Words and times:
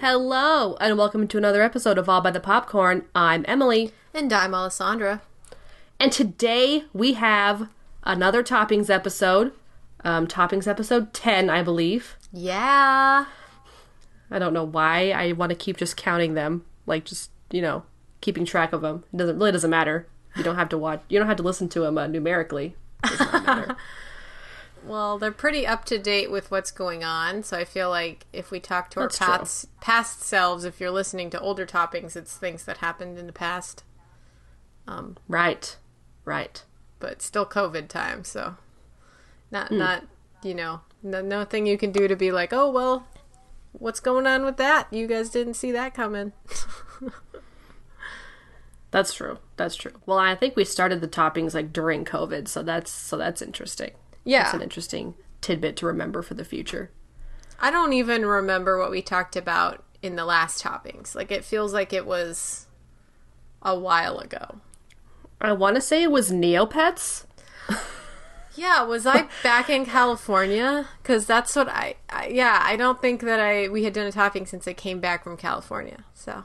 Hello, 0.00 0.76
and 0.80 0.96
welcome 0.96 1.28
to 1.28 1.36
another 1.38 1.62
episode 1.62 1.98
of 1.98 2.08
All 2.08 2.20
by 2.20 2.30
the 2.30 2.40
Popcorn. 2.40 3.04
I'm 3.14 3.44
Emily, 3.46 3.92
And 4.14 4.32
I'm 4.32 4.54
Alessandra. 4.54 5.20
and 5.98 6.10
today 6.10 6.84
we 6.92 7.14
have 7.14 7.68
another 8.02 8.42
toppings 8.42 8.88
episode. 8.88 9.52
Um, 10.02 10.26
toppings 10.26 10.66
episode 10.66 11.12
10, 11.12 11.50
I 11.50 11.62
believe. 11.62 12.16
Yeah. 12.32 13.26
I 14.30 14.38
don't 14.38 14.54
know 14.54 14.64
why 14.64 15.10
I 15.10 15.32
want 15.32 15.50
to 15.50 15.56
keep 15.56 15.76
just 15.76 15.96
counting 15.98 16.32
them, 16.34 16.64
like 16.86 17.04
just, 17.04 17.30
you 17.50 17.60
know, 17.60 17.82
keeping 18.22 18.46
track 18.46 18.72
of 18.72 18.80
them. 18.80 19.04
It 19.12 19.18
doesn't 19.18 19.38
really 19.38 19.52
doesn't 19.52 19.70
matter. 19.70 20.06
You 20.36 20.42
don't 20.42 20.56
have 20.56 20.68
to 20.70 20.78
watch, 20.78 21.02
you 21.08 21.18
don't 21.18 21.28
have 21.28 21.36
to 21.38 21.42
listen 21.42 21.68
to 21.70 21.80
them 21.80 21.98
uh, 21.98 22.06
numerically. 22.06 22.74
It 23.04 23.18
does 23.18 23.32
not 23.32 23.46
matter. 23.46 23.76
Well, 24.90 25.18
they're 25.18 25.30
pretty 25.30 25.64
up 25.68 25.84
to 25.84 26.00
date 26.00 26.32
with 26.32 26.50
what's 26.50 26.72
going 26.72 27.04
on, 27.04 27.44
so 27.44 27.56
I 27.56 27.64
feel 27.64 27.88
like 27.90 28.26
if 28.32 28.50
we 28.50 28.58
talk 28.58 28.90
to 28.90 28.98
our 28.98 29.06
That's 29.06 29.18
true. 29.18 29.26
past, 29.28 29.80
past 29.80 30.22
selves, 30.22 30.64
if 30.64 30.80
you're 30.80 30.90
listening 30.90 31.30
to 31.30 31.38
older 31.38 31.64
toppings, 31.64 32.16
it's 32.16 32.36
things 32.36 32.64
that 32.64 32.78
happened 32.78 33.16
in 33.16 33.28
the 33.28 33.32
past, 33.32 33.84
um, 34.88 35.16
right. 35.28 35.76
Right. 36.24 36.64
but 36.98 37.22
still 37.22 37.46
COVID 37.46 37.86
time, 37.86 38.24
so 38.24 38.56
not 39.52 39.68
hmm. 39.68 39.78
not 39.78 40.08
you 40.42 40.54
know 40.54 40.80
no, 41.04 41.22
nothing 41.22 41.66
you 41.66 41.78
can 41.78 41.92
do 41.92 42.08
to 42.08 42.16
be 42.16 42.32
like, 42.32 42.52
oh 42.52 42.68
well, 42.68 43.06
what's 43.70 44.00
going 44.00 44.26
on 44.26 44.44
with 44.44 44.56
that? 44.56 44.88
You 44.90 45.06
guys 45.06 45.30
didn't 45.30 45.54
see 45.54 45.70
that 45.70 45.94
coming. 45.94 46.32
That's 48.90 49.14
true. 49.14 49.38
That's 49.56 49.76
true. 49.76 49.92
Well, 50.04 50.18
I 50.18 50.34
think 50.34 50.56
we 50.56 50.64
started 50.64 51.00
the 51.00 51.06
toppings 51.06 51.54
like 51.54 51.72
during 51.72 52.04
COVID, 52.04 52.48
so 52.48 52.64
that's 52.64 52.90
so 52.90 53.16
that's 53.16 53.40
interesting. 53.40 53.92
Yeah. 54.24 54.42
That's 54.44 54.54
an 54.54 54.62
interesting 54.62 55.14
tidbit 55.40 55.76
to 55.76 55.86
remember 55.86 56.22
for 56.22 56.34
the 56.34 56.44
future. 56.44 56.90
I 57.60 57.70
don't 57.70 57.92
even 57.92 58.24
remember 58.26 58.78
what 58.78 58.90
we 58.90 59.02
talked 59.02 59.36
about 59.36 59.84
in 60.02 60.16
the 60.16 60.24
last 60.24 60.62
toppings. 60.62 61.14
Like 61.14 61.30
it 61.30 61.44
feels 61.44 61.72
like 61.72 61.92
it 61.92 62.06
was 62.06 62.66
a 63.62 63.78
while 63.78 64.18
ago. 64.18 64.60
I 65.40 65.52
want 65.52 65.76
to 65.76 65.80
say 65.80 66.02
it 66.02 66.10
was 66.10 66.30
Neopets. 66.30 67.24
Yeah, 68.56 68.82
was 68.82 69.06
I 69.06 69.28
back 69.42 69.70
in 69.70 69.86
California? 69.86 70.88
Because 71.02 71.24
that's 71.24 71.54
what 71.54 71.68
I, 71.68 71.94
I. 72.10 72.26
Yeah, 72.28 72.60
I 72.62 72.76
don't 72.76 73.00
think 73.00 73.20
that 73.22 73.38
I 73.40 73.68
we 73.68 73.84
had 73.84 73.92
done 73.94 74.06
a 74.06 74.12
topping 74.12 74.44
since 74.44 74.66
I 74.66 74.72
came 74.72 75.00
back 75.00 75.22
from 75.24 75.36
California. 75.36 76.04
So 76.14 76.44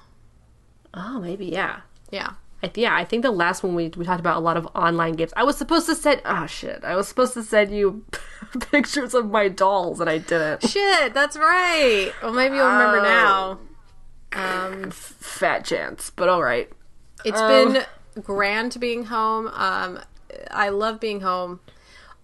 Oh, 0.94 1.20
maybe 1.20 1.48
yeah. 1.48 1.82
yeah, 2.12 2.34
yeah, 2.76 2.96
I 2.96 3.04
think 3.06 3.22
the 3.24 3.32
last 3.32 3.64
one 3.64 3.76
we 3.76 3.90
we 3.96 4.06
talked 4.06 4.20
about 4.20 4.38
a 4.38 4.40
lot 4.40 4.58
of 4.58 4.68
online 4.76 5.14
games. 5.14 5.34
I 5.36 5.44
was 5.44 5.58
supposed 5.58 5.86
to 5.88 5.96
send 5.96 6.22
oh 6.26 6.46
shit. 6.48 6.84
I 6.84 6.96
was 6.96 7.08
supposed 7.08 7.34
to 7.36 7.44
send 7.44 7.76
you 7.76 8.04
pictures 8.72 9.14
of 9.14 9.30
my 9.30 9.48
dolls 9.48 10.00
and 10.00 10.10
I 10.10 10.18
didn't. 10.20 10.68
shit, 10.68 11.14
that's 11.14 11.38
right. 11.38 12.12
Well, 12.24 12.34
maybe 12.34 12.56
you'll 12.56 12.68
remember 12.68 13.02
now. 13.02 13.60
Um, 14.34 14.92
Fat 14.92 15.64
chance, 15.66 16.10
but 16.10 16.28
all 16.30 16.44
right. 16.44 16.70
it's 17.24 17.40
Um, 17.40 17.74
been 17.74 17.86
grand 18.24 18.78
being 18.80 19.06
home. 19.06 19.48
Um, 19.48 20.00
I 20.52 20.70
love 20.70 21.00
being 21.00 21.22
home. 21.22 21.60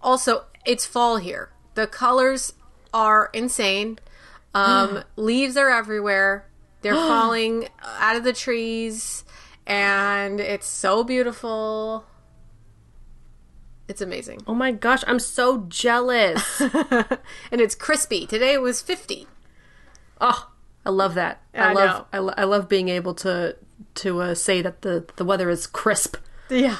Also, 0.02 0.44
it's 0.66 0.84
fall 0.84 1.16
here. 1.16 1.50
The 1.74 1.86
colors 1.86 2.54
are 2.92 3.30
insane. 3.32 3.98
Um, 4.54 5.02
leaves 5.16 5.56
are 5.56 5.70
everywhere. 5.70 6.44
They're 6.82 6.92
falling 7.08 7.68
out 7.82 8.16
of 8.16 8.24
the 8.24 8.34
trees, 8.34 9.24
and 9.66 10.40
it's 10.40 10.66
so 10.66 11.04
beautiful. 11.04 12.04
It's 13.88 14.00
amazing. 14.00 14.42
Oh 14.46 14.54
my 14.54 14.72
gosh, 14.72 15.02
I'm 15.06 15.18
so 15.18 15.66
jealous. 15.68 16.60
and 16.60 17.60
it's 17.60 17.74
crispy. 17.74 18.26
Today 18.26 18.54
it 18.54 18.62
was 18.62 18.80
50. 18.80 19.26
oh, 20.20 20.50
I 20.84 20.90
love 20.90 21.14
that. 21.14 21.40
I, 21.54 21.58
I 21.58 21.72
love. 21.72 22.06
I, 22.12 22.18
lo- 22.18 22.34
I 22.36 22.44
love 22.44 22.68
being 22.68 22.88
able 22.88 23.14
to 23.16 23.56
to 23.96 24.20
uh, 24.20 24.34
say 24.34 24.62
that 24.62 24.82
the 24.82 25.04
the 25.16 25.24
weather 25.24 25.50
is 25.50 25.66
crisp. 25.66 26.16
Yeah. 26.48 26.76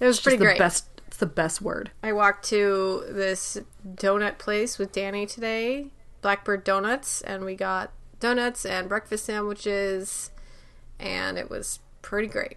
It 0.00 0.06
was 0.06 0.16
It's 0.16 0.22
pretty 0.24 0.38
the 0.38 0.44
great. 0.44 0.58
best. 0.58 0.86
It's 1.06 1.16
the 1.16 1.26
best 1.26 1.62
word. 1.62 1.90
I 2.02 2.12
walked 2.12 2.44
to 2.50 3.04
this 3.08 3.58
donut 3.94 4.38
place 4.38 4.78
with 4.78 4.92
Danny 4.92 5.24
today, 5.26 5.90
Blackbird 6.20 6.64
Donuts, 6.64 7.22
and 7.22 7.44
we 7.44 7.54
got 7.54 7.92
donuts 8.20 8.64
and 8.66 8.88
breakfast 8.88 9.24
sandwiches, 9.24 10.30
and 10.98 11.38
it 11.38 11.50
was 11.50 11.80
pretty 12.02 12.28
great. 12.28 12.56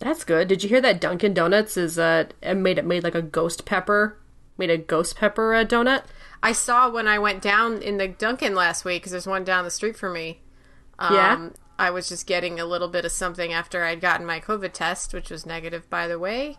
That's 0.00 0.24
good. 0.24 0.48
Did 0.48 0.62
you 0.62 0.68
hear 0.68 0.80
that 0.80 1.00
Dunkin' 1.00 1.34
Donuts 1.34 1.76
is 1.76 1.98
uh 1.98 2.24
made 2.42 2.78
it 2.78 2.84
made 2.86 3.04
like 3.04 3.14
a 3.14 3.22
ghost 3.22 3.64
pepper 3.66 4.16
made 4.56 4.70
a 4.70 4.78
ghost 4.78 5.16
pepper 5.16 5.54
uh, 5.54 5.64
donut? 5.64 6.04
I 6.42 6.52
saw 6.52 6.90
when 6.90 7.06
I 7.06 7.18
went 7.18 7.42
down 7.42 7.82
in 7.82 7.98
the 7.98 8.08
Dunkin' 8.08 8.54
last 8.54 8.84
week 8.84 9.02
because 9.02 9.12
there's 9.12 9.26
one 9.26 9.44
down 9.44 9.64
the 9.64 9.70
street 9.70 9.96
from 9.96 10.14
me. 10.14 10.40
Um, 10.98 11.14
Yeah? 11.14 11.48
I 11.78 11.90
was 11.90 12.08
just 12.10 12.26
getting 12.26 12.60
a 12.60 12.66
little 12.66 12.88
bit 12.88 13.04
of 13.06 13.12
something 13.12 13.52
after 13.54 13.84
I'd 13.84 14.02
gotten 14.02 14.26
my 14.26 14.38
COVID 14.40 14.72
test, 14.72 15.14
which 15.14 15.30
was 15.30 15.46
negative, 15.46 15.88
by 15.88 16.06
the 16.06 16.18
way. 16.18 16.58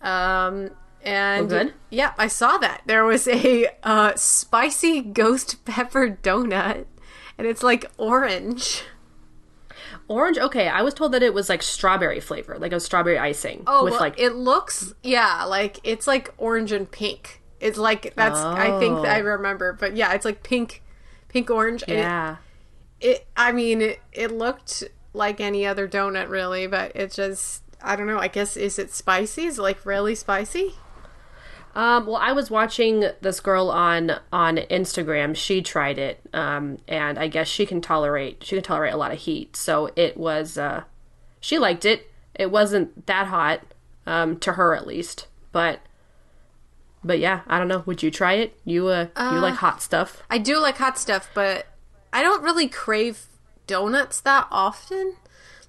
Um, 0.00 0.70
and 1.02 1.44
Oh, 1.44 1.46
good. 1.46 1.74
yeah, 1.90 2.12
I 2.18 2.26
saw 2.26 2.56
that 2.58 2.80
there 2.86 3.04
was 3.04 3.28
a 3.28 3.68
uh, 3.82 4.14
spicy 4.16 5.02
ghost 5.02 5.64
pepper 5.66 6.18
donut, 6.22 6.86
and 7.36 7.46
it's 7.46 7.62
like 7.62 7.90
orange. 7.98 8.82
Orange. 10.10 10.38
Okay, 10.38 10.66
I 10.68 10.82
was 10.82 10.92
told 10.92 11.12
that 11.12 11.22
it 11.22 11.32
was 11.32 11.48
like 11.48 11.62
strawberry 11.62 12.18
flavor, 12.18 12.58
like 12.58 12.72
a 12.72 12.80
strawberry 12.80 13.16
icing 13.16 13.62
Oh, 13.66 13.84
with 13.84 13.92
well, 13.92 14.00
like 14.00 14.18
it 14.18 14.34
looks 14.34 14.92
yeah, 15.02 15.44
like 15.44 15.78
it's 15.84 16.06
like 16.08 16.34
orange 16.36 16.72
and 16.72 16.90
pink. 16.90 17.40
It's 17.60 17.78
like 17.78 18.14
that's 18.16 18.40
I 18.40 18.76
think 18.80 19.02
that 19.02 19.16
I 19.16 19.20
oh. 19.20 19.24
remember, 19.24 19.72
but 19.72 19.94
yeah, 19.94 20.12
it's 20.14 20.24
like 20.24 20.42
pink, 20.42 20.82
pink 21.28 21.48
orange. 21.48 21.82
and 21.86 21.92
it- 21.92 22.00
yeah. 22.00 22.36
it 23.00 23.26
i 23.36 23.52
mean 23.52 23.80
it, 23.80 24.00
it 24.12 24.32
looked 24.32 24.82
like 25.14 25.40
any 25.40 25.64
other 25.64 25.88
donut 25.88 26.28
really 26.28 26.66
but 26.66 26.92
it 26.94 27.10
just 27.12 27.62
i 27.82 27.96
don't 27.96 28.06
know 28.06 28.18
i 28.18 28.28
guess 28.28 28.56
is 28.56 28.78
it 28.78 28.90
spicy 28.92 29.44
is 29.44 29.58
it 29.58 29.62
like 29.62 29.86
really 29.86 30.14
spicy 30.14 30.74
Um, 31.74 32.06
well, 32.06 32.16
I 32.16 32.32
was 32.32 32.50
watching 32.50 33.10
this 33.20 33.40
girl 33.40 33.70
on 33.70 34.18
on 34.32 34.56
Instagram. 34.56 35.36
She 35.36 35.62
tried 35.62 35.98
it, 35.98 36.20
um, 36.32 36.78
and 36.88 37.18
I 37.18 37.28
guess 37.28 37.48
she 37.48 37.66
can 37.66 37.80
tolerate 37.80 38.42
she 38.44 38.56
can 38.56 38.64
tolerate 38.64 38.92
a 38.92 38.96
lot 38.96 39.12
of 39.12 39.18
heat. 39.18 39.56
So 39.56 39.90
it 39.96 40.16
was 40.16 40.58
uh, 40.58 40.84
she 41.40 41.58
liked 41.58 41.84
it. 41.84 42.10
It 42.34 42.50
wasn't 42.50 43.06
that 43.06 43.26
hot, 43.28 43.60
um, 44.06 44.38
to 44.40 44.54
her 44.54 44.74
at 44.74 44.86
least. 44.86 45.26
But 45.52 45.80
but 47.04 47.18
yeah, 47.18 47.42
I 47.46 47.58
don't 47.58 47.68
know. 47.68 47.82
Would 47.86 48.02
you 48.02 48.10
try 48.10 48.34
it? 48.34 48.58
You 48.64 48.88
uh, 48.88 49.06
you 49.16 49.38
like 49.38 49.54
hot 49.54 49.80
stuff? 49.82 50.22
i 50.28 50.38
do 50.38 50.58
like 50.58 50.76
hot 50.78 50.98
stuff 50.98 51.28
but 51.34 51.66
i 52.12 52.22
don't 52.22 52.42
really 52.42 52.68
crave 52.68 53.26
donuts 53.66 54.20
that 54.20 54.46
often 54.50 55.14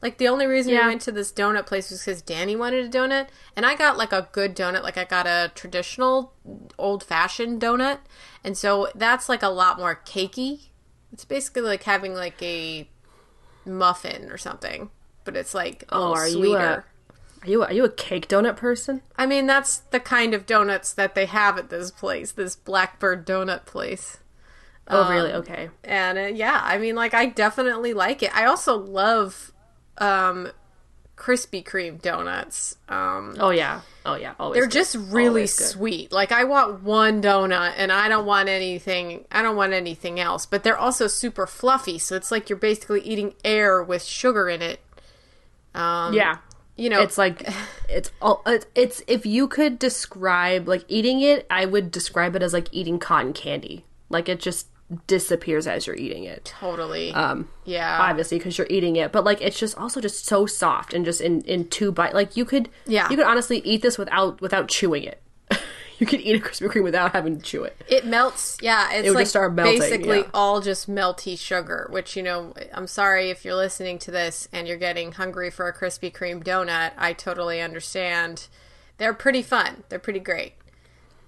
like 0.02 0.18
the 0.18 0.28
only 0.28 0.46
reason 0.46 0.74
Yeah. 0.74 0.82
we 0.84 0.88
went 0.90 1.02
to 1.04 1.12
this 1.12 1.32
donut 1.32 1.66
place 1.66 1.90
was 1.92 2.00
because 2.04 2.22
danny 2.22 2.56
wanted 2.56 2.86
a 2.86 2.90
donut 2.98 3.28
and 3.56 3.66
i 3.66 3.76
got 3.76 3.98
like 3.98 4.12
a 4.12 4.28
good 4.32 4.56
donut 4.56 4.84
like 4.84 4.98
i 4.98 5.04
got 5.06 5.28
a 5.28 5.52
traditional 5.56 6.34
old 6.78 7.04
fashioned 7.04 7.62
donut 7.62 8.00
and 8.44 8.58
so 8.58 8.90
that's 8.96 9.30
like 9.30 9.44
a 9.44 9.50
lot 9.50 9.78
more 9.78 10.02
cakey 10.06 10.68
it's 11.14 11.26
basically 11.26 11.62
like 11.62 11.84
having 11.84 12.14
like 12.14 12.42
a 12.42 12.90
muffin 13.66 14.30
or 14.32 14.38
something 14.38 14.90
but 15.24 15.36
it's 15.38 15.54
like 15.54 15.84
Oh, 15.92 16.14
are 16.14 16.28
you 16.28 16.56
a- 16.56 16.60
Are 16.60 16.86
you 17.46 17.64
are 17.64 17.74
you 17.74 17.84
a 17.86 17.90
cake 17.92 18.28
donut 18.28 18.56
person? 18.56 19.02
I 19.18 19.26
mean, 19.26 19.46
that's 19.48 19.78
the 19.80 20.00
kind 20.00 20.34
of 20.36 20.46
donuts 20.46 20.94
that 20.94 21.16
they 21.16 21.26
have 21.26 21.58
at 21.58 21.70
this 21.72 21.90
place, 21.92 22.32
this 22.32 22.56
Blackbird 22.56 23.26
Donut 23.26 23.66
place. 23.66 24.18
Oh, 24.88 25.10
really? 25.10 25.32
Okay. 25.34 25.70
And 25.84 26.18
uh, 26.20 26.22
yeah, 26.22 26.60
I 26.64 26.78
mean, 26.78 26.96
like, 26.96 27.14
I 27.16 27.26
definitely 27.28 27.94
like 27.96 28.22
it. 28.22 28.36
I 28.36 28.46
also 28.46 28.76
love 28.78 29.52
um, 29.98 30.50
Krispy 31.18 31.64
Kreme 31.64 32.02
donuts. 32.02 32.78
Um, 32.90 33.36
Oh 33.40 33.52
yeah. 33.52 33.82
Oh 34.06 34.16
yeah. 34.16 34.34
Always. 34.40 34.56
they're 34.56 34.66
good. 34.66 34.72
just 34.72 34.96
really 34.96 35.46
sweet. 35.46 36.12
Like, 36.12 36.32
I 36.32 36.44
want 36.46 36.82
one 36.82 37.22
donut, 37.22 37.74
and 37.78 37.92
I 37.92 38.10
don't 38.10 38.26
want 38.26 38.50
anything. 38.50 39.26
I 39.32 39.42
don't 39.44 39.56
want 39.56 39.74
anything 39.74 40.20
else. 40.20 40.46
But 40.48 40.64
they're 40.64 40.78
also 40.78 41.06
super 41.08 41.46
fluffy, 41.46 42.00
so 42.00 42.16
it's 42.16 42.32
like 42.32 42.50
you're 42.50 42.58
basically 42.58 43.02
eating 43.02 43.36
air 43.46 43.84
with 43.84 44.04
sugar 44.04 44.50
in 44.50 44.62
it. 44.64 44.80
Um, 45.76 46.14
Yeah. 46.14 46.38
you 46.76 46.90
know, 46.90 47.02
It's 47.02 47.18
like 47.20 47.48
it's 47.90 48.12
all 48.22 48.42
it's, 48.48 48.66
it's 48.74 49.04
if 49.08 49.26
you 49.26 49.48
could 49.48 49.78
describe 49.78 50.68
like 50.68 50.84
eating 50.88 51.22
it, 51.22 51.46
I 51.52 51.66
would 51.66 51.92
describe 51.92 52.36
it 52.36 52.42
as 52.42 52.54
like 52.54 52.68
eating 52.72 52.98
cotton 52.98 53.34
candy. 53.34 53.86
Like 54.10 54.28
it 54.28 54.40
just 54.40 54.68
disappears 55.08 55.68
as 55.68 55.88
you're 55.88 55.96
eating 55.96 56.24
it. 56.24 56.46
totally. 56.46 57.12
Um 57.14 57.50
yeah, 57.66 57.98
obviously 58.02 58.38
because 58.38 58.58
you're 58.58 58.68
eating 58.70 58.96
it, 58.96 59.12
but 59.12 59.24
like 59.24 59.42
it's 59.42 59.60
just 59.60 59.78
also 59.78 60.02
just 60.02 60.26
so 60.26 60.46
soft 60.46 60.94
and 60.94 61.06
just 61.06 61.22
in 61.22 61.42
in 61.42 61.68
two 61.70 61.92
bite. 61.92 62.14
Like 62.14 62.36
you 62.36 62.46
could 62.46 62.70
Yeah. 62.86 63.10
you 63.10 63.18
could 63.18 63.26
honestly 63.26 63.60
eat 63.60 63.82
this 63.82 63.98
without 63.98 64.42
without 64.42 64.68
chewing 64.68 65.04
it. 65.04 65.22
you 66.00 66.08
could 66.08 66.20
eat 66.20 66.36
a 66.36 66.40
Krispy 66.40 66.68
Kreme 66.68 66.84
without 66.84 67.12
having 67.14 67.38
to 67.38 67.44
chew 67.44 67.64
it. 67.64 67.80
It 67.88 68.06
melts. 68.06 68.58
Yeah, 68.62 68.92
it's 68.92 69.08
would 69.08 69.16
like 69.16 69.22
just 69.24 69.32
start 69.32 69.54
melting, 69.54 69.80
basically 69.80 70.20
yeah. 70.20 70.30
all 70.34 70.60
just 70.60 70.90
melty 70.90 71.38
sugar. 71.38 71.88
Which 71.92 72.16
you 72.16 72.24
know, 72.24 72.54
I'm 72.74 72.88
sorry 72.88 73.30
if 73.30 73.46
you're 73.46 73.56
listening 73.56 74.00
to 74.00 74.12
this 74.12 74.48
and 74.52 74.68
you're 74.68 74.78
getting 74.78 75.12
hungry 75.14 75.50
for 75.52 75.68
a 75.68 75.74
Krispy 75.74 76.12
Kreme 76.12 76.44
donut. 76.44 76.92
I 76.98 77.14
totally 77.14 77.62
understand. 77.62 78.48
They're 78.98 79.14
pretty 79.14 79.42
fun. 79.42 79.84
They're 79.90 80.00
pretty 80.00 80.20
great. 80.20 80.54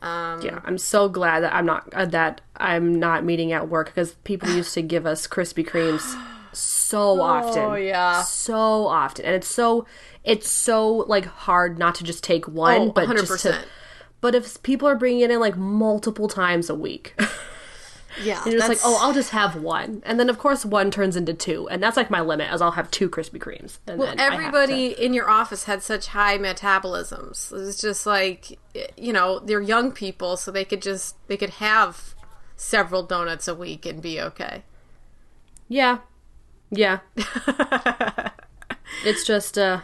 Um, 0.04 0.42
Yeah, 0.42 0.60
I'm 0.66 0.78
so 0.78 1.08
glad 1.10 1.40
that 1.44 1.54
I'm 1.56 1.66
not 1.66 1.88
uh, 1.94 2.06
that 2.08 2.42
I'm 2.58 3.00
not 3.00 3.24
meeting 3.24 3.52
at 3.54 3.70
work 3.70 3.88
because 3.88 4.14
people 4.24 4.50
used 4.50 4.74
to 4.76 4.82
give 4.82 5.06
us 5.06 5.28
Krispy 5.28 5.66
Kremes 5.68 6.04
so 6.52 7.22
often. 7.34 7.64
Oh, 7.64 7.76
yeah. 7.76 8.22
so 8.22 8.86
often, 8.88 9.26
and 9.26 9.34
it's 9.36 9.48
so 9.48 9.86
it's 10.24 10.50
so 10.50 10.88
like 11.08 11.26
hard 11.26 11.80
not 11.80 11.96
to 11.96 12.04
just 12.04 12.24
take 12.24 12.48
one, 12.48 12.82
Oh, 12.82 12.92
but 12.92 13.08
just 13.18 13.42
to. 13.44 13.50
100%. 13.50 13.64
But 14.22 14.36
if 14.36 14.62
people 14.64 14.88
are 14.88 14.96
bringing 14.96 15.20
it 15.22 15.32
in 15.32 15.40
like 15.42 15.58
multiple 15.58 16.28
times 16.30 16.70
a 16.70 16.76
week, 16.76 17.14
Yeah, 18.22 18.44
you're 18.46 18.54
just 18.54 18.70
like, 18.70 18.80
oh, 18.84 19.00
I'll 19.02 19.14
just 19.14 19.32
have 19.32 19.56
one, 19.56 20.04
and 20.06 20.20
then 20.20 20.30
of 20.30 20.38
course 20.38 20.66
one 20.66 20.92
turns 20.92 21.16
into 21.16 21.34
two, 21.34 21.68
and 21.70 21.82
that's 21.82 21.98
like 21.98 22.10
my 22.10 22.22
limit, 22.22 22.52
as 22.52 22.62
I'll 22.62 22.72
have 22.72 22.92
two 22.92 23.10
Krispy 23.10 23.40
Kremes. 23.40 23.80
And 23.88 24.00
Well, 24.00 24.10
then 24.10 24.20
I 24.20 24.30
to- 24.30 24.34
everybody 24.36 24.88
in 24.88 25.14
your 25.14 25.30
office 25.30 25.64
had 25.64 25.82
such 25.82 26.08
high 26.08 26.38
metabolisms. 26.38 27.52
It's 27.52 27.82
just 27.82 28.06
like, 28.06 28.60
you 28.98 29.14
know, 29.14 29.40
they're 29.40 29.62
young 29.62 29.92
people, 29.92 30.38
so 30.38 30.52
they 30.52 30.66
could 30.66 30.82
just 30.82 31.16
they 31.28 31.38
could 31.38 31.52
have 31.52 32.14
several 32.56 33.04
donuts 33.04 33.48
a 33.48 33.56
week 33.56 33.86
and 33.86 34.02
be 34.02 34.22
okay. 34.22 34.64
Yeah. 35.68 36.00
Yeah. 36.70 37.00
it's 39.06 39.26
just 39.26 39.58
uh 39.58 39.82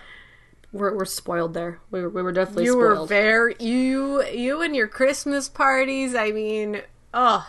we're 0.72 0.96
we're 0.96 1.06
spoiled 1.06 1.54
there. 1.54 1.80
We 1.92 2.02
were, 2.02 2.10
we 2.10 2.22
were 2.22 2.31
definitely 2.31 2.66
You 2.66 2.78
were 2.78 3.06
very 3.06 3.56
you 3.60 4.24
you 4.26 4.62
and 4.62 4.76
your 4.76 4.88
Christmas 4.88 5.50
parties. 5.50 6.16
I 6.16 6.31
mean, 6.31 6.81
oh, 7.14 7.48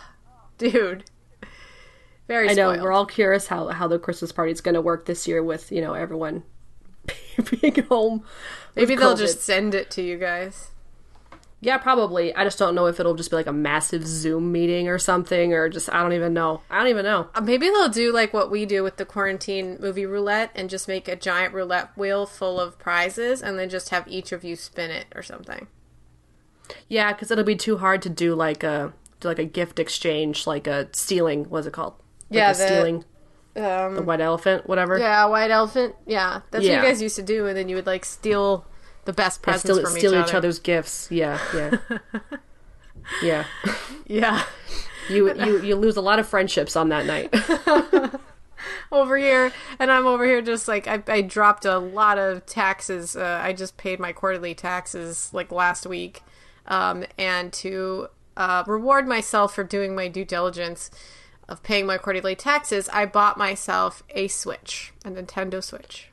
dude, 0.69 1.03
very. 2.27 2.49
I 2.49 2.53
know 2.53 2.69
we're 2.69 2.91
all 2.91 3.05
curious 3.05 3.47
how 3.47 3.67
how 3.69 3.87
the 3.87 3.99
Christmas 3.99 4.31
party 4.31 4.51
is 4.51 4.61
going 4.61 4.75
to 4.75 4.81
work 4.81 5.05
this 5.05 5.27
year 5.27 5.43
with, 5.43 5.71
you 5.71 5.81
know, 5.81 5.93
everyone 5.93 6.43
being 7.61 7.83
home. 7.85 8.23
Maybe 8.75 8.95
they'll 8.95 9.15
COVID. 9.15 9.19
just 9.19 9.41
send 9.41 9.73
it 9.73 9.89
to 9.91 10.01
you 10.01 10.17
guys. 10.17 10.69
Yeah, 11.63 11.77
probably. 11.77 12.33
I 12.33 12.43
just 12.43 12.57
don't 12.57 12.73
know 12.73 12.87
if 12.87 12.99
it'll 12.99 13.13
just 13.13 13.29
be 13.29 13.35
like 13.35 13.45
a 13.45 13.53
massive 13.53 14.07
Zoom 14.07 14.51
meeting 14.51 14.87
or 14.87 14.97
something 14.97 15.53
or 15.53 15.69
just 15.69 15.93
I 15.93 16.01
don't 16.01 16.13
even 16.13 16.33
know. 16.33 16.61
I 16.71 16.79
don't 16.79 16.87
even 16.87 17.05
know. 17.05 17.29
Uh, 17.35 17.41
Maybe 17.41 17.69
they'll 17.69 17.87
do 17.89 18.11
like 18.11 18.33
what 18.33 18.49
we 18.49 18.65
do 18.65 18.81
with 18.81 18.97
the 18.97 19.05
quarantine 19.05 19.77
movie 19.79 20.07
roulette 20.07 20.49
and 20.55 20.71
just 20.71 20.87
make 20.87 21.07
a 21.07 21.15
giant 21.15 21.53
roulette 21.53 21.95
wheel 21.95 22.25
full 22.25 22.59
of 22.59 22.79
prizes 22.79 23.43
and 23.43 23.59
then 23.59 23.69
just 23.69 23.89
have 23.89 24.07
each 24.07 24.31
of 24.31 24.43
you 24.43 24.55
spin 24.55 24.89
it 24.89 25.05
or 25.13 25.21
something. 25.21 25.67
Yeah, 26.87 27.13
cuz 27.13 27.29
it'll 27.29 27.43
be 27.43 27.55
too 27.55 27.77
hard 27.77 28.01
to 28.03 28.09
do 28.09 28.33
like 28.33 28.63
a 28.63 28.93
like 29.23 29.39
a 29.39 29.45
gift 29.45 29.79
exchange, 29.79 30.45
like 30.47 30.67
a 30.67 30.87
stealing, 30.93 31.45
what's 31.49 31.67
it 31.67 31.73
called? 31.73 31.93
Like 32.29 32.37
Yeah, 32.37 32.51
a 32.51 32.53
the- 32.55 32.67
stealing 32.67 33.05
Um, 33.55 33.95
the 33.95 34.01
white 34.01 34.21
elephant, 34.21 34.67
whatever. 34.67 34.97
Yeah, 34.97 35.25
white 35.25 35.51
elephant. 35.51 35.95
Yeah, 36.07 36.41
that's 36.51 36.65
what 36.65 36.73
you 36.73 36.81
guys 36.81 37.01
used 37.01 37.17
to 37.17 37.21
do, 37.23 37.47
and 37.47 37.57
then 37.57 37.67
you 37.69 37.75
would 37.75 37.85
like 37.85 38.05
steal 38.05 38.65
the 39.05 39.11
best 39.13 39.41
Yeah, 39.41 39.43
presents 39.53 39.71
steal, 39.79 39.81
from 39.89 39.99
steal 39.99 40.13
each, 40.13 40.19
each, 40.19 40.29
other. 40.29 40.37
other's 40.37 40.59
gifts. 40.59 41.09
Yeah, 41.11 41.37
yeah, 41.53 41.77
yeah. 43.23 43.43
Yeah, 44.07 44.43
You 45.09 45.33
you 45.35 45.61
you 45.61 45.75
lose 45.75 45.97
a 45.97 46.01
lot 46.01 46.19
of 46.19 46.27
friendships 46.27 46.75
on 46.75 46.89
that 46.89 47.05
night. 47.05 47.33
over 48.91 49.17
here, 49.17 49.51
and 49.79 49.91
I'm 49.91 50.05
over 50.05 50.25
here 50.25 50.41
just 50.41 50.67
like 50.67 50.87
I, 50.87 51.01
I 51.07 51.21
dropped 51.21 51.65
a 51.65 51.77
lot 51.77 52.17
of 52.17 52.45
taxes. 52.45 53.15
Uh, 53.15 53.39
I 53.43 53.53
just 53.53 53.77
paid 53.77 53.99
my 53.99 54.11
quarterly 54.13 54.53
taxes 54.53 55.29
like 55.33 55.51
last 55.51 55.85
week, 55.85 56.21
um, 56.67 57.05
and 57.17 57.51
to 57.53 58.07
uh, 58.37 58.63
reward 58.67 59.07
myself 59.07 59.55
for 59.55 59.63
doing 59.63 59.95
my 59.95 60.07
due 60.07 60.25
diligence 60.25 60.89
of 61.47 61.61
paying 61.63 61.85
my 61.85 61.97
quarterly 61.97 62.35
taxes, 62.35 62.89
I 62.93 63.05
bought 63.05 63.37
myself 63.37 64.03
a 64.11 64.27
Switch, 64.27 64.93
a 65.03 65.09
Nintendo 65.09 65.63
Switch. 65.63 66.07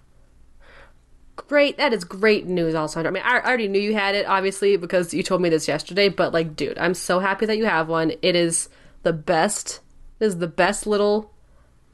great, 1.37 1.77
that 1.77 1.93
is 1.93 2.03
great 2.05 2.47
news. 2.47 2.75
Also, 2.75 3.01
I 3.01 3.11
mean, 3.11 3.23
I, 3.25 3.39
I 3.39 3.47
already 3.47 3.69
knew 3.69 3.81
you 3.81 3.95
had 3.95 4.15
it, 4.17 4.27
obviously, 4.27 4.77
because 4.77 5.15
you 5.15 5.23
told 5.23 5.41
me 5.41 5.49
this 5.49 5.69
yesterday. 5.69 6.09
But 6.09 6.33
like, 6.33 6.57
dude, 6.57 6.77
I'm 6.79 6.95
so 6.95 7.21
happy 7.21 7.47
that 7.47 7.57
you 7.57 7.67
have 7.67 7.89
one. 7.89 8.13
It 8.21 8.35
is 8.35 8.69
the 9.05 9.13
best. 9.13 9.81
It 10.19 10.27
is 10.27 10.39
the 10.39 10.49
best 10.49 10.87
little, 10.87 11.33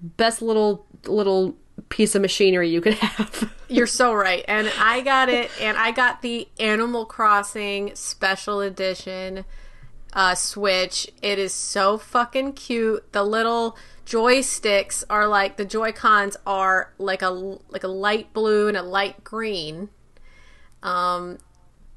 best 0.00 0.40
little 0.40 0.86
little 1.06 1.54
piece 1.90 2.14
of 2.14 2.22
machinery 2.22 2.70
you 2.70 2.80
could 2.80 2.94
have. 3.00 3.52
You're 3.68 3.86
so 3.86 4.14
right. 4.14 4.44
And 4.48 4.72
I 4.78 5.02
got 5.02 5.28
it, 5.28 5.50
and 5.60 5.76
I 5.76 5.90
got 5.90 6.22
the 6.22 6.48
Animal 6.58 7.04
Crossing 7.04 7.94
Special 7.94 8.60
Edition 8.60 9.44
uh, 10.14 10.34
Switch. 10.34 11.08
It 11.20 11.38
is 11.38 11.52
so 11.52 11.98
fucking 11.98 12.54
cute. 12.54 13.12
The 13.12 13.24
little 13.24 13.76
joysticks 14.06 15.04
are 15.10 15.26
like 15.26 15.56
the 15.56 15.64
Joy 15.64 15.92
Cons 15.92 16.36
are 16.46 16.92
like 16.98 17.22
a 17.22 17.30
like 17.30 17.84
a 17.84 17.88
light 17.88 18.32
blue 18.32 18.68
and 18.68 18.76
a 18.76 18.82
light 18.82 19.24
green. 19.24 19.90
Um, 20.82 21.38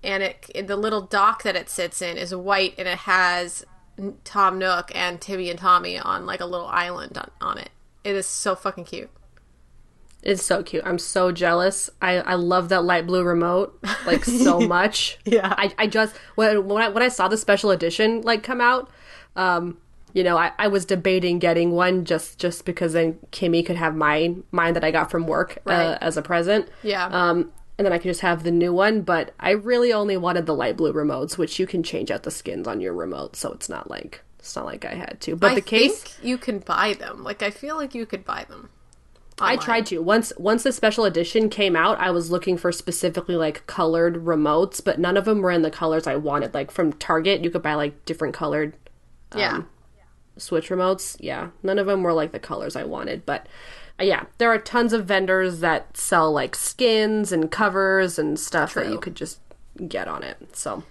and 0.04 0.24
it 0.24 0.68
the 0.68 0.76
little 0.76 1.02
dock 1.02 1.44
that 1.44 1.56
it 1.56 1.70
sits 1.70 2.02
in 2.02 2.18
is 2.18 2.34
white, 2.34 2.74
and 2.78 2.88
it 2.88 3.00
has 3.00 3.66
Tom 4.24 4.58
Nook 4.58 4.92
and 4.96 5.22
Timmy 5.22 5.50
and 5.50 5.60
Tommy 5.60 5.98
on 5.98 6.26
like 6.26 6.40
a 6.40 6.46
little 6.46 6.68
island 6.68 7.18
on, 7.18 7.32
on 7.40 7.58
it. 7.58 7.70
It 8.04 8.16
is 8.16 8.26
so 8.26 8.56
fucking 8.56 8.86
cute. 8.86 9.10
It's 10.24 10.44
so 10.44 10.64
cute. 10.64 10.84
I'm 10.86 11.00
so 11.00 11.32
jealous. 11.32 11.90
I, 12.02 12.18
I 12.18 12.34
love 12.34 12.70
that 12.70 12.84
light 12.84 13.06
blue 13.08 13.24
remote 13.24 13.80
like 14.06 14.26
so 14.26 14.60
much. 14.78 15.20
Yeah. 15.26 15.54
I, 15.58 15.74
I 15.78 15.88
just 15.88 16.16
when 16.36 16.68
when 16.68 16.84
I 16.84 16.90
when 16.90 17.04
I 17.04 17.08
saw 17.08 17.28
the 17.28 17.38
special 17.38 17.72
edition 17.72 18.22
like 18.22 18.44
come 18.44 18.60
out, 18.60 18.90
um, 19.36 19.78
you 20.14 20.24
know, 20.24 20.36
I, 20.38 20.52
I 20.58 20.68
was 20.68 20.84
debating 20.86 21.40
getting 21.40 21.72
one 21.72 22.04
just 22.04 22.40
just 22.40 22.66
because 22.66 22.94
then 22.94 23.20
Kimmy 23.32 23.66
could 23.66 23.76
have 23.78 23.96
mine 23.96 24.44
mine 24.52 24.74
that 24.74 24.84
I 24.84 24.92
got 24.92 25.12
from 25.12 25.28
work 25.28 25.60
Right. 25.66 25.76
uh, 25.86 25.98
as 26.02 26.18
a 26.18 26.22
present. 26.22 26.68
Yeah. 26.84 27.06
Um, 27.06 27.52
and 27.78 27.86
then 27.86 27.94
I 27.94 28.00
could 28.00 28.10
just 28.10 28.22
have 28.22 28.44
the 28.44 28.52
new 28.52 28.74
one. 28.74 29.04
But 29.04 29.34
I 29.40 29.52
really 29.52 29.94
only 29.94 30.18
wanted 30.18 30.48
the 30.48 30.56
light 30.56 30.76
blue 30.78 30.92
remotes, 30.92 31.38
which 31.38 31.60
you 31.60 31.68
can 31.68 31.84
change 31.84 32.10
out 32.10 32.24
the 32.24 32.32
skins 32.32 32.68
on 32.68 32.82
your 32.82 32.94
remote, 32.94 33.36
so 33.36 33.52
it's 33.54 33.70
not 33.70 33.90
like 33.90 34.24
it's 34.40 34.56
not 34.56 34.66
like 34.66 34.84
I 34.84 34.96
had 34.96 35.22
to. 35.22 35.36
But 35.36 35.52
I 35.52 35.56
the 35.56 35.62
case. 35.62 36.02
think 36.04 36.26
you 36.26 36.38
can 36.40 36.58
buy 36.60 36.94
them. 36.94 37.24
Like 37.24 37.44
I 37.44 37.52
feel 37.52 37.76
like 37.78 37.94
you 37.94 38.08
could 38.08 38.26
buy 38.26 38.46
them. 38.50 38.70
I 39.40 39.56
tried 39.58 39.86
to 39.88 40.00
once 40.02 40.34
once 40.38 40.64
the 40.64 40.72
special 40.72 41.06
edition 41.06 41.50
came 41.50 41.76
out. 41.76 42.00
I 42.00 42.12
was 42.12 42.32
looking 42.32 42.58
for 42.58 42.72
specifically 42.72 43.36
like 43.36 43.66
colored 43.68 44.26
remotes, 44.26 44.84
but 44.84 45.00
none 45.00 45.18
of 45.18 45.26
them 45.26 45.42
were 45.42 45.52
in 45.52 45.62
the 45.62 45.72
colors 45.72 46.08
I 46.08 46.16
wanted. 46.16 46.54
Like 46.54 46.72
from 46.72 46.94
Target, 46.94 47.44
you 47.44 47.50
could 47.50 47.62
buy 47.62 47.76
like 47.76 48.04
different 48.06 48.34
colored 48.34 48.74
Yeah. 49.36 49.58
um, 49.58 49.70
Switch 50.38 50.70
remotes. 50.70 51.18
Yeah, 51.20 51.50
none 51.64 51.78
of 51.80 51.88
them 51.88 52.04
were 52.04 52.14
like 52.14 52.32
the 52.32 52.40
colors 52.40 52.76
I 52.76 52.84
wanted. 52.84 53.26
But 53.26 53.48
uh, 54.00 54.04
yeah, 54.04 54.26
there 54.38 54.50
are 54.52 54.58
tons 54.60 54.94
of 54.94 55.06
vendors 55.06 55.60
that 55.60 55.98
sell 55.98 56.32
like 56.32 56.56
skins 56.56 57.32
and 57.32 57.52
covers 57.52 58.18
and 58.20 58.40
stuff 58.40 58.74
that 58.76 58.90
you 58.90 59.00
could 59.00 59.16
just 59.16 59.40
get 59.88 60.08
on 60.08 60.24
it. 60.24 60.56
So 60.56 60.84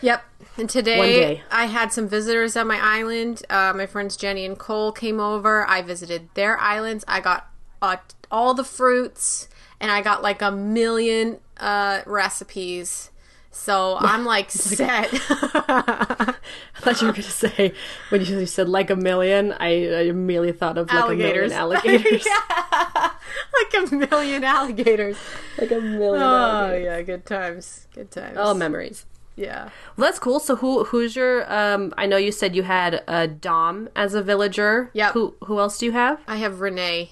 Yep. 0.00 0.24
And 0.56 0.70
today 0.70 0.98
One 0.98 1.08
day. 1.08 1.42
I 1.50 1.66
had 1.66 1.92
some 1.92 2.08
visitors 2.08 2.56
at 2.56 2.66
my 2.66 2.78
island. 2.80 3.42
Uh, 3.50 3.72
my 3.74 3.86
friends 3.86 4.16
Jenny 4.16 4.44
and 4.44 4.56
Cole 4.56 4.92
came 4.92 5.18
over. 5.18 5.66
I 5.68 5.82
visited 5.82 6.28
their 6.34 6.56
islands. 6.58 7.04
I 7.08 7.20
got 7.20 7.48
uh, 7.82 7.96
all 8.30 8.54
the 8.54 8.64
fruits, 8.64 9.48
and 9.80 9.90
I 9.90 10.02
got 10.02 10.22
like 10.22 10.42
a 10.42 10.50
million 10.50 11.38
uh, 11.58 12.00
recipes. 12.06 13.10
So 13.50 13.96
I'm 13.98 14.24
like 14.34 14.50
set. 14.50 15.08
I 15.12 16.34
thought 16.80 17.00
you 17.00 17.06
were 17.08 17.12
gonna 17.12 17.22
say 17.24 17.72
when 18.10 18.24
you 18.24 18.46
said 18.46 18.68
like 18.68 18.90
a 18.90 18.96
million, 18.96 19.52
I, 19.52 19.66
I 19.88 20.00
immediately 20.02 20.52
thought 20.52 20.78
of 20.78 20.88
like 20.88 20.96
alligators. 20.96 21.52
a 21.52 21.56
million 21.56 21.76
alligators. 21.84 22.26
Yeah. 22.26 23.10
like 23.54 23.90
a 23.92 23.96
million 23.96 24.44
alligators. 24.44 25.16
Like 25.58 25.70
a 25.72 25.80
million 25.80 26.22
Oh 26.22 26.26
alligators. 26.26 26.84
yeah, 26.84 27.02
good 27.02 27.26
times. 27.26 27.86
Good 27.94 28.10
times. 28.10 28.36
Oh, 28.38 28.54
memories. 28.54 29.06
yeah. 29.36 29.70
Well, 29.96 30.06
that's 30.08 30.18
cool. 30.18 30.38
So 30.40 30.56
who 30.56 30.84
who's 30.84 31.16
your 31.16 31.50
um 31.52 31.92
I 31.98 32.06
know 32.06 32.16
you 32.16 32.30
said 32.32 32.54
you 32.54 32.62
had 32.62 33.02
a 33.08 33.26
Dom 33.26 33.88
as 33.96 34.14
a 34.14 34.22
villager. 34.22 34.90
Yeah. 34.92 35.12
Who 35.12 35.34
who 35.44 35.58
else 35.58 35.78
do 35.78 35.86
you 35.86 35.92
have? 35.92 36.20
I 36.28 36.36
have 36.36 36.60
Reneigh, 36.60 37.10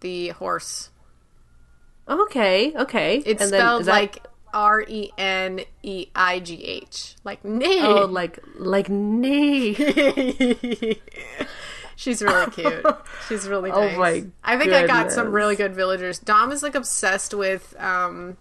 the 0.00 0.28
horse. 0.30 0.90
Okay, 2.08 2.72
okay. 2.74 3.18
It's 3.24 3.40
And 3.40 3.48
spelled 3.48 3.84
that- 3.84 3.92
like 3.92 4.26
R 4.52 4.82
E 4.86 5.10
N 5.16 5.60
E 5.82 6.06
I 6.14 6.40
G 6.40 6.64
H, 6.64 7.14
like 7.24 7.44
nay. 7.44 7.80
Oh, 7.82 8.06
like 8.06 8.38
like 8.58 8.88
nay. 8.88 9.74
She's 11.96 12.22
really 12.22 12.50
cute. 12.50 12.86
She's 13.28 13.46
really 13.46 13.70
Oh 13.74 13.84
nice. 13.86 13.96
my 13.98 14.24
I 14.42 14.56
think 14.58 14.72
I 14.72 14.86
got 14.86 15.12
some 15.12 15.32
really 15.32 15.54
good 15.54 15.74
villagers. 15.74 16.18
Dom 16.18 16.50
is 16.50 16.62
like 16.62 16.74
obsessed 16.74 17.34
with 17.34 17.74
um 17.78 18.38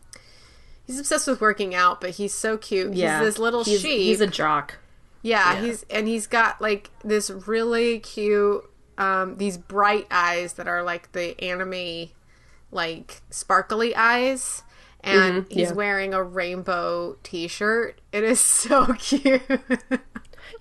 he's 0.88 0.98
obsessed 1.00 1.28
with 1.28 1.42
working 1.42 1.76
out, 1.76 2.00
but 2.02 2.12
he's 2.12 2.34
so 2.34 2.58
cute. 2.58 2.94
Yeah, 2.94 3.20
He's 3.20 3.28
this 3.36 3.40
little 3.40 3.64
he's, 3.64 3.82
sheep. 3.82 4.00
He's 4.00 4.22
a 4.22 4.28
jock. 4.28 4.78
yeah, 5.22 5.54
yeah. 5.56 5.62
he's 5.62 5.86
and 5.90 6.08
he's 6.08 6.26
got 6.26 6.62
like 6.62 6.90
this 7.04 7.30
really 7.30 8.00
cute 8.00 8.64
um 9.00 9.38
these 9.38 9.58
bright 9.58 10.06
eyes 10.12 10.54
that 10.54 10.68
are 10.68 10.84
like 10.84 11.12
the 11.14 11.42
anime 11.44 12.10
like 12.72 13.22
sparkly 13.32 13.96
eyes. 13.96 14.64
And 15.02 15.46
Mhm, 15.46 15.52
he's 15.52 15.70
yeah. 15.70 15.74
wearing 15.74 16.14
a 16.14 16.22
rainbow 16.22 17.18
t-shirt. 17.24 18.02
It 18.12 18.24
is 18.26 18.40
so 18.60 18.94
cute. 18.96 19.42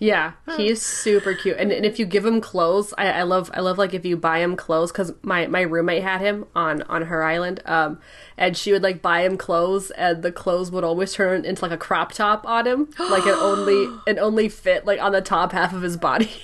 Yeah, 0.00 0.32
he's 0.56 0.80
super 0.80 1.34
cute. 1.34 1.56
And, 1.58 1.72
and 1.72 1.84
if 1.84 1.98
you 1.98 2.06
give 2.06 2.24
him 2.24 2.40
clothes, 2.40 2.94
I, 2.96 3.08
I 3.10 3.22
love 3.24 3.50
I 3.52 3.60
love 3.60 3.78
like 3.78 3.94
if 3.94 4.04
you 4.04 4.16
buy 4.16 4.38
him 4.38 4.54
clothes 4.54 4.92
because 4.92 5.12
my 5.22 5.46
my 5.48 5.62
roommate 5.62 6.04
had 6.04 6.20
him 6.20 6.44
on 6.54 6.82
on 6.82 7.02
her 7.02 7.24
island, 7.24 7.62
um, 7.64 7.98
and 8.36 8.56
she 8.56 8.70
would 8.70 8.82
like 8.82 9.02
buy 9.02 9.22
him 9.24 9.36
clothes, 9.36 9.90
and 9.92 10.22
the 10.22 10.30
clothes 10.30 10.70
would 10.70 10.84
always 10.84 11.14
turn 11.14 11.44
into 11.44 11.62
like 11.62 11.72
a 11.72 11.76
crop 11.78 12.12
top 12.12 12.46
on 12.46 12.66
him, 12.66 12.90
like 13.10 13.26
it 13.26 13.34
only 13.40 13.88
it 14.06 14.18
only 14.18 14.48
fit 14.48 14.84
like 14.86 15.00
on 15.00 15.10
the 15.12 15.22
top 15.22 15.50
half 15.52 15.72
of 15.72 15.82
his 15.82 15.96
body. 15.96 16.30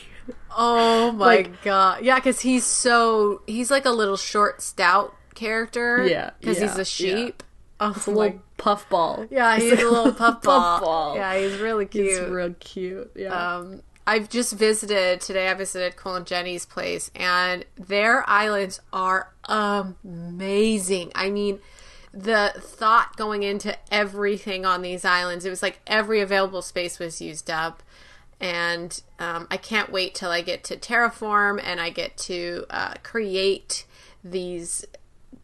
Oh 0.56 1.12
my 1.16 1.24
Like- 1.26 1.62
god! 1.62 2.04
Yeah, 2.04 2.16
because 2.16 2.40
he's 2.40 2.64
so 2.64 3.42
he's 3.46 3.70
like 3.70 3.84
a 3.84 3.90
little 3.90 4.16
short, 4.16 4.62
stout 4.62 5.14
character. 5.34 6.06
Yeah, 6.06 6.30
because 6.40 6.58
he's 6.58 6.76
a 6.78 6.84
sheep. 6.84 7.42
Oh 7.80 7.86
a 8.06 8.10
my! 8.10 8.16
little 8.16 8.42
puff 8.56 8.88
ball. 8.88 9.26
Yeah, 9.30 9.56
he's 9.58 9.72
a 9.72 9.76
little 9.90 10.12
puff 10.12 10.42
ball. 10.42 10.80
ball. 10.80 11.16
Yeah, 11.16 11.36
he's 11.38 11.58
really 11.58 11.86
cute. 11.86 12.06
He's 12.06 12.20
real 12.20 12.54
cute. 12.60 13.10
Yeah. 13.16 13.56
um, 13.56 13.82
I've 14.06 14.28
just 14.28 14.52
visited 14.52 15.20
today. 15.22 15.48
I 15.48 15.54
visited 15.54 15.96
Cole 15.96 16.14
and 16.16 16.26
Jenny's 16.26 16.66
place, 16.66 17.10
and 17.16 17.64
their 17.76 18.28
islands 18.28 18.80
are 18.92 19.32
amazing. 19.48 21.10
I 21.14 21.30
mean, 21.30 21.58
the 22.12 22.52
thought 22.58 23.16
going 23.16 23.42
into 23.42 23.76
everything 23.92 24.64
on 24.64 24.82
these 24.82 25.04
islands, 25.04 25.44
it 25.44 25.50
was 25.50 25.62
like 25.62 25.80
every 25.86 26.20
available 26.20 26.62
space 26.62 26.98
was 26.98 27.20
used 27.20 27.50
up. 27.50 27.82
And 28.40 29.00
um, 29.18 29.46
I 29.50 29.56
can't 29.56 29.90
wait 29.90 30.14
till 30.14 30.30
I 30.30 30.42
get 30.42 30.64
to 30.64 30.76
terraform 30.76 31.60
and 31.62 31.80
I 31.80 31.90
get 31.90 32.16
to 32.18 32.66
uh, 32.70 32.94
create 33.02 33.86
these 34.22 34.84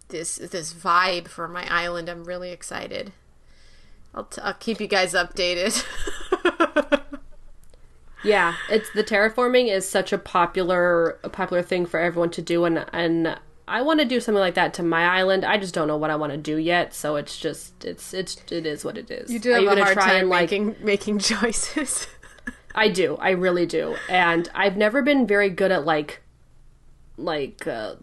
this 0.09 0.37
this 0.37 0.75
vibe 0.75 1.29
for 1.29 1.47
my 1.49 1.67
island. 1.73 2.09
I'm 2.09 2.25
really 2.25 2.51
excited. 2.51 3.13
I'll, 4.15 4.25
t- 4.25 4.41
I'll 4.43 4.55
keep 4.55 4.81
you 4.81 4.89
guys 4.89 5.15
updated. 5.15 5.85
Yeah, 8.23 8.55
it's 8.69 8.91
the 8.91 9.03
terraforming 9.03 9.75
is 9.75 9.89
such 9.89 10.13
a 10.13 10.19
popular 10.19 11.19
a 11.23 11.29
popular 11.29 11.63
thing 11.63 11.87
for 11.87 11.99
everyone 11.99 12.31
to 12.31 12.43
do 12.43 12.65
and 12.65 12.85
and 12.93 13.39
I 13.67 13.83
want 13.83 14.01
to 14.01 14.05
do 14.05 14.19
something 14.19 14.41
like 14.41 14.55
that 14.55 14.75
to 14.75 14.83
my 14.83 15.05
island. 15.05 15.45
I 15.45 15.57
just 15.57 15.75
don't 15.75 15.87
know 15.87 15.97
what 15.97 16.11
I 16.11 16.17
want 16.17 16.33
to 16.33 16.39
do 16.39 16.57
yet, 16.57 16.93
so 16.93 17.17
it's 17.17 17.39
just 17.39 17.85
it's 17.85 18.13
it's 18.13 18.37
it 18.51 18.67
is 18.67 18.85
what 18.85 18.99
it 18.99 19.11
is. 19.11 19.33
You 19.33 19.39
do 19.39 19.51
have 19.51 19.63
a 19.65 19.85
hard 19.85 19.97
time 19.97 20.23
and, 20.23 20.29
like 20.29 20.51
making 20.51 20.77
making 20.83 21.19
choices. 21.21 22.09
I 22.75 22.89
do. 22.89 23.17
I 23.17 23.31
really 23.31 23.67
do. 23.67 23.97
And 24.09 24.49
I've 24.55 24.77
never 24.77 25.03
been 25.03 25.27
very 25.27 25.51
good 25.51 25.71
at 25.73 25.85
like 25.85 26.21
like 27.17 27.67
uh 27.67 27.97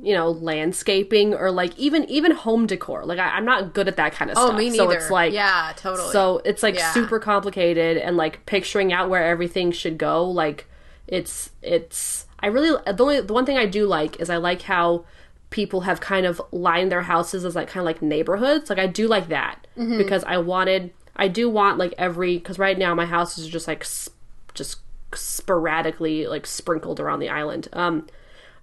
you 0.00 0.14
know, 0.14 0.30
landscaping 0.30 1.34
or 1.34 1.50
like 1.50 1.76
even 1.78 2.04
even 2.04 2.30
home 2.30 2.66
decor. 2.66 3.04
Like 3.04 3.18
I, 3.18 3.30
I'm 3.30 3.44
not 3.44 3.74
good 3.74 3.88
at 3.88 3.96
that 3.96 4.12
kind 4.12 4.30
of 4.30 4.36
oh, 4.38 4.46
stuff. 4.46 4.58
me 4.58 4.70
neither. 4.70 4.84
So 4.84 4.90
it's 4.90 5.10
like 5.10 5.32
yeah, 5.32 5.72
totally. 5.76 6.12
So 6.12 6.40
it's 6.44 6.62
like 6.62 6.76
Yeah. 6.76 6.92
super 6.92 7.18
complicated 7.18 7.96
and 7.96 8.16
like 8.16 8.46
picturing 8.46 8.92
out 8.92 9.10
where 9.10 9.24
everything 9.26 9.72
should 9.72 9.98
go. 9.98 10.24
Like 10.24 10.66
it's 11.08 11.50
it's 11.60 12.26
I 12.38 12.46
really 12.46 12.70
the 12.86 13.02
only 13.02 13.20
the 13.20 13.32
one 13.32 13.44
thing 13.44 13.58
I 13.58 13.66
do 13.66 13.86
like 13.86 14.20
is 14.20 14.30
I 14.30 14.36
like 14.36 14.62
how 14.62 15.04
people 15.50 15.80
have 15.80 16.00
kind 16.00 16.24
of 16.24 16.40
lined 16.52 16.92
their 16.92 17.02
houses 17.02 17.44
as 17.44 17.56
like 17.56 17.66
kind 17.66 17.80
of 17.80 17.86
like 17.86 18.00
neighborhoods. 18.00 18.70
Like 18.70 18.78
I 18.78 18.86
do 18.86 19.08
like 19.08 19.28
that 19.28 19.66
Mm-hmm. 19.76 19.98
because 19.98 20.22
I 20.24 20.36
wanted 20.36 20.92
I 21.16 21.28
do 21.28 21.48
want 21.50 21.78
like 21.78 21.94
every 21.98 22.38
because 22.38 22.58
right 22.58 22.78
now 22.78 22.94
my 22.94 23.06
house 23.06 23.38
is 23.38 23.48
just 23.48 23.68
like 23.68 23.82
s- 23.82 24.10
just 24.54 24.78
sporadically 25.14 26.26
like 26.26 26.46
sprinkled 26.46 27.00
around 27.00 27.20
the 27.20 27.28
island. 27.28 27.68
Um 27.72 28.06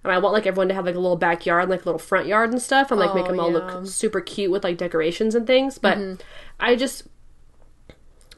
and 0.04 0.12
I 0.12 0.18
want 0.18 0.32
like 0.32 0.46
everyone 0.46 0.68
to 0.68 0.74
have 0.74 0.86
like 0.86 0.94
a 0.94 1.00
little 1.00 1.16
backyard, 1.16 1.68
like 1.68 1.82
a 1.82 1.84
little 1.84 1.98
front 1.98 2.26
yard 2.26 2.50
and 2.50 2.62
stuff, 2.62 2.90
and 2.90 3.00
like 3.00 3.14
make 3.14 3.24
Oh, 3.24 3.28
them 3.28 3.40
all 3.40 3.50
yeah. 3.50 3.58
look 3.58 3.86
super 3.86 4.20
cute 4.20 4.50
with 4.50 4.64
like 4.64 4.78
decorations 4.78 5.34
and 5.34 5.46
things. 5.46 5.78
But 5.78 5.98
Mm-hmm. 5.98 6.22
I 6.60 6.76
just 6.76 7.04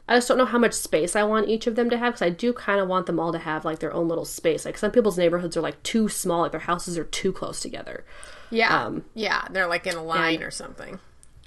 I 0.09 0.15
just 0.17 0.27
don't 0.27 0.37
know 0.37 0.45
how 0.45 0.57
much 0.57 0.73
space 0.73 1.15
I 1.15 1.23
want 1.23 1.47
each 1.47 1.67
of 1.67 1.75
them 1.75 1.89
to 1.89 1.97
have 1.97 2.13
because 2.13 2.21
I 2.25 2.29
do 2.31 2.51
kind 2.51 2.81
of 2.81 2.87
want 2.89 3.05
them 3.05 3.19
all 3.19 3.31
to 3.31 3.37
have 3.39 3.63
like 3.63 3.79
their 3.79 3.93
own 3.93 4.07
little 4.09 4.25
space. 4.25 4.65
Like 4.65 4.77
some 4.77 4.91
people's 4.91 5.17
neighborhoods 5.17 5.55
are 5.55 5.61
like 5.61 5.81
too 5.83 6.09
small, 6.09 6.41
like 6.41 6.51
their 6.51 6.59
houses 6.61 6.97
are 6.97 7.05
too 7.05 7.31
close 7.31 7.61
together. 7.61 8.03
yeah, 8.49 8.85
um, 8.85 9.05
yeah, 9.13 9.47
they're 9.51 9.67
like 9.67 9.87
in 9.87 9.95
a 9.95 10.03
line 10.03 10.35
and- 10.35 10.43
or 10.43 10.51
something. 10.51 10.99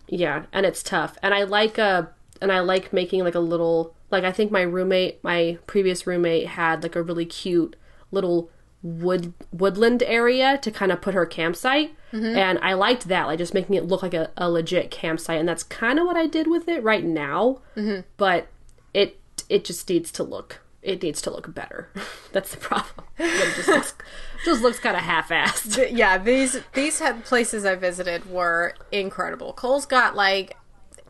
Yeah, 0.08 0.44
and 0.52 0.64
it's 0.64 0.82
tough. 0.82 1.18
And 1.22 1.34
I 1.34 1.42
like 1.44 1.78
uh 1.78 2.04
and 2.40 2.52
I 2.52 2.60
like 2.60 2.92
making 2.92 3.24
like 3.24 3.34
a 3.34 3.40
little 3.40 3.94
like 4.10 4.24
I 4.24 4.32
think 4.32 4.50
my 4.50 4.62
roommate, 4.62 5.22
my 5.22 5.58
previous 5.66 6.06
roommate 6.06 6.48
had 6.48 6.82
like 6.82 6.96
a 6.96 7.02
really 7.02 7.26
cute 7.26 7.76
little 8.10 8.50
wood 8.82 9.32
woodland 9.50 10.02
area 10.02 10.58
to 10.58 10.70
kind 10.70 10.92
of 10.92 11.00
put 11.00 11.14
her 11.14 11.26
campsite. 11.26 11.94
Mm-hmm. 12.12 12.36
And 12.36 12.58
I 12.60 12.74
liked 12.74 13.08
that, 13.08 13.26
like 13.26 13.38
just 13.38 13.54
making 13.54 13.74
it 13.74 13.86
look 13.86 14.02
like 14.02 14.14
a, 14.14 14.30
a 14.36 14.48
legit 14.48 14.90
campsite. 14.90 15.40
And 15.40 15.48
that's 15.48 15.64
kind 15.64 15.98
of 15.98 16.06
what 16.06 16.16
I 16.16 16.26
did 16.26 16.46
with 16.46 16.68
it 16.68 16.82
right 16.82 17.04
now. 17.04 17.60
Mm-hmm. 17.76 18.02
But 18.16 18.48
it 18.92 19.18
it 19.48 19.64
just 19.64 19.88
needs 19.88 20.12
to 20.12 20.22
look 20.22 20.60
it 20.84 21.02
needs 21.02 21.22
to 21.22 21.30
look 21.30 21.52
better. 21.52 21.88
that's 22.32 22.50
the 22.50 22.58
problem. 22.58 23.06
it 23.18 23.56
just 23.56 23.68
looks 23.68 23.94
just 24.44 24.62
looks 24.62 24.78
kind 24.78 24.96
of 24.96 25.02
half-assed. 25.02 25.88
Yeah, 25.90 26.18
these 26.18 26.60
these 26.74 27.00
had 27.00 27.24
places 27.24 27.64
I 27.64 27.74
visited 27.74 28.30
were 28.30 28.74
incredible. 28.92 29.54
Cole's 29.54 29.86
got 29.86 30.14
like 30.14 30.56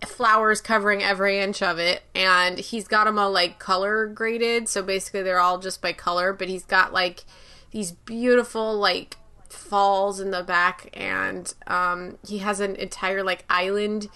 flowers 0.06 0.60
covering 0.60 1.02
every 1.02 1.38
inch 1.38 1.62
of 1.62 1.78
it, 1.78 2.02
and 2.14 2.58
he's 2.58 2.88
got 2.88 3.04
them 3.04 3.18
all 3.18 3.30
like 3.30 3.58
color 3.58 4.06
graded. 4.06 4.68
So 4.68 4.82
basically, 4.82 5.22
they're 5.22 5.40
all 5.40 5.58
just 5.58 5.80
by 5.82 5.92
color. 5.92 6.32
But 6.32 6.48
he's 6.48 6.64
got 6.64 6.92
like 6.92 7.24
these 7.70 7.92
beautiful 7.92 8.76
like 8.76 9.16
falls 9.48 10.20
in 10.20 10.30
the 10.30 10.42
back, 10.42 10.90
and 10.94 11.52
um, 11.66 12.18
he 12.26 12.38
has 12.38 12.60
an 12.60 12.76
entire 12.76 13.22
like 13.22 13.44
island 13.48 14.08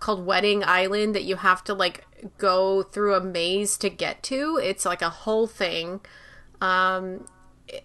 called 0.00 0.26
Wedding 0.26 0.64
Island 0.64 1.14
that 1.14 1.24
you 1.24 1.36
have 1.36 1.62
to 1.64 1.74
like 1.74 2.04
go 2.38 2.82
through 2.82 3.14
a 3.14 3.20
maze 3.20 3.76
to 3.78 3.90
get 3.90 4.22
to. 4.24 4.58
It's 4.62 4.84
like 4.84 5.02
a 5.02 5.10
whole 5.10 5.46
thing. 5.46 6.00
Um, 6.60 7.26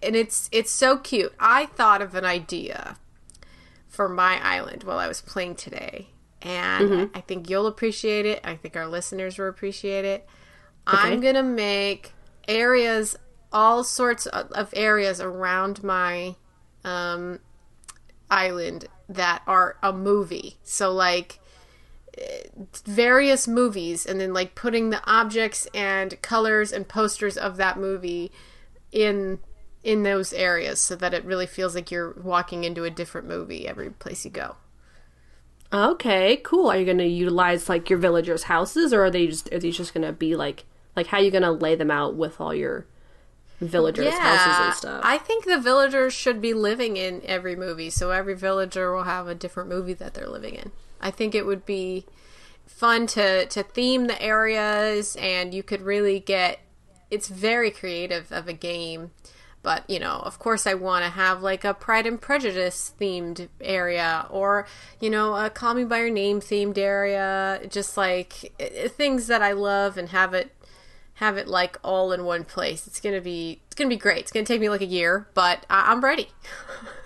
and 0.02 0.14
it's 0.14 0.48
it's 0.52 0.70
so 0.70 0.96
cute. 0.98 1.32
I 1.38 1.66
thought 1.66 2.02
of 2.02 2.14
an 2.14 2.24
idea 2.24 2.96
for 3.88 4.08
my 4.08 4.40
island 4.42 4.84
while 4.84 4.98
I 4.98 5.08
was 5.08 5.20
playing 5.20 5.56
today, 5.56 6.08
and 6.42 7.10
I 7.14 7.20
think 7.20 7.50
you'll 7.50 7.66
appreciate 7.66 8.26
it. 8.26 8.40
I 8.44 8.56
think 8.56 8.76
our 8.76 8.86
listeners 8.86 9.38
will 9.38 9.48
appreciate 9.48 10.04
it. 10.04 10.26
I'm 10.86 11.20
gonna 11.20 11.42
make 11.42 12.12
areas, 12.46 13.16
all 13.52 13.84
sorts 13.84 14.26
of, 14.26 14.50
of 14.52 14.72
areas 14.74 15.20
around 15.20 15.82
my 15.84 16.36
um, 16.84 17.40
island 18.30 18.86
that 19.08 19.42
are 19.46 19.76
a 19.82 19.92
movie. 19.92 20.58
So 20.62 20.92
like 20.92 21.40
various 22.84 23.46
movies 23.46 24.06
and 24.06 24.20
then 24.20 24.32
like 24.32 24.54
putting 24.54 24.90
the 24.90 25.02
objects 25.10 25.66
and 25.74 26.20
colors 26.22 26.72
and 26.72 26.88
posters 26.88 27.36
of 27.36 27.56
that 27.56 27.78
movie 27.78 28.32
in 28.90 29.38
in 29.84 30.02
those 30.02 30.32
areas 30.32 30.80
so 30.80 30.96
that 30.96 31.14
it 31.14 31.24
really 31.24 31.46
feels 31.46 31.74
like 31.74 31.90
you're 31.90 32.12
walking 32.20 32.64
into 32.64 32.84
a 32.84 32.90
different 32.90 33.28
movie 33.28 33.68
every 33.68 33.90
place 33.90 34.24
you 34.24 34.30
go. 34.30 34.56
Okay, 35.72 36.40
cool. 36.44 36.70
Are 36.70 36.78
you 36.78 36.84
going 36.84 36.98
to 36.98 37.06
utilize 37.06 37.68
like 37.68 37.90
your 37.90 37.98
villagers' 37.98 38.44
houses, 38.44 38.92
or 38.92 39.04
are 39.04 39.10
they 39.10 39.26
just 39.26 39.52
are 39.52 39.58
these 39.58 39.76
just 39.76 39.92
going 39.92 40.06
to 40.06 40.12
be 40.12 40.34
like 40.34 40.64
like 40.96 41.08
how 41.08 41.18
are 41.18 41.22
you 41.22 41.30
going 41.30 41.42
to 41.42 41.52
lay 41.52 41.74
them 41.74 41.90
out 41.90 42.14
with 42.14 42.40
all 42.40 42.54
your 42.54 42.86
villagers' 43.60 44.14
houses 44.14 44.66
and 44.66 44.74
stuff? 44.74 45.00
I 45.04 45.18
think 45.18 45.44
the 45.44 45.58
villagers 45.58 46.14
should 46.14 46.40
be 46.40 46.54
living 46.54 46.96
in 46.96 47.22
every 47.24 47.54
movie, 47.54 47.90
so 47.90 48.10
every 48.10 48.34
villager 48.34 48.94
will 48.94 49.04
have 49.04 49.28
a 49.28 49.34
different 49.34 49.68
movie 49.68 49.94
that 49.94 50.14
they're 50.14 50.28
living 50.28 50.54
in. 50.54 50.72
I 51.00 51.10
think 51.10 51.34
it 51.34 51.44
would 51.44 51.66
be 51.66 52.06
fun 52.66 53.06
to 53.08 53.46
to 53.46 53.62
theme 53.62 54.06
the 54.06 54.20
areas, 54.22 55.16
and 55.16 55.52
you 55.52 55.62
could 55.62 55.82
really 55.82 56.20
get. 56.20 56.60
It's 57.10 57.28
very 57.28 57.70
creative 57.70 58.30
of 58.32 58.48
a 58.48 58.52
game, 58.52 59.12
but 59.62 59.88
you 59.88 59.98
know, 59.98 60.20
of 60.24 60.38
course, 60.38 60.66
I 60.66 60.74
want 60.74 61.04
to 61.04 61.10
have 61.10 61.42
like 61.42 61.64
a 61.64 61.74
Pride 61.74 62.06
and 62.06 62.20
Prejudice 62.20 62.92
themed 63.00 63.48
area, 63.60 64.26
or 64.30 64.66
you 65.00 65.10
know, 65.10 65.34
a 65.34 65.50
Call 65.50 65.74
Me 65.74 65.84
by 65.84 65.98
Your 65.98 66.10
Name 66.10 66.40
themed 66.40 66.78
area. 66.78 67.60
Just 67.68 67.96
like 67.96 68.52
eh, 68.60 68.88
things 68.88 69.26
that 69.26 69.42
I 69.42 69.52
love, 69.52 69.96
and 69.98 70.10
have 70.10 70.34
it 70.34 70.54
have 71.14 71.36
it 71.36 71.48
like 71.48 71.78
all 71.82 72.12
in 72.12 72.24
one 72.24 72.44
place. 72.44 72.86
It's 72.86 73.00
gonna 73.00 73.20
be 73.20 73.60
it's 73.66 73.74
gonna 73.74 73.90
be 73.90 73.96
great. 73.96 74.18
It's 74.20 74.32
gonna 74.32 74.46
take 74.46 74.60
me 74.60 74.68
like 74.68 74.80
a 74.80 74.86
year, 74.86 75.26
but 75.34 75.66
I- 75.68 75.90
I'm 75.90 76.00
ready. 76.02 76.28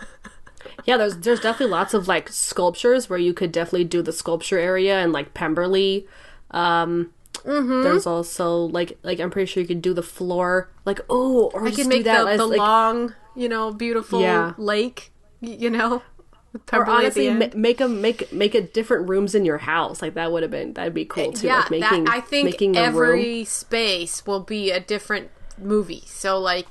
yeah, 0.84 0.96
there's 0.96 1.16
there's 1.18 1.40
definitely 1.40 1.72
lots 1.72 1.94
of 1.94 2.08
like 2.08 2.28
sculptures 2.28 3.08
where 3.08 3.18
you 3.18 3.32
could 3.32 3.52
definitely 3.52 3.84
do 3.84 4.02
the 4.02 4.12
sculpture 4.12 4.58
area 4.58 4.98
and 4.98 5.12
like 5.12 5.34
Pemberley. 5.34 6.06
Um, 6.50 7.12
Mm-hmm. 7.44 7.82
There's 7.82 8.06
also 8.06 8.56
like 8.56 8.98
like 9.02 9.20
I'm 9.20 9.30
pretty 9.30 9.46
sure 9.46 9.60
you 9.60 9.66
could 9.66 9.82
do 9.82 9.94
the 9.94 10.02
floor 10.02 10.70
like 10.84 11.00
oh 11.10 11.50
or 11.54 11.62
I 11.64 11.66
just 11.68 11.78
can 11.80 11.88
make 11.88 12.04
that 12.04 12.24
the, 12.24 12.30
as, 12.30 12.38
the 12.38 12.46
like, 12.46 12.58
long 12.58 13.14
you 13.34 13.48
know, 13.48 13.72
beautiful 13.72 14.20
Yeah. 14.20 14.52
lake, 14.58 15.12
you 15.40 15.70
know. 15.70 16.02
Or 16.54 16.58
Pemberley 16.84 17.06
at 17.06 17.14
the 17.14 17.28
honestly, 17.30 17.48
ma- 17.48 17.60
make 17.62 17.78
them 17.78 18.02
make 18.02 18.30
make 18.30 18.54
it 18.54 18.74
different 18.74 19.08
rooms 19.08 19.34
in 19.34 19.46
your 19.46 19.56
house. 19.56 20.02
Like 20.02 20.12
that 20.14 20.30
would 20.32 20.42
have 20.42 20.50
been 20.50 20.74
that'd 20.74 20.92
be 20.92 21.06
cool 21.06 21.32
too. 21.32 21.46
yeah, 21.46 21.60
like 21.60 21.70
making 21.70 22.04
that, 22.04 22.14
I 22.14 22.20
think 22.20 22.44
making 22.50 22.76
a 22.76 22.80
every 22.80 23.36
room. 23.38 23.44
space 23.46 24.26
will 24.26 24.40
be 24.40 24.70
a 24.70 24.78
different 24.78 25.30
movie. 25.56 26.02
So 26.04 26.38
like 26.38 26.68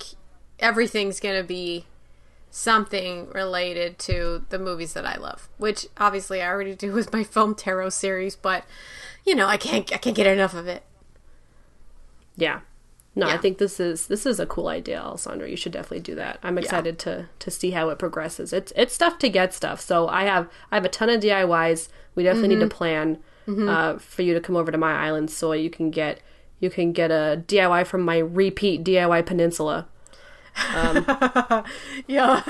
everything's 0.59 1.19
gonna 1.19 1.41
be 1.43 1.85
something 2.51 3.29
related 3.29 3.97
to 3.97 4.45
the 4.49 4.59
movies 4.59 4.93
that 4.93 5.05
I 5.05 5.15
love, 5.17 5.49
which 5.57 5.87
obviously 5.97 6.41
I 6.41 6.47
already 6.49 6.75
do 6.75 6.91
with 6.91 7.11
my 7.13 7.23
film 7.23 7.55
tarot 7.55 7.89
series, 7.89 8.35
but 8.35 8.65
you 9.25 9.33
know 9.33 9.47
I 9.47 9.57
can't 9.57 9.91
I 9.93 9.97
can't 9.97 10.15
get 10.15 10.27
enough 10.27 10.53
of 10.53 10.67
it. 10.67 10.83
Yeah. 12.35 12.61
No, 13.13 13.27
I 13.27 13.35
think 13.37 13.57
this 13.57 13.77
is 13.81 14.07
this 14.07 14.25
is 14.25 14.39
a 14.39 14.45
cool 14.45 14.69
idea, 14.69 14.97
Alessandra. 15.01 15.49
You 15.49 15.57
should 15.57 15.73
definitely 15.73 15.99
do 15.99 16.15
that. 16.15 16.39
I'm 16.43 16.57
excited 16.57 16.97
to 16.99 17.27
to 17.39 17.51
see 17.51 17.71
how 17.71 17.89
it 17.89 17.99
progresses. 17.99 18.53
It's 18.53 18.71
it's 18.73 18.93
stuff 18.93 19.17
to 19.19 19.27
get 19.29 19.53
stuff. 19.53 19.81
So 19.81 20.07
I 20.07 20.23
have 20.23 20.47
I 20.71 20.75
have 20.75 20.85
a 20.85 20.89
ton 20.89 21.09
of 21.09 21.19
DIYs. 21.21 21.89
We 22.15 22.23
definitely 22.23 22.55
Mm-hmm. 22.55 22.59
need 22.61 22.69
to 22.69 22.75
plan 22.75 23.17
uh, 23.69 23.97
for 23.97 24.21
you 24.21 24.33
to 24.33 24.39
come 24.39 24.55
over 24.55 24.71
to 24.71 24.77
my 24.77 24.93
island 24.93 25.29
so 25.29 25.51
you 25.51 25.69
can 25.69 25.91
get 25.91 26.21
you 26.61 26.69
can 26.69 26.93
get 26.93 27.11
a 27.11 27.43
DIY 27.47 27.85
from 27.85 28.01
my 28.01 28.17
repeat 28.19 28.81
DIY 28.85 29.25
peninsula. 29.25 29.87
Yeah, 32.07 32.41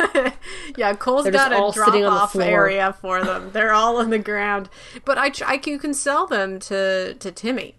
yeah. 0.78 0.94
Cole's 0.96 1.30
got 1.30 1.52
a 1.52 1.58
all 1.58 1.72
drop 1.72 1.88
sitting 1.90 2.06
on 2.06 2.14
the 2.14 2.20
off 2.20 2.36
area 2.36 2.94
for 3.02 3.24
them. 3.24 3.52
They're 3.54 3.74
all 3.74 3.98
on 3.98 4.10
the 4.10 4.20
ground, 4.20 4.70
but 5.06 5.18
I, 5.18 5.30
tr- 5.30 5.46
I 5.46 5.62
you 5.66 5.78
can 5.78 5.94
sell 5.94 6.26
them 6.28 6.60
to 6.62 7.14
to 7.16 7.32
Timmy. 7.32 7.76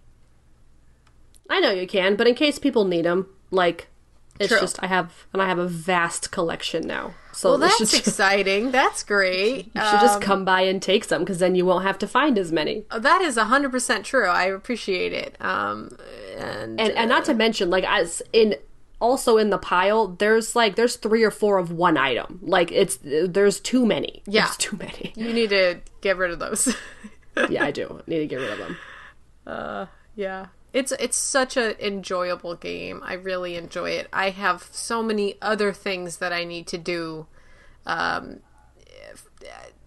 I 1.51 1.61
know 1.61 1.71
you 1.71 1.87
can, 1.87 2.17
but 2.17 2.27
in 2.27 2.35
case 2.35 2.59
people 2.59 2.85
need 2.85 3.05
them, 3.05 3.27
like 3.51 3.89
it's 4.39 4.49
True. 4.49 4.61
just 4.61 4.83
I 4.83 4.87
have 4.87 5.27
and 5.33 5.43
I 5.43 5.47
have 5.49 5.59
a 5.59 5.67
vast 5.69 6.31
collection 6.31 6.87
now. 6.87 7.15
So 7.33 7.51
Well, 7.51 7.59
that's 7.59 7.79
just, 7.79 7.95
exciting. 7.95 8.71
That's 8.71 9.03
great. 9.15 9.67
you 9.75 9.81
should 9.83 10.01
just 10.01 10.17
Um, 10.17 10.21
come 10.23 10.45
by 10.45 10.63
and 10.63 10.83
take 10.83 11.05
some 11.05 11.23
because 11.23 11.39
then 11.39 11.55
you 11.55 11.65
won't 11.65 11.85
have 11.85 11.99
to 11.99 12.07
find 12.07 12.39
as 12.39 12.53
many. 12.53 12.85
that 12.97 13.23
is 13.23 13.37
hundred 13.37 13.71
percent 13.73 14.05
true. 14.05 14.27
I 14.29 14.45
appreciate 14.45 15.13
it. 15.13 15.37
Um, 15.41 15.97
and, 16.39 16.81
and 16.81 16.93
and 16.93 17.09
not 17.09 17.25
to 17.27 17.35
mention 17.35 17.71
like 17.71 17.85
as 17.87 18.23
in 18.33 18.55
also 19.03 19.37
in 19.37 19.51
the 19.51 19.59
pile 19.59 20.07
there's 20.09 20.55
like 20.57 20.77
there's 20.77 20.97
three 20.97 21.23
or 21.25 21.31
four 21.31 21.59
of 21.59 21.71
one 21.73 21.97
item 21.99 22.39
like 22.41 22.71
it's 22.73 22.99
there's 23.03 23.61
too 23.61 23.85
many 23.85 24.23
Yeah. 24.27 24.45
there's 24.45 24.57
too 24.57 24.77
many 24.79 25.13
you 25.17 25.33
need 25.33 25.51
to 25.51 25.81
get 26.01 26.17
rid 26.17 26.31
of 26.31 26.39
those. 26.39 26.75
yeah 27.51 27.65
i 27.65 27.71
do 27.71 28.01
need 28.07 28.21
to 28.21 28.27
get 28.27 28.37
rid 28.37 28.53
of 28.53 28.59
them 28.59 28.77
yeah, 30.15 30.47
it's 30.73 30.93
it's 30.93 31.17
such 31.17 31.57
an 31.57 31.75
enjoyable 31.81 32.55
game. 32.55 33.01
I 33.05 33.15
really 33.15 33.57
enjoy 33.57 33.91
it. 33.93 34.09
I 34.13 34.31
have 34.31 34.69
so 34.73 35.03
many 35.03 35.37
other 35.41 35.73
things 35.73 36.19
that 36.19 36.33
I 36.33 36.45
need 36.45 36.67
to 36.69 36.79
do. 36.79 37.27
Um, 37.87 38.41
if- 38.77 39.27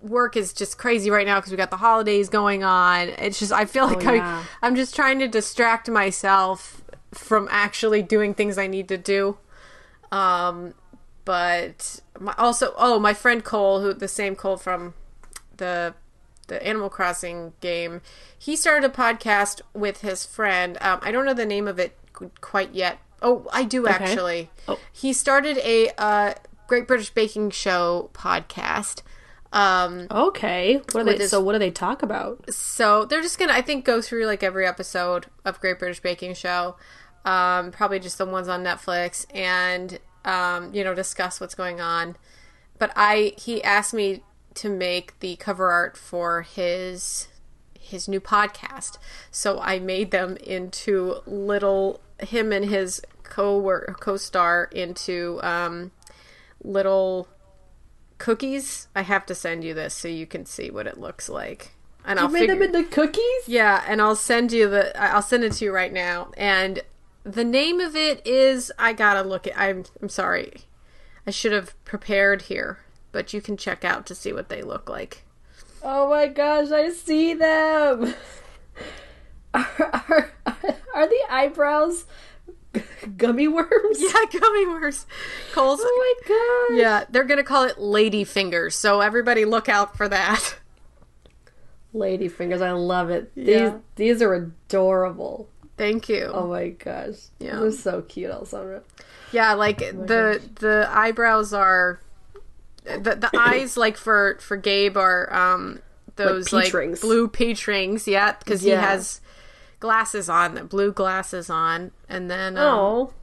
work 0.01 0.35
is 0.35 0.51
just 0.53 0.77
crazy 0.77 1.09
right 1.09 1.25
now 1.25 1.39
because 1.39 1.51
we 1.51 1.57
got 1.57 1.69
the 1.71 1.77
holidays 1.77 2.29
going 2.29 2.63
on. 2.63 3.09
It's 3.09 3.39
just 3.39 3.51
I 3.51 3.65
feel 3.65 3.87
like 3.87 4.03
yeah. 4.03 4.43
I, 4.61 4.67
I'm 4.67 4.75
just 4.75 4.95
trying 4.95 5.19
to 5.19 5.27
distract 5.27 5.89
myself 5.89 6.83
from 7.17 7.47
actually 7.51 8.01
doing 8.01 8.33
things 8.33 8.57
I 8.57 8.67
need 8.67 8.87
to 8.89 8.97
do. 8.97 9.37
Um, 10.11 10.73
but 11.25 11.99
my, 12.19 12.33
also, 12.37 12.73
oh, 12.77 12.99
my 12.99 13.13
friend 13.13 13.43
Cole, 13.43 13.81
who 13.81 13.93
the 13.93 14.07
same 14.07 14.35
Cole 14.35 14.57
from 14.57 14.93
the 15.57 15.93
the 16.47 16.63
Animal 16.65 16.89
Crossing 16.89 17.53
game, 17.59 18.01
he 18.37 18.55
started 18.55 18.85
a 18.89 18.93
podcast 18.93 19.61
with 19.73 20.01
his 20.01 20.25
friend. 20.25 20.77
Um, 20.79 20.99
I 21.01 21.11
don't 21.11 21.25
know 21.25 21.33
the 21.33 21.45
name 21.45 21.67
of 21.67 21.79
it 21.79 21.97
quite 22.39 22.73
yet. 22.73 22.99
Oh, 23.21 23.47
I 23.51 23.63
do 23.63 23.87
actually. 23.87 24.51
Oh. 24.67 24.77
He 24.93 25.11
started 25.11 25.57
a 25.57 25.89
uh, 25.97 26.33
Great 26.67 26.87
British 26.87 27.09
Baking 27.09 27.49
Show 27.49 28.11
podcast. 28.13 29.01
Um, 29.53 30.07
okay 30.11 30.81
what 30.91 30.95
are 30.97 31.03
they 31.05 31.17
his- 31.17 31.29
so 31.31 31.39
what 31.39 31.53
do 31.53 31.59
they 31.59 31.71
talk 31.71 32.03
about 32.03 32.53
so 32.53 33.05
they're 33.05 33.21
just 33.21 33.39
gonna, 33.39 33.53
I 33.53 33.61
think, 33.61 33.85
go 33.85 34.01
through 34.01 34.25
like 34.25 34.43
every 34.43 34.67
episode 34.67 35.27
of 35.45 35.61
Great 35.61 35.79
British 35.79 36.01
Baking 36.01 36.33
Show. 36.33 36.75
Um, 37.25 37.71
probably 37.71 37.99
just 37.99 38.17
the 38.17 38.25
ones 38.25 38.47
on 38.47 38.63
Netflix, 38.63 39.25
and 39.33 39.99
um, 40.23 40.73
you 40.73 40.83
know, 40.83 40.93
discuss 40.93 41.41
what's 41.41 41.55
going 41.55 41.81
on. 41.81 42.15
But 42.77 42.91
I, 42.95 43.33
he 43.37 43.63
asked 43.63 43.93
me 43.93 44.21
to 44.55 44.69
make 44.69 45.19
the 45.19 45.35
cover 45.35 45.69
art 45.71 45.97
for 45.97 46.43
his 46.43 47.27
his 47.79 48.07
new 48.07 48.19
podcast. 48.19 48.97
So 49.31 49.59
I 49.59 49.79
made 49.79 50.11
them 50.11 50.37
into 50.37 51.17
little 51.25 52.01
him 52.19 52.51
and 52.51 52.65
his 52.65 53.01
co 53.23 53.81
co-star 53.99 54.69
into 54.71 55.39
um, 55.43 55.91
little 56.63 57.27
cookies. 58.17 58.87
I 58.95 59.01
have 59.01 59.25
to 59.27 59.35
send 59.35 59.63
you 59.63 59.73
this 59.73 59.93
so 59.93 60.07
you 60.07 60.25
can 60.25 60.45
see 60.45 60.69
what 60.71 60.87
it 60.87 60.97
looks 60.99 61.29
like. 61.29 61.71
And 62.03 62.19
I'll 62.19 62.27
you 62.27 62.33
made 62.33 62.49
them 62.49 62.59
figure- 62.59 62.79
into 62.79 62.89
cookies 62.89 63.47
yeah, 63.47 63.83
and 63.87 64.01
I'll 64.01 64.15
send 64.15 64.51
you 64.51 64.69
the 64.69 64.99
I'll 64.99 65.21
send 65.21 65.43
it 65.43 65.53
to 65.53 65.65
you 65.65 65.71
right 65.71 65.93
now. 65.93 66.31
And 66.37 66.81
the 67.25 67.43
name 67.43 67.79
of 67.81 67.95
it 67.95 68.25
is 68.25 68.71
I 68.79 68.93
gotta 68.93 69.21
look 69.27 69.47
at 69.47 69.57
I'm 69.57 69.83
I'm 70.01 70.09
sorry. 70.09 70.61
I 71.27 71.31
should 71.31 71.51
have 71.51 71.73
prepared 71.83 72.43
here, 72.43 72.79
but 73.11 73.33
you 73.33 73.41
can 73.41 73.57
check 73.57 73.83
out 73.83 74.05
to 74.05 74.15
see 74.15 74.31
what 74.31 74.47
they 74.49 74.61
look 74.61 74.89
like. 74.89 75.23
oh 75.83 76.09
my 76.09 76.27
gosh 76.27 76.71
i 76.71 76.89
see 76.89 77.33
them 77.33 78.13
are, 79.53 79.67
are, 79.93 80.31
are 80.93 81.07
the 81.07 81.23
eyebrows 81.29 82.05
gummy 83.17 83.47
worms 83.47 83.97
Yeah, 83.99 84.11
gummy 84.39 84.65
worms. 84.67 85.05
Cole's 85.53 85.79
oh 85.83 86.15
my 86.27 86.27
god 86.69 86.77
Yeah, 86.79 87.05
they're 87.09 87.23
gonna 87.23 87.43
call 87.43 87.63
it 87.63 87.79
lady 87.79 88.23
fingers, 88.23 88.75
so 88.75 89.01
everybody 89.01 89.45
look 89.45 89.69
out 89.69 89.95
for 89.97 90.07
that. 90.09 90.57
lady 91.93 92.27
fingers 92.27 92.61
i 92.61 92.71
love 92.71 93.09
it 93.09 93.33
these 93.35 93.47
Yeah. 93.47 93.77
these 93.95 94.21
are 94.21 94.33
adorable 94.33 95.47
Thank 95.77 96.09
you. 96.09 96.31
Oh 96.33 96.47
my 96.47 96.69
gosh. 96.69 97.15
Yeah. 97.39 97.59
They're 97.59 97.71
so 97.71 98.01
cute, 98.01 98.31
Alessandra. 98.31 98.81
Yeah, 99.31 99.53
like 99.53 99.79
the 99.79 100.41
the 100.59 100.87
eyebrows 100.89 101.53
are 101.53 101.99
the 102.85 103.15
the 103.15 103.29
eyes 103.37 103.75
like 103.75 103.97
for 103.97 104.37
for 104.39 104.55
Gabe 104.57 104.95
are 104.97 105.31
um 105.33 105.79
those 106.15 106.45
peach 106.49 106.73
like, 106.73 107.01
blue 107.01 107.27
peach 107.27 107.67
rings. 107.67 108.07
Yeah, 108.07 108.33
because 108.39 108.63
Yeah. 108.63 108.79
he 108.79 108.85
has 108.85 109.19
glasses 109.81 110.29
on, 110.29 110.55
the 110.55 110.63
blue 110.63 110.93
glasses 110.93 111.49
on, 111.49 111.91
and 112.07 112.31
then 112.31 112.57
um, 112.57 112.63
Oh. 112.65 113.13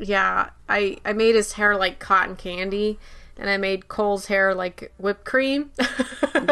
yeah, 0.00 0.50
I 0.68 0.96
I 1.04 1.12
made 1.12 1.34
his 1.34 1.52
hair 1.52 1.76
like 1.76 1.98
cotton 1.98 2.36
candy. 2.36 2.98
And 3.40 3.48
I 3.48 3.56
made 3.56 3.86
Cole's 3.86 4.26
hair 4.26 4.52
like 4.52 4.90
whipped 4.98 5.24
cream. 5.24 5.70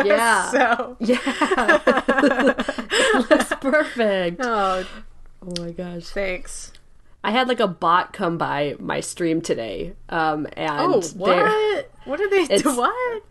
Yeah. 0.04 0.50
so, 0.50 0.96
Yeah. 1.00 1.18
That's 3.28 3.54
perfect. 3.60 4.40
oh, 4.42 4.84
Oh 5.46 5.62
my 5.62 5.70
gosh. 5.72 6.04
thanks. 6.06 6.72
I 7.22 7.30
had 7.30 7.48
like 7.48 7.60
a 7.60 7.66
bot 7.68 8.12
come 8.12 8.38
by 8.38 8.76
my 8.78 9.00
stream 9.00 9.40
today. 9.40 9.94
Um 10.08 10.46
and 10.56 10.94
Oh, 10.94 11.00
what? 11.16 11.90
What 12.04 12.18
did 12.18 12.30
they 12.30 12.56
do? 12.62 12.70
What? 12.76 13.22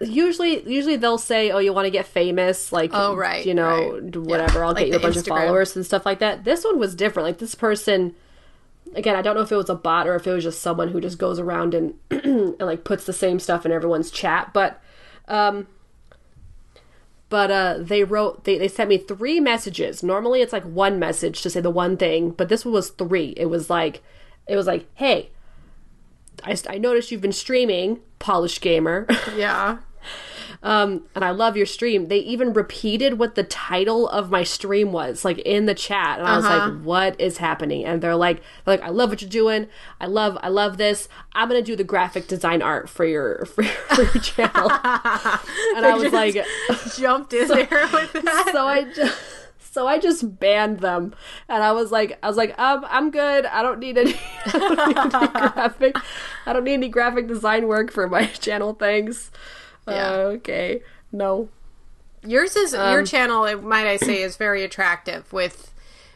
usually 0.00 0.68
usually 0.68 0.96
they'll 0.96 1.18
say, 1.18 1.50
"Oh, 1.50 1.58
you 1.58 1.72
want 1.72 1.86
to 1.86 1.90
get 1.90 2.06
famous, 2.06 2.72
like 2.72 2.90
Oh, 2.92 3.14
right, 3.14 3.46
you 3.46 3.54
know, 3.54 3.92
right. 3.94 4.16
whatever, 4.16 4.58
Yeah, 4.58 4.66
I'll 4.66 4.68
like 4.74 4.78
get 4.86 4.88
you 4.88 4.96
a 4.96 5.00
bunch 5.00 5.16
of 5.16 5.26
followers 5.26 5.76
and 5.76 5.86
stuff 5.86 6.04
like 6.04 6.18
that." 6.18 6.44
This 6.44 6.64
one 6.64 6.78
was 6.78 6.94
different. 6.94 7.26
Like 7.26 7.38
this 7.38 7.54
person 7.54 8.14
again, 8.94 9.16
I 9.16 9.22
don't 9.22 9.34
know 9.34 9.40
if 9.42 9.52
it 9.52 9.56
was 9.56 9.70
a 9.70 9.74
bot 9.74 10.06
or 10.06 10.14
if 10.16 10.26
it 10.26 10.32
was 10.32 10.44
just 10.44 10.60
someone 10.60 10.88
who 10.88 11.00
just 11.00 11.18
goes 11.18 11.38
around 11.38 11.74
and 11.74 11.94
and 12.10 12.58
like 12.60 12.84
puts 12.84 13.04
the 13.04 13.12
same 13.12 13.38
stuff 13.38 13.64
in 13.64 13.72
everyone's 13.72 14.10
chat, 14.10 14.50
but 14.52 14.80
um 15.28 15.66
but 17.34 17.50
uh 17.50 17.74
they 17.80 18.04
wrote 18.04 18.44
they, 18.44 18.58
they 18.58 18.68
sent 18.68 18.88
me 18.88 18.96
three 18.96 19.40
messages. 19.40 20.04
Normally 20.04 20.40
it's 20.40 20.52
like 20.52 20.62
one 20.62 21.00
message 21.00 21.42
to 21.42 21.50
say 21.50 21.60
the 21.60 21.68
one 21.68 21.96
thing 21.96 22.30
but 22.30 22.48
this 22.48 22.64
one 22.64 22.72
was 22.74 22.90
three. 22.90 23.34
It 23.36 23.46
was 23.46 23.68
like 23.68 24.04
it 24.46 24.54
was 24.54 24.68
like 24.68 24.86
hey 24.94 25.30
i, 26.44 26.56
I 26.68 26.78
noticed 26.78 27.10
you've 27.10 27.20
been 27.20 27.32
streaming 27.32 27.98
polished 28.20 28.60
gamer. 28.60 29.08
Yeah. 29.36 29.78
Um 30.64 31.04
and 31.14 31.24
i 31.24 31.30
love 31.30 31.56
your 31.56 31.66
stream 31.66 32.08
they 32.08 32.18
even 32.18 32.52
repeated 32.52 33.18
what 33.18 33.34
the 33.36 33.44
title 33.44 34.08
of 34.08 34.30
my 34.30 34.42
stream 34.42 34.90
was 34.90 35.24
like 35.24 35.38
in 35.40 35.66
the 35.66 35.74
chat 35.74 36.18
and 36.18 36.26
i 36.26 36.36
was 36.36 36.44
Uh-huh. 36.44 36.70
like 36.70 36.82
what 36.82 37.20
is 37.20 37.36
happening 37.36 37.84
and 37.84 38.00
they're 38.02 38.16
like 38.16 38.38
they're 38.64 38.76
like 38.78 38.82
i 38.82 38.88
love 38.88 39.10
what 39.10 39.20
you're 39.22 39.28
doing 39.30 39.66
i 40.00 40.06
love 40.06 40.36
i 40.42 40.48
love 40.48 40.76
this 40.78 41.08
i'm 41.34 41.48
gonna 41.48 41.62
do 41.62 41.76
the 41.76 41.84
graphic 41.84 42.26
design 42.26 42.62
art 42.62 42.88
for 42.88 43.04
your 43.04 43.44
for, 43.54 43.62
your- 43.62 43.72
for 43.72 44.02
your 44.14 44.22
channel 44.22 44.70
and 45.76 45.86
i 45.86 45.94
was 45.96 46.12
like 46.12 46.34
Jumped 46.96 47.32
in 47.34 47.46
there 47.48 47.68
with 47.92 48.12
that. 48.12 48.48
so 48.52 48.66
I 48.66 48.84
just 48.94 49.18
so 49.72 49.88
I 49.88 49.98
just 49.98 50.38
banned 50.38 50.78
them, 50.78 51.12
and 51.48 51.60
I 51.64 51.72
was 51.72 51.90
like, 51.90 52.16
I 52.22 52.28
was 52.28 52.36
like, 52.36 52.56
um, 52.60 52.86
I'm 52.88 53.10
good. 53.10 53.44
I 53.44 53.60
don't 53.60 53.80
need 53.80 53.98
any, 53.98 54.14
I 54.46 54.50
don't 54.52 54.86
need 54.86 54.96
any 54.96 55.28
graphic. 55.50 55.96
I 56.46 56.52
don't 56.52 56.62
need 56.62 56.74
any 56.74 56.88
graphic 56.88 57.26
design 57.26 57.66
work 57.66 57.90
for 57.90 58.08
my 58.08 58.26
channel. 58.26 58.74
Thanks. 58.74 59.32
Yeah. 59.88 60.08
Uh, 60.10 60.14
okay. 60.36 60.82
No. 61.12 61.48
Yours 62.26 62.56
is 62.56 62.74
Um, 62.74 62.92
your 62.92 63.04
channel. 63.04 63.60
Might 63.60 63.86
I 63.86 63.96
say 63.96 64.22
is 64.22 64.36
very 64.36 64.62
attractive 64.62 65.32
with 65.32 65.72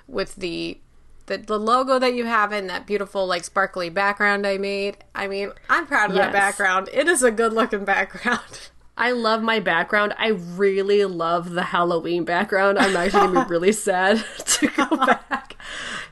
with 0.07 0.37
the 0.37 0.79
the, 1.27 1.37
the 1.37 1.59
logo 1.59 1.99
that 1.99 2.15
you 2.15 2.25
have 2.25 2.53
in 2.55 2.67
that 2.69 2.87
beautiful 2.87 3.27
like 3.27 3.45
sparkly 3.45 3.91
background 3.91 4.47
I 4.47 4.57
made. 4.57 4.97
I 5.15 5.27
mean, 5.29 5.53
I'm 5.69 5.87
proud 5.87 6.09
of 6.11 6.17
Yes. 6.17 6.27
that 6.27 6.33
background. 6.33 6.89
It 6.93 7.07
is 7.09 7.23
a 7.23 7.31
good 7.31 7.53
looking 7.53 7.85
background. 7.85 8.71
I 8.97 9.13
love 9.13 9.43
my 9.43 9.61
background. 9.61 10.15
I 10.19 10.29
really 10.29 11.05
love 11.05 11.51
the 11.51 11.63
Halloween 11.65 12.25
background. 12.25 12.79
I'm 12.79 12.97
actually 12.97 13.29
gonna 13.29 13.45
be 13.45 13.51
really 13.51 13.73
sad 13.73 14.25
to 14.47 14.67
go 14.69 14.87
back. 15.07 15.38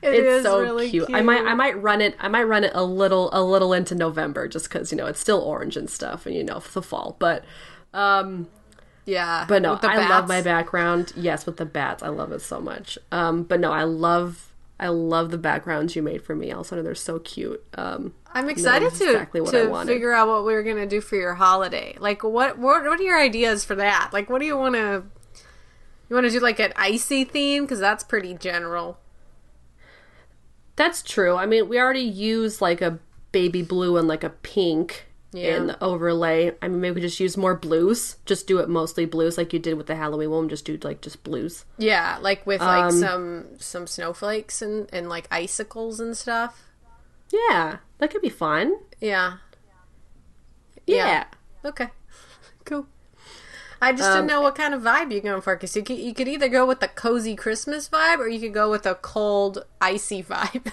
It 0.07 0.25
it's 0.25 0.45
so 0.45 0.61
really 0.61 0.91
cute. 0.91 1.09
I 1.13 1.23
might 1.23 1.45
I 1.45 1.55
might 1.55 1.81
run 1.81 2.01
it 2.01 2.17
I 2.19 2.29
might 2.29 2.45
run 2.45 2.65
it 2.65 2.73
a 2.75 2.85
little 2.85 3.31
a 3.33 3.43
little 3.43 3.73
into 3.73 3.95
November 3.95 4.49
just 4.49 4.69
because 4.69 4.91
you 4.93 4.99
know 4.99 5.07
it's 5.07 5.21
still 5.21 5.41
orange 5.41 5.77
and 5.77 5.89
stuff 5.91 6.27
and 6.27 6.35
you 6.35 6.45
know 6.45 6.61
the 6.73 6.83
fall. 6.83 7.17
But 7.19 7.45
um 7.93 8.49
Yeah, 9.05 9.45
but 9.49 9.63
no, 9.63 9.79
I 9.83 10.09
love 10.09 10.29
my 10.29 10.43
background. 10.43 11.13
Yes, 11.17 11.47
with 11.47 11.57
the 11.57 11.67
bats. 11.67 12.03
I 12.03 12.09
love 12.09 12.33
it 12.33 12.41
so 12.41 12.61
much. 12.61 12.99
Um 13.13 13.43
but 13.43 13.61
no, 13.61 13.73
I 13.73 13.85
love 13.85 14.53
I 14.79 14.89
love 14.89 15.31
the 15.31 15.39
backgrounds 15.39 15.97
you 15.97 16.03
made 16.03 16.23
for 16.23 16.35
me, 16.35 16.51
Elsa. 16.51 16.83
They're 16.83 16.95
so 16.95 17.19
cute. 17.19 17.65
Um 17.75 18.15
I'm 18.37 18.51
excited 18.51 18.93
to 18.93 19.05
exactly 19.05 19.41
what 19.41 19.55
I 19.55 19.65
to 19.65 19.87
figure 19.87 20.13
out 20.13 20.29
what 20.29 20.45
we 20.45 20.55
are 20.55 20.63
gonna 20.63 20.87
do 20.87 21.01
for 21.01 21.17
your 21.17 21.35
holiday. 21.35 21.97
Like, 21.99 22.23
what 22.23 22.59
what 22.59 22.85
what 22.85 23.01
are 23.01 23.03
your 23.03 23.19
ideas 23.19 23.65
for 23.65 23.75
that? 23.77 24.11
Like, 24.13 24.29
what 24.29 24.41
do 24.41 24.47
you 24.47 24.59
want 24.59 24.75
to? 24.75 25.05
You 26.09 26.15
want 26.15 26.27
to 26.27 26.31
do 26.31 26.39
like 26.39 26.61
an 26.61 26.73
icy 26.77 27.25
theme 27.25 27.65
because 27.65 27.81
that's 27.81 28.05
pretty 28.05 28.35
general. 28.35 28.99
That's 30.77 31.03
true. 31.03 31.37
I 31.37 31.47
mean, 31.47 31.69
we 31.69 31.79
already 31.79 32.01
use 32.01 32.61
like 32.63 32.81
a 32.83 32.99
baby 33.33 33.63
blue 33.63 33.97
and 33.97 34.07
like 34.07 34.23
a 34.25 34.31
pink 34.31 35.07
Yeah. 35.33 35.57
in 35.57 35.67
the 35.67 35.83
overlay. 35.83 36.53
I 36.63 36.69
mean, 36.69 36.81
maybe 36.81 36.97
we 36.97 37.01
just 37.01 37.19
use 37.21 37.37
more 37.37 37.55
blues. 37.55 38.17
Just 38.27 38.47
do 38.47 38.59
it 38.59 38.69
mostly 38.69 39.05
blues, 39.07 39.37
like 39.39 39.53
you 39.53 39.59
did 39.59 39.75
with 39.75 39.87
the 39.87 39.97
Halloween 39.97 40.31
one. 40.31 40.49
Just 40.49 40.65
do 40.65 40.79
like 40.83 41.01
just 41.01 41.23
blues. 41.25 41.65
Yeah, 41.79 42.19
like 42.21 42.47
with 42.47 42.61
like 42.61 42.85
Um, 42.85 43.01
some 43.01 43.47
some 43.59 43.87
snowflakes 43.87 44.63
and 44.63 44.89
and 44.93 45.09
like 45.09 45.27
icicles 45.31 45.99
and 46.01 46.17
stuff. 46.17 46.63
Yeah, 47.33 47.79
that 47.99 48.11
could 48.11 48.23
be 48.23 48.29
fun. 48.29 48.77
Yeah. 49.01 49.39
Yeah. 50.87 51.25
Okay. 51.65 51.89
Cool. 52.65 52.87
I 53.81 53.93
just 53.93 54.09
didn't 54.09 54.21
um, 54.23 54.27
know 54.27 54.41
what 54.41 54.55
kind 54.55 54.75
of 54.75 54.83
vibe 54.83 55.13
you're 55.13 55.21
going 55.21 55.43
for 55.43 55.55
because 55.55 55.77
you 55.77 55.83
could, 55.83 55.99
you 55.99 56.15
could 56.15 56.29
either 56.29 56.49
go 56.49 56.67
with 56.67 56.81
the 56.81 56.89
cozy 56.89 57.37
Christmas 57.37 57.89
vibe 57.89 58.19
or 58.19 58.29
you 58.29 58.41
could 58.41 58.55
go 58.55 58.71
with 58.71 58.87
a 58.87 58.95
cold, 58.95 59.65
icy 59.81 60.23
vibe. 60.23 60.73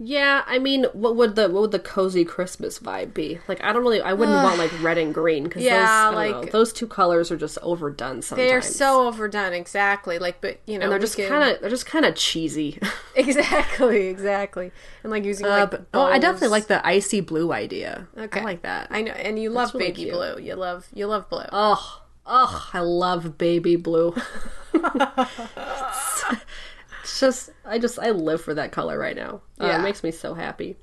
Yeah, 0.00 0.44
I 0.46 0.60
mean, 0.60 0.84
what 0.92 1.16
would 1.16 1.34
the 1.34 1.48
what 1.48 1.60
would 1.60 1.70
the 1.72 1.80
cozy 1.80 2.24
Christmas 2.24 2.78
vibe 2.78 3.12
be? 3.14 3.40
Like, 3.48 3.62
I 3.64 3.72
don't 3.72 3.82
really, 3.82 4.00
I 4.00 4.12
wouldn't 4.12 4.44
want 4.44 4.56
like 4.56 4.70
red 4.80 4.96
and 4.96 5.12
green 5.12 5.42
because 5.44 5.64
Yeah, 5.64 6.10
those, 6.10 6.14
like- 6.14 6.30
know, 6.30 6.44
those 6.44 6.72
two 6.72 6.86
colors 6.86 7.32
are 7.32 7.36
just 7.36 7.58
overdone 7.62 8.22
sometimes. 8.22 8.48
they 8.48 8.54
are 8.54 8.62
so 8.62 9.08
overdone, 9.08 9.52
exactly. 9.52 10.20
Like, 10.20 10.40
but 10.40 10.60
you 10.66 10.78
know, 10.78 10.84
and 10.84 10.92
they're 10.92 11.00
just 11.00 11.16
could- 11.16 11.28
kind 11.28 11.50
of 11.52 11.60
they're 11.60 11.68
just 11.70 11.86
kind 11.86 12.04
of 12.04 12.14
cheesy. 12.14 12.78
exactly, 13.16 14.06
exactly, 14.06 14.70
and 15.02 15.10
like 15.10 15.24
using 15.24 15.46
Uh, 15.46 15.50
like. 15.50 15.70
but, 15.72 15.86
oh, 15.92 16.02
I 16.04 16.20
definitely 16.20 16.48
like 16.48 16.68
the 16.68 16.86
icy 16.86 17.20
blue 17.20 17.50
idea. 17.52 18.06
Okay, 18.16 18.40
I 18.40 18.44
like 18.44 18.62
that. 18.62 18.86
I 18.90 19.02
know, 19.02 19.10
and 19.12 19.36
you 19.36 19.50
love 19.50 19.74
really 19.74 19.86
baby 19.88 20.02
cute. 20.04 20.14
blue. 20.14 20.38
You 20.40 20.54
love 20.54 20.86
you 20.94 21.06
love 21.08 21.28
blue. 21.28 21.42
Oh, 21.50 22.02
oh, 22.24 22.70
I 22.72 22.78
love 22.78 23.36
baby 23.36 23.74
blue. 23.74 24.14
it's 27.08 27.20
just, 27.20 27.50
I 27.64 27.78
just, 27.78 27.98
I 27.98 28.10
live 28.10 28.40
for 28.42 28.54
that 28.54 28.72
color 28.72 28.98
right 28.98 29.16
now. 29.16 29.40
Uh, 29.60 29.66
Yeah. 29.66 29.80
it 29.80 29.82
makes 29.82 30.02
me 30.02 30.10
so 30.10 30.34
happy. 30.34 30.76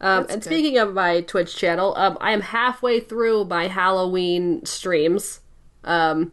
Um, 0.00 0.20
and 0.20 0.28
good. 0.28 0.44
speaking 0.44 0.78
of 0.78 0.94
my 0.94 1.20
Twitch 1.20 1.54
channel, 1.56 1.94
um, 1.96 2.16
I 2.20 2.32
am 2.32 2.40
halfway 2.40 3.00
through 3.00 3.44
my 3.44 3.66
Halloween 3.68 4.64
streams. 4.64 5.40
Um, 5.84 6.32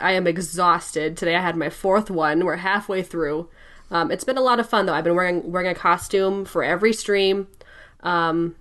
I 0.00 0.12
am 0.12 0.26
exhausted. 0.26 1.16
Today 1.16 1.34
I 1.34 1.40
had 1.40 1.56
my 1.56 1.68
fourth 1.68 2.10
one. 2.10 2.44
We're 2.44 2.56
halfway 2.56 3.02
through. 3.02 3.48
Um, 3.90 4.10
it's 4.10 4.24
been 4.24 4.38
a 4.38 4.42
lot 4.42 4.60
of 4.60 4.68
fun 4.68 4.86
though. 4.86 4.94
I've 4.94 5.04
been 5.04 5.16
wearing 5.16 5.50
wearing 5.52 5.68
a 5.68 5.74
costume 5.74 6.44
for 6.44 6.62
every 6.64 6.92
stream. 6.92 7.48
Um, 8.00 8.56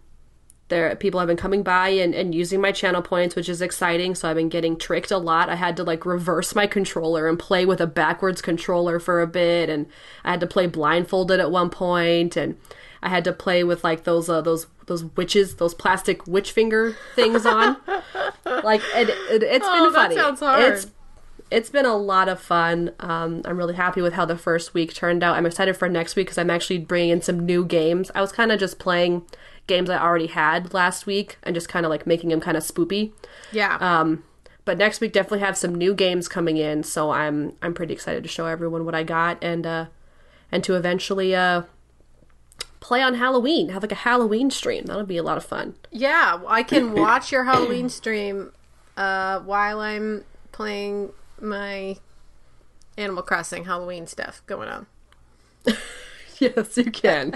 there 0.72 0.96
people 0.96 1.20
have 1.20 1.28
been 1.28 1.38
coming 1.38 1.62
by 1.62 1.90
and, 1.90 2.16
and 2.16 2.34
using 2.34 2.60
my 2.60 2.72
channel 2.72 3.04
points, 3.04 3.36
which 3.36 3.48
is 3.48 3.62
exciting. 3.62 4.16
So 4.16 4.28
I've 4.28 4.36
been 4.36 4.50
getting 4.50 4.76
tricked 4.76 5.12
a 5.12 5.20
lot. 5.20 5.48
I 5.50 5.56
had 5.56 5.78
to 5.78 5.84
like 5.84 6.04
reverse 6.04 6.56
my 6.56 6.66
controller 6.66 7.28
and 7.28 7.38
play 7.38 7.64
with 7.68 7.80
a 7.80 7.86
backwards 7.86 8.42
controller 8.42 9.00
for 9.00 9.22
a 9.22 9.28
bit, 9.28 9.70
and 9.70 9.86
I 10.24 10.32
had 10.32 10.40
to 10.40 10.48
play 10.48 10.66
blindfolded 10.66 11.40
at 11.40 11.52
one 11.52 11.70
point, 11.70 12.36
and 12.36 12.58
I 13.04 13.10
had 13.10 13.24
to 13.26 13.34
play 13.34 13.64
with 13.64 13.84
like 13.84 14.04
those 14.06 14.28
uh, 14.30 14.42
those 14.42 14.66
those 14.88 15.04
witches, 15.16 15.56
those 15.58 15.76
plastic 15.76 16.26
witch 16.26 16.52
finger 16.52 16.96
things 17.16 17.46
on. 17.46 17.78
like 18.64 18.82
it, 18.96 19.10
it, 19.30 19.44
it's 19.44 19.66
Oh, 19.70 19.84
been 19.86 19.94
that 19.94 20.02
funny. 20.02 20.16
sounds 20.16 20.40
hard. 20.40 20.74
It's 20.74 20.88
it's 21.50 21.70
been 21.70 21.86
a 21.86 21.98
lot 21.98 22.30
of 22.30 22.40
fun. 22.40 22.92
Um, 23.02 23.42
I'm 23.44 23.58
really 23.58 23.76
happy 23.76 24.02
with 24.02 24.14
how 24.14 24.24
the 24.24 24.38
first 24.38 24.74
week 24.74 24.94
turned 24.94 25.22
out. 25.22 25.36
I'm 25.36 25.46
excited 25.46 25.76
for 25.76 25.90
next 25.90 26.16
week 26.16 26.28
because 26.28 26.38
I'm 26.38 26.50
actually 26.50 26.78
bringing 26.80 27.10
in 27.10 27.22
some 27.22 27.46
new 27.46 27.66
games. 27.66 28.10
I 28.16 28.22
was 28.22 28.32
kind 28.32 28.54
of 28.54 28.60
just 28.60 28.80
playing 28.80 29.24
games 29.68 29.90
I 29.90 29.98
already 30.02 30.28
had 30.28 30.74
last 30.74 31.06
week 31.06 31.38
and 31.44 31.56
just 31.56 31.70
kind 31.70 31.86
of 31.86 31.90
like 31.90 32.06
making 32.08 32.30
them 32.30 32.42
kind 32.42 32.58
of 32.58 32.64
spoopy. 32.64 33.12
yeah, 33.52 33.78
Um, 33.80 34.24
but 34.66 34.78
next 34.78 35.02
week 35.02 35.12
definitely 35.14 35.40
have 35.40 35.58
some 35.58 35.74
new 35.74 35.94
games 35.94 36.28
coming 36.28 36.58
in, 36.58 36.84
so 36.84 37.12
I'm 37.12 37.54
I'm 37.62 37.74
pretty 37.74 37.94
excited 37.94 38.24
to 38.24 38.30
show 38.30 38.46
everyone 38.46 38.86
what 38.86 38.94
I 38.96 39.04
got 39.04 39.44
and 39.44 39.66
uh, 39.66 39.86
and 40.52 40.64
to 40.66 40.76
eventually 40.76 41.34
uh, 41.36 41.64
play 42.80 43.02
on 43.02 43.16
Halloween. 43.16 43.70
Have 43.70 43.82
like 43.84 43.92
a 43.92 43.96
Halloween 43.96 44.52
stream. 44.52 44.86
That'll 44.86 45.06
be 45.06 45.18
a 45.18 45.24
lot 45.24 45.38
of 45.38 45.46
fun. 45.46 45.76
yeah. 45.92 46.40
I 46.48 46.64
can 46.64 46.94
watch 46.94 47.32
your 47.32 47.46
Halloween 47.46 47.90
stream 47.90 48.52
uh, 48.98 49.40
while 49.40 49.80
I'm 49.80 50.26
playing 50.52 51.12
my 51.40 51.98
Animal 52.98 53.24
Crossing 53.24 53.64
Halloween 53.66 54.06
stuff 54.06 54.44
going 54.46 54.70
on. 54.70 54.86
Yes, 56.56 56.76
you 56.78 56.86
can. 56.92 57.34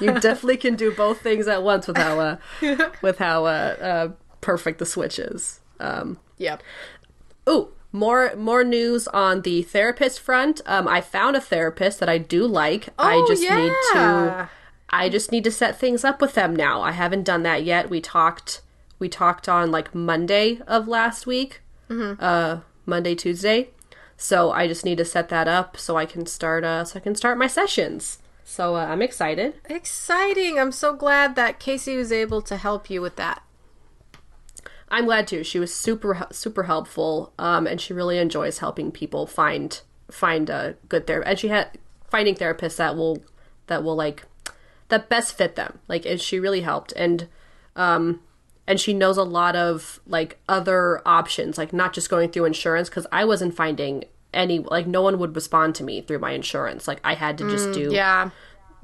you 0.00 0.12
definitely 0.18 0.56
can 0.56 0.74
do 0.76 0.90
both 0.90 1.20
things 1.20 1.46
at 1.46 1.62
once 1.62 1.86
with 1.86 1.98
how 1.98 2.18
uh, 2.20 2.36
with 3.02 3.18
how 3.18 3.44
uh, 3.44 3.76
uh, 3.80 4.08
perfect 4.40 4.78
the 4.78 4.86
Switch 4.86 5.18
is. 5.18 5.60
Um, 5.78 6.18
Yep. 6.38 6.62
ooh, 7.48 7.68
more 7.92 8.34
more 8.36 8.64
news 8.64 9.08
on 9.08 9.42
the 9.42 9.62
therapist 9.62 10.20
front. 10.20 10.60
Um, 10.66 10.88
I 10.88 11.00
found 11.00 11.36
a 11.36 11.40
therapist 11.40 12.00
that 12.00 12.08
I 12.08 12.18
do 12.18 12.46
like. 12.46 12.88
I 12.98 13.14
Oh, 13.16 13.26
just 13.28 13.42
need 13.42 13.48
yeah. 13.48 13.92
to 13.92 14.50
I 14.90 15.08
just 15.08 15.32
need 15.32 15.44
to 15.44 15.50
set 15.50 15.78
things 15.78 16.04
up 16.04 16.20
with 16.20 16.34
them 16.34 16.54
now. 16.56 16.80
I 16.80 16.92
haven't 16.92 17.24
done 17.24 17.42
that 17.42 17.64
yet. 17.64 17.90
We 17.90 18.00
talked 18.00 18.62
we 18.98 19.08
talked 19.10 19.48
on 19.48 19.70
like 19.70 19.94
Monday 19.94 20.60
of 20.66 20.88
last 20.88 21.26
week. 21.26 21.60
Uh, 21.90 22.60
Monday 22.86 23.14
Tuesday. 23.14 23.68
So 24.16 24.50
I 24.50 24.66
just 24.66 24.84
need 24.84 24.98
to 24.98 25.04
set 25.04 25.28
that 25.28 25.46
up 25.46 25.76
so 25.76 25.96
I 25.96 26.06
can 26.06 26.24
start 26.26 26.64
uh 26.64 26.84
so 26.84 26.98
I 26.98 27.00
can 27.00 27.14
start 27.14 27.36
my 27.38 27.46
sessions. 27.46 28.18
So 28.48 28.76
uh, 28.76 28.86
I'm 28.86 29.02
excited. 29.02 29.54
Exciting! 29.68 30.56
I'm 30.56 30.70
so 30.70 30.94
glad 30.94 31.34
that 31.34 31.58
Casey 31.58 31.96
was 31.96 32.12
able 32.12 32.40
to 32.42 32.56
help 32.56 32.88
you 32.88 33.02
with 33.02 33.16
that. 33.16 33.42
I'm 34.88 35.06
glad 35.06 35.26
too. 35.26 35.42
She 35.42 35.58
was 35.58 35.74
super 35.74 36.28
super 36.30 36.62
helpful, 36.62 37.32
um, 37.40 37.66
and 37.66 37.80
she 37.80 37.92
really 37.92 38.18
enjoys 38.18 38.58
helping 38.58 38.92
people 38.92 39.26
find 39.26 39.80
find 40.12 40.48
a 40.48 40.76
good 40.88 41.08
therapist. 41.08 41.28
And 41.28 41.38
she 41.40 41.48
had 41.48 41.76
finding 42.08 42.36
therapists 42.36 42.76
that 42.76 42.96
will 42.96 43.24
that 43.66 43.82
will 43.82 43.96
like 43.96 44.22
that 44.90 45.08
best 45.08 45.36
fit 45.36 45.56
them. 45.56 45.80
Like, 45.88 46.06
and 46.06 46.20
she 46.20 46.38
really 46.38 46.60
helped, 46.60 46.92
and 46.92 47.26
um, 47.74 48.20
and 48.64 48.78
she 48.78 48.94
knows 48.94 49.16
a 49.16 49.24
lot 49.24 49.56
of 49.56 49.98
like 50.06 50.38
other 50.48 51.02
options, 51.04 51.58
like 51.58 51.72
not 51.72 51.92
just 51.92 52.08
going 52.08 52.30
through 52.30 52.44
insurance 52.44 52.88
because 52.88 53.08
I 53.10 53.24
wasn't 53.24 53.56
finding 53.56 54.04
any 54.36 54.60
like 54.60 54.86
no 54.86 55.02
one 55.02 55.18
would 55.18 55.34
respond 55.34 55.74
to 55.76 55.84
me 55.84 56.00
through 56.02 56.18
my 56.20 56.32
insurance. 56.32 56.86
Like 56.86 57.00
I 57.02 57.14
had 57.14 57.38
to 57.38 57.50
just 57.50 57.72
do 57.72 57.90
Yeah. 57.92 58.30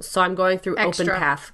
so 0.00 0.20
I'm 0.20 0.34
going 0.34 0.58
through 0.58 0.78
Extra. 0.78 1.04
Open 1.06 1.18
Path. 1.20 1.52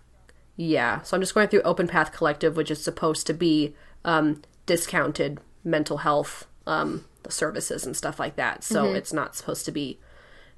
Yeah, 0.56 1.02
so 1.02 1.16
I'm 1.16 1.20
just 1.22 1.34
going 1.34 1.48
through 1.48 1.62
Open 1.62 1.86
Path 1.86 2.12
Collective, 2.12 2.56
which 2.56 2.70
is 2.70 2.82
supposed 2.82 3.26
to 3.28 3.34
be 3.34 3.74
um, 4.04 4.42
discounted 4.66 5.38
mental 5.62 5.98
health 5.98 6.46
um, 6.66 7.04
services 7.28 7.86
and 7.86 7.96
stuff 7.96 8.18
like 8.18 8.34
that. 8.36 8.64
So 8.64 8.84
Mm-hmm. 8.84 8.96
it's 8.96 9.12
not 9.12 9.36
supposed 9.36 9.64
to 9.66 9.72
be, 9.72 10.00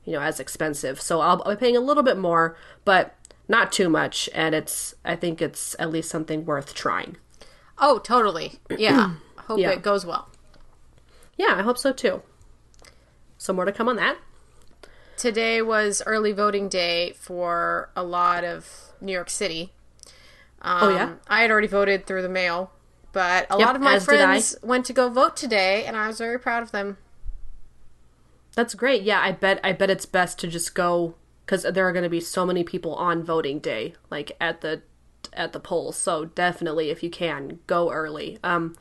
you 0.04 0.12
know, 0.14 0.20
as 0.20 0.40
expensive. 0.40 1.00
So 1.00 1.20
I'll, 1.20 1.42
I'll 1.44 1.54
be 1.54 1.60
paying 1.60 1.76
a 1.76 1.80
little 1.80 2.02
bit 2.02 2.16
more, 2.18 2.56
but 2.86 3.14
not 3.46 3.72
too 3.72 3.88
much. 3.90 4.28
And 4.34 4.54
it's 4.54 4.94
I 5.04 5.16
think 5.16 5.42
it's 5.42 5.76
at 5.78 5.90
least 5.90 6.08
something 6.10 6.46
worth 6.46 6.72
trying. 6.74 7.16
Oh, 7.78 7.98
totally. 7.98 8.58
Yeah. 8.70 9.14
Hope 9.48 9.58
Yeah. 9.58 9.70
it 9.72 9.82
goes 9.82 10.06
well. 10.06 10.28
Yeah, 11.36 11.54
I 11.56 11.62
hope 11.62 11.78
so 11.78 11.92
too. 11.92 12.22
So 13.40 13.54
more 13.54 13.64
to 13.64 13.72
come 13.72 13.88
on 13.88 13.96
that. 13.96 14.18
Today 15.16 15.60
was 15.62 16.02
early 16.06 16.32
voting 16.32 16.68
day 16.68 17.12
for 17.12 17.90
a 17.96 18.02
lot 18.02 18.44
of 18.44 18.92
New 19.00 19.12
York 19.12 19.30
City. 19.30 19.72
Um, 20.62 20.82
Oh, 20.82 20.88
yeah? 20.90 21.14
I 21.28 21.40
had 21.42 21.50
already 21.50 21.66
voted 21.66 22.06
through 22.06 22.22
the 22.22 22.28
mail, 22.28 22.70
but 23.12 23.46
a 23.50 23.56
Yep, 23.58 23.66
lot 23.66 23.76
of 23.76 23.82
my 23.82 23.96
as 23.96 24.06
did 24.06 24.20
I. 24.20 24.26
friends 24.40 24.56
went 24.62 24.84
to 24.86 24.92
go 24.92 25.08
vote 25.08 25.36
today, 25.36 25.84
and 25.86 25.96
I 25.96 26.06
was 26.06 26.18
very 26.18 26.38
proud 26.38 26.62
of 26.62 26.70
them. 26.70 26.98
That's 28.54 28.74
great. 28.74 29.02
Yeah, 29.02 29.20
I 29.20 29.32
bet 29.32 29.60
I 29.64 29.72
bet 29.72 29.90
it's 29.90 30.06
best 30.06 30.38
to 30.40 30.46
just 30.48 30.74
go 30.74 31.14
because 31.44 31.62
there 31.62 31.86
are 31.88 31.92
going 31.92 32.02
to 32.04 32.08
be 32.10 32.20
so 32.20 32.44
many 32.46 32.64
people 32.64 32.94
on 32.94 33.22
voting 33.22 33.58
day, 33.58 33.94
like 34.10 34.32
at 34.40 34.60
the 34.60 34.82
at 35.32 35.52
the 35.52 35.60
polls. 35.60 35.96
So 35.96 36.24
definitely, 36.26 36.90
if 36.90 37.02
you 37.02 37.10
can, 37.10 37.60
go 37.66 37.90
early. 37.90 38.38
Um, 38.42 38.76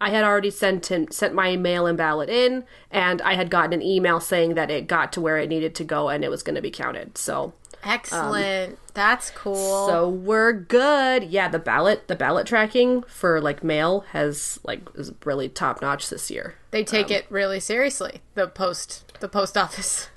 I 0.00 0.10
had 0.10 0.24
already 0.24 0.50
sent 0.50 0.90
in, 0.90 1.10
sent 1.10 1.34
my 1.34 1.56
mail-in 1.56 1.96
ballot 1.96 2.28
in, 2.28 2.64
and 2.90 3.22
I 3.22 3.34
had 3.34 3.50
gotten 3.50 3.72
an 3.72 3.82
email 3.82 4.20
saying 4.20 4.54
that 4.54 4.70
it 4.70 4.86
got 4.86 5.12
to 5.14 5.20
where 5.20 5.38
it 5.38 5.48
needed 5.48 5.74
to 5.76 5.84
go 5.84 6.08
and 6.08 6.22
it 6.22 6.30
was 6.30 6.42
going 6.42 6.56
to 6.56 6.62
be 6.62 6.70
counted. 6.70 7.16
So 7.16 7.54
Excellent. 7.82 8.78
That's 8.94 9.30
cool. 9.30 9.86
So 9.86 10.08
we're 10.08 10.52
good. 10.52 11.24
Yeah, 11.24 11.48
the 11.48 11.58
ballot 11.58 12.08
the 12.08 12.16
ballot 12.16 12.46
tracking 12.46 13.02
for 13.04 13.40
like 13.40 13.62
mail 13.62 14.00
has 14.10 14.58
like 14.64 14.80
is 14.96 15.12
really 15.24 15.48
top 15.48 15.80
notch 15.80 16.08
this 16.10 16.30
year. 16.30 16.56
they 16.72 16.80
um, 16.80 16.84
take 16.84 17.10
it 17.10 17.26
really 17.30 17.60
seriously. 17.60 18.22
The 18.34 18.48
post 18.48 19.12
the 19.20 19.28
post 19.28 19.56
office. 19.56 20.08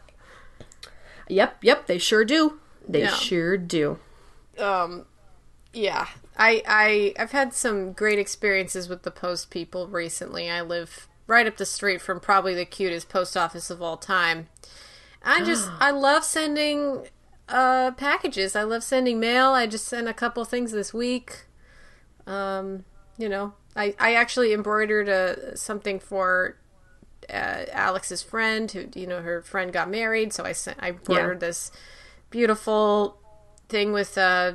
Yep, 1.28 1.64
yep, 1.64 1.86
they 1.86 2.00
sure 2.00 2.26
do. 2.26 2.60
They 2.88 3.02
Yeah. 3.02 3.14
sure 3.14 3.56
do. 3.58 4.00
Um 4.58 5.06
yeah. 5.72 6.08
I 6.40 6.64
I 6.66 7.14
I've 7.20 7.34
had 7.34 7.54
some 7.54 7.92
great 7.92 8.18
experiences 8.18 8.88
with 8.88 9.04
the 9.04 9.12
post 9.12 9.52
people 9.52 9.88
recently. 9.88 10.50
I 10.50 10.62
live 10.62 11.08
right 11.28 11.46
up 11.46 11.58
the 11.58 11.66
street 11.66 12.02
from 12.02 12.20
probably 12.20 12.56
the 12.56 12.66
cutest 12.66 13.10
post 13.10 13.36
office 13.36 13.70
of 13.70 13.82
all 13.82 13.98
time. 13.98 14.48
I 15.22 15.44
just 15.44 15.70
I 15.80 15.92
love 15.92 16.24
sending 16.24 17.10
uh 17.50 17.92
packages. 17.92 18.56
I 18.56 18.64
love 18.64 18.84
sending 18.84 19.20
mail. 19.20 19.52
I 19.52 19.68
just 19.68 19.86
sent 19.86 20.08
a 20.08 20.14
couple 20.14 20.44
things 20.46 20.72
this 20.72 20.94
week. 20.94 21.46
Um, 22.26 22.86
you 23.18 23.28
know, 23.28 23.54
I 23.76 23.94
I 24.00 24.14
actually 24.14 24.54
embroidered 24.54 25.10
a 25.10 25.58
something 25.58 26.00
for 26.00 26.58
uh, 27.30 27.66
Alex's 27.74 28.24
friend 28.24 28.72
who 28.72 28.88
you 28.96 29.06
know 29.06 29.22
her 29.22 29.42
friend 29.42 29.74
got 29.74 29.90
married, 29.90 30.32
so 30.32 30.46
I 30.46 30.54
sent 30.54 30.78
I 30.82 30.92
embroidered 30.92 31.42
this 31.42 31.70
beautiful 32.30 33.18
thing 33.68 33.92
with 33.92 34.18
uh 34.18 34.54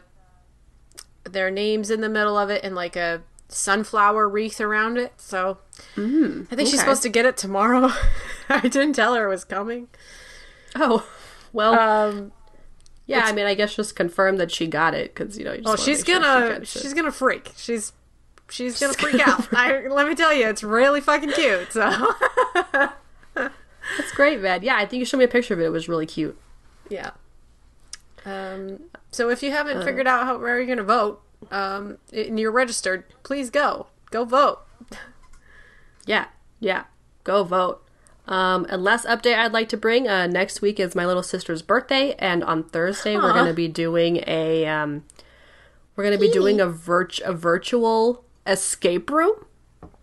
their 1.24 1.50
names 1.50 1.90
in 1.90 2.00
the 2.00 2.08
middle 2.08 2.36
of 2.38 2.50
it 2.50 2.62
and 2.64 2.74
like 2.74 2.96
a 2.96 3.22
sunflower 3.48 4.28
wreath 4.28 4.60
around 4.60 4.98
it. 4.98 5.12
So 5.16 5.58
I 5.96 6.44
think 6.54 6.68
she's 6.68 6.80
supposed 6.80 7.02
to 7.02 7.08
get 7.08 7.24
it 7.26 7.36
tomorrow. 7.36 7.90
I 8.48 8.60
didn't 8.60 8.94
tell 8.94 9.14
her 9.14 9.26
it 9.26 9.30
was 9.30 9.44
coming. 9.44 9.88
Oh, 10.76 11.06
well, 11.52 11.78
Um, 11.78 12.32
yeah. 13.06 13.24
I 13.26 13.32
mean, 13.32 13.46
I 13.46 13.54
guess 13.54 13.76
just 13.76 13.94
confirm 13.96 14.36
that 14.38 14.50
she 14.50 14.66
got 14.66 14.94
it 14.94 15.14
because 15.14 15.38
you 15.38 15.44
know. 15.44 15.52
You 15.52 15.62
oh, 15.66 15.76
she's 15.76 15.98
sure 15.98 16.06
she 16.06 16.12
gonna 16.20 16.48
gets 16.58 16.76
it. 16.76 16.80
she's 16.80 16.94
gonna 16.94 17.12
freak. 17.12 17.52
She's 17.56 17.92
she's 18.50 18.80
gonna 18.80 18.92
freak 18.94 19.26
out. 19.26 19.46
I, 19.54 19.86
let 19.88 20.08
me 20.08 20.14
tell 20.14 20.32
you, 20.32 20.48
it's 20.48 20.62
really 20.62 21.00
fucking 21.00 21.30
cute. 21.32 21.72
So 21.72 22.08
That's 23.34 24.12
great, 24.14 24.40
man. 24.40 24.62
Yeah, 24.62 24.76
I 24.76 24.86
think 24.86 25.00
you 25.00 25.04
showed 25.04 25.18
me 25.18 25.24
a 25.24 25.28
picture 25.28 25.54
of 25.54 25.60
it. 25.60 25.64
It 25.64 25.68
was 25.70 25.88
really 25.88 26.06
cute. 26.06 26.38
yeah. 26.88 27.10
Um, 28.24 28.80
so 29.14 29.30
if 29.30 29.42
you 29.42 29.50
haven't 29.50 29.78
Uh. 29.78 29.84
figured 29.84 30.06
out 30.06 30.24
how 30.24 30.38
where 30.38 30.58
you're 30.58 30.66
gonna 30.74 30.82
vote, 30.86 31.22
um, 31.50 31.98
and 32.12 32.38
you're 32.40 32.50
registered, 32.52 33.04
please 33.22 33.50
go 33.50 33.86
go 34.10 34.24
vote. 34.24 34.60
Yeah, 36.06 36.26
yeah. 36.60 36.84
Go 37.24 37.44
vote. 37.44 37.80
Um, 38.26 38.66
and 38.68 38.84
last 38.84 39.06
update 39.06 39.38
I'd 39.38 39.52
like 39.52 39.68
to 39.70 39.76
bring 39.78 40.06
uh, 40.08 40.26
next 40.26 40.60
week 40.60 40.78
is 40.78 40.94
my 40.94 41.06
little 41.06 41.22
sister's 41.22 41.62
birthday, 41.62 42.14
and 42.18 42.44
on 42.44 42.64
Thursday 42.64 43.16
we're 43.16 43.32
going 43.32 43.46
to 43.46 43.54
be 43.54 43.68
doing 43.68 44.22
a 44.26 44.66
um, 44.66 45.04
we're 45.96 46.04
going 46.04 46.12
to 46.16 46.20
be 46.20 46.30
doing 46.30 46.60
a 46.60 46.66
virt 46.66 47.20
a 47.22 47.32
virtual 47.32 48.24
escape 48.46 49.10
room, 49.10 49.46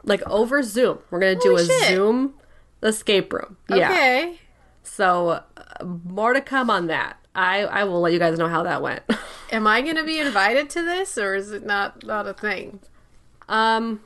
like 0.04 0.24
over 0.28 0.64
Zoom. 0.64 1.00
We're 1.12 1.20
going 1.20 1.38
to 1.38 1.44
do 1.44 1.50
Holy 1.52 1.64
a 1.64 1.68
shit. 1.68 1.88
Zoom 1.90 2.34
escape 2.82 3.32
room. 3.34 3.58
Yeah. 3.70 3.92
Okay. 3.92 4.40
So 4.84 5.30
uh, 5.30 5.84
more 5.84 6.34
to 6.34 6.42
come 6.42 6.70
on 6.72 6.88
that. 6.88 7.18
I 7.36 7.62
I 7.64 7.84
will 7.86 8.02
let 8.02 8.14
you 8.14 8.20
guys 8.20 8.38
know 8.38 8.48
how 8.50 8.64
that 8.64 8.82
went. 8.82 9.04
Am 9.52 9.68
I 9.68 9.82
gonna 9.82 10.04
be 10.04 10.20
invited 10.20 10.70
to 10.72 10.82
this, 10.84 11.18
or 11.18 11.36
is 11.36 11.52
it 11.52 11.66
not 11.66 12.06
not 12.06 12.28
a 12.28 12.34
thing? 12.34 12.80
um, 13.50 14.02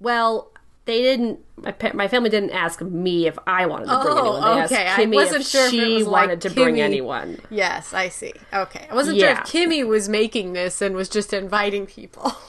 well. 0.00 0.50
They 0.84 1.02
didn't. 1.02 1.40
My, 1.56 1.72
pa- 1.72 1.90
my 1.92 2.08
family 2.08 2.30
didn't 2.30 2.52
ask 2.52 2.80
me 2.80 3.26
if 3.26 3.38
I 3.46 3.66
wanted 3.66 3.88
to 3.88 4.00
bring 4.02 4.06
Oh, 4.16 4.20
anyone. 4.36 4.56
They 4.56 4.64
okay. 4.64 4.76
I 4.76 4.82
asked 4.84 5.00
Kimmy 5.02 5.14
wasn't 5.16 5.40
if 5.42 5.46
sure 5.48 5.64
if 5.66 5.70
she 5.70 6.02
like 6.02 6.28
wanted 6.28 6.40
to 6.40 6.50
bring 6.50 6.80
anyone. 6.80 7.38
Yes, 7.50 7.92
I 7.92 8.08
see. 8.08 8.32
Okay, 8.54 8.86
I 8.90 8.94
wasn't 8.94 9.18
Yeah. 9.18 9.44
sure 9.44 9.62
if 9.64 9.68
Kimmy 9.70 9.86
was 9.86 10.08
making 10.08 10.54
this 10.54 10.80
and 10.80 10.94
was 10.94 11.10
just 11.10 11.34
inviting 11.34 11.84
people. 11.84 12.32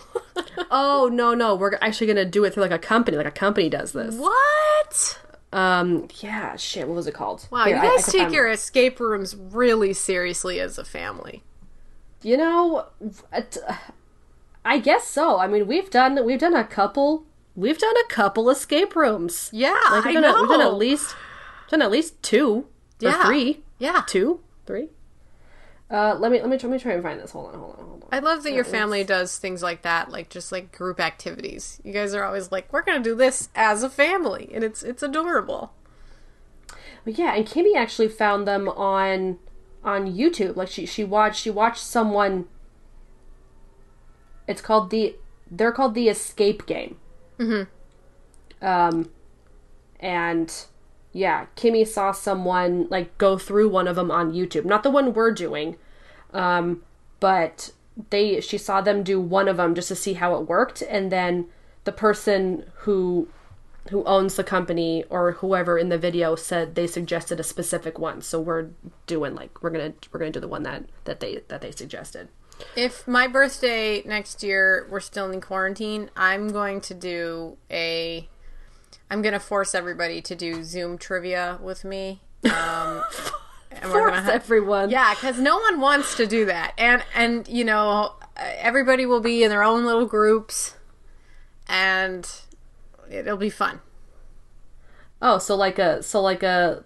Oh 0.72 1.10
no, 1.12 1.34
no, 1.34 1.54
we're 1.56 1.78
actually 1.82 2.08
gonna 2.08 2.24
do 2.24 2.46
it 2.46 2.54
through 2.54 2.64
like 2.64 2.72
a 2.72 2.80
company. 2.80 3.18
Like 3.18 3.26
a 3.26 3.32
company 3.32 3.68
does 3.70 3.92
this. 3.92 4.16
what? 4.16 5.20
Um, 5.52 6.08
yeah, 6.20 6.56
shit. 6.58 6.88
What 6.88 6.96
was 6.96 7.08
it 7.08 7.14
called? 7.14 7.48
Wow, 7.52 7.66
Here, 7.66 7.76
you 7.78 7.82
I- 7.82 7.86
I 7.86 7.96
guys 7.96 8.06
take 8.06 8.22
find- 8.22 8.34
your 8.34 8.48
escape 8.50 9.00
rooms 9.00 9.36
really 9.36 9.94
seriously 9.94 10.60
as 10.60 10.78
a 10.78 10.84
family. 10.86 11.44
You 12.22 12.38
know, 12.38 12.86
it- 13.34 13.58
I 14.66 14.78
guess 14.80 15.08
so. 15.08 15.40
I 15.40 15.48
mean, 15.48 15.66
we've 15.68 15.90
done 15.90 16.24
we've 16.26 16.40
done 16.40 16.56
a 16.56 16.64
couple 16.66 17.24
we've 17.56 17.78
done 17.80 17.96
a 17.98 18.08
couple 18.14 18.50
escape 18.50 18.96
rooms. 18.96 19.50
Yeah, 19.52 19.72
Like, 19.90 20.06
I 20.06 20.10
we've, 20.10 20.14
done 20.14 20.22
know. 20.24 20.36
A, 20.36 20.42
we've 20.42 20.50
done 20.50 20.62
at 20.62 20.74
least 20.76 21.16
done 21.70 21.82
at 21.82 21.90
least 21.92 22.22
two 22.22 22.66
or 23.02 23.10
Yeah. 23.10 23.26
three, 23.26 23.64
Yeah, 23.80 24.04
two, 24.06 24.42
three. 24.68 24.90
Uh, 25.91 26.15
let 26.19 26.32
me 26.32 26.39
let 26.39 26.49
me 26.49 26.58
try, 26.58 26.69
let 26.69 26.75
me 26.75 26.80
try 26.80 26.93
and 26.93 27.04
find 27.04 27.19
this. 27.19 27.32
Hold 27.32 27.54
on, 27.54 27.60
hold 27.60 27.75
on, 27.80 27.86
hold 27.86 28.04
on. 28.04 28.10
I 28.12 28.19
love 28.19 28.43
that 28.43 28.54
your 28.54 28.63
family 28.63 29.04
does 29.04 29.38
things 29.39 29.63
like 29.63 29.82
that, 29.82 30.12
like 30.12 30.30
just 30.30 30.52
like 30.52 30.71
group 30.71 30.99
activities. 30.99 31.82
You 31.84 31.91
guys 31.93 32.13
are 32.13 32.23
always 32.23 32.52
like, 32.52 32.71
"We're 32.71 32.84
gonna 32.84 33.04
do 33.04 33.15
this 33.15 33.49
as 33.56 33.82
a 33.82 33.89
family," 33.89 34.52
and 34.54 34.63
it's 34.63 34.84
it's 34.84 35.02
adorable. 35.02 35.73
Yeah, 37.06 37.34
and 37.34 37.45
Kimmy 37.45 37.75
actually 37.75 38.08
found 38.08 38.47
them 38.47 38.69
on 38.69 39.39
on 39.84 40.13
YouTube. 40.13 40.56
Like 40.56 40.69
she 40.69 40.86
she 40.86 41.04
watched 41.04 41.41
she 41.41 41.49
watched 41.49 41.84
someone. 41.84 42.47
It's 44.47 44.62
called 44.62 44.91
the 44.91 45.15
they're 45.49 45.71
called 45.71 45.95
the 45.95 46.08
Escape 46.08 46.67
Game. 46.67 46.97
Mm-hmm. 47.39 48.65
Um, 48.65 49.10
and 49.99 50.65
yeah, 51.12 51.48
Kimmy 51.56 51.88
saw 51.88 52.12
someone 52.12 52.88
like 52.89 53.17
go 53.17 53.38
through 53.38 53.69
one 53.69 53.88
of 53.88 53.95
them 53.95 54.12
on 54.12 54.34
YouTube. 54.34 54.65
Not 54.65 54.84
the 54.84 54.91
one 54.91 55.13
we're 55.13 55.32
doing, 55.32 55.78
um, 56.34 56.84
but 57.19 57.72
they 58.10 58.39
she 58.41 58.58
saw 58.58 58.82
them 58.82 59.04
do 59.04 59.19
one 59.19 59.48
of 59.48 59.58
them 59.58 59.76
just 59.76 59.88
to 59.89 59.95
see 59.95 60.13
how 60.13 60.36
it 60.36 60.48
worked, 60.48 60.82
and 60.84 61.12
then 61.12 61.48
the 61.84 61.91
person 61.91 62.65
who 62.80 63.28
who 63.89 64.04
owns 64.04 64.36
the 64.36 64.43
company 64.43 65.04
or 65.10 65.32
whoever 65.34 65.78
in 65.78 65.89
the 65.89 65.98
video 65.98 66.36
said 66.36 66.76
they 66.76 66.86
suggested 66.86 67.39
a 67.39 67.43
specific 67.43 67.98
one 67.98 68.22
so 68.22 68.39
we're 68.39 68.67
doing 69.08 69.34
like 69.34 69.63
we're 69.63 69.69
gonna 69.72 69.93
we're 70.12 70.19
gonna 70.19 70.32
do 70.32 70.39
the 70.39 70.48
one 70.48 70.62
that 70.62 70.84
that 71.06 71.22
they 71.22 71.41
that 71.48 71.62
they 71.62 71.72
suggested 71.72 72.28
If 72.76 73.08
my 73.08 73.28
birthday 73.28 74.04
next 74.06 74.43
year 74.43 74.86
we're 74.89 75.00
still 75.00 75.32
in 75.32 75.41
quarantine, 75.41 76.10
I'm 76.15 76.50
going 76.50 76.82
to 76.82 76.93
do 76.93 77.58
a. 77.72 78.28
I'm 79.10 79.21
going 79.21 79.34
to 79.34 79.39
force 79.39 79.73
everybody 79.73 80.21
to 80.21 80.36
do 80.36 80.63
Zoom 80.63 80.97
trivia 80.97 81.60
with 81.62 81.84
me. 81.84 82.21
Um, 82.45 83.04
and 83.71 83.91
we're 83.91 84.10
Force 84.10 84.19
gonna 84.21 84.32
everyone 84.32 84.89
Yeah, 84.89 85.13
because 85.13 85.39
no 85.39 85.58
one 85.58 85.80
wants 85.80 86.15
to 86.17 86.25
do 86.25 86.45
that, 86.45 86.73
and 86.78 87.04
and 87.15 87.47
you 87.47 87.63
know 87.63 88.13
everybody 88.38 89.06
will 89.06 89.19
be 89.19 89.43
in 89.43 89.49
their 89.49 89.63
own 89.63 89.86
little 89.86 90.06
groups, 90.06 90.75
and 91.67 92.30
it'll 93.10 93.38
be 93.38 93.49
fun. 93.49 93.82
oh 95.21 95.38
so 95.38 95.56
like 95.56 95.80
a 95.80 96.02
so 96.02 96.21
like 96.21 96.43
a 96.43 96.84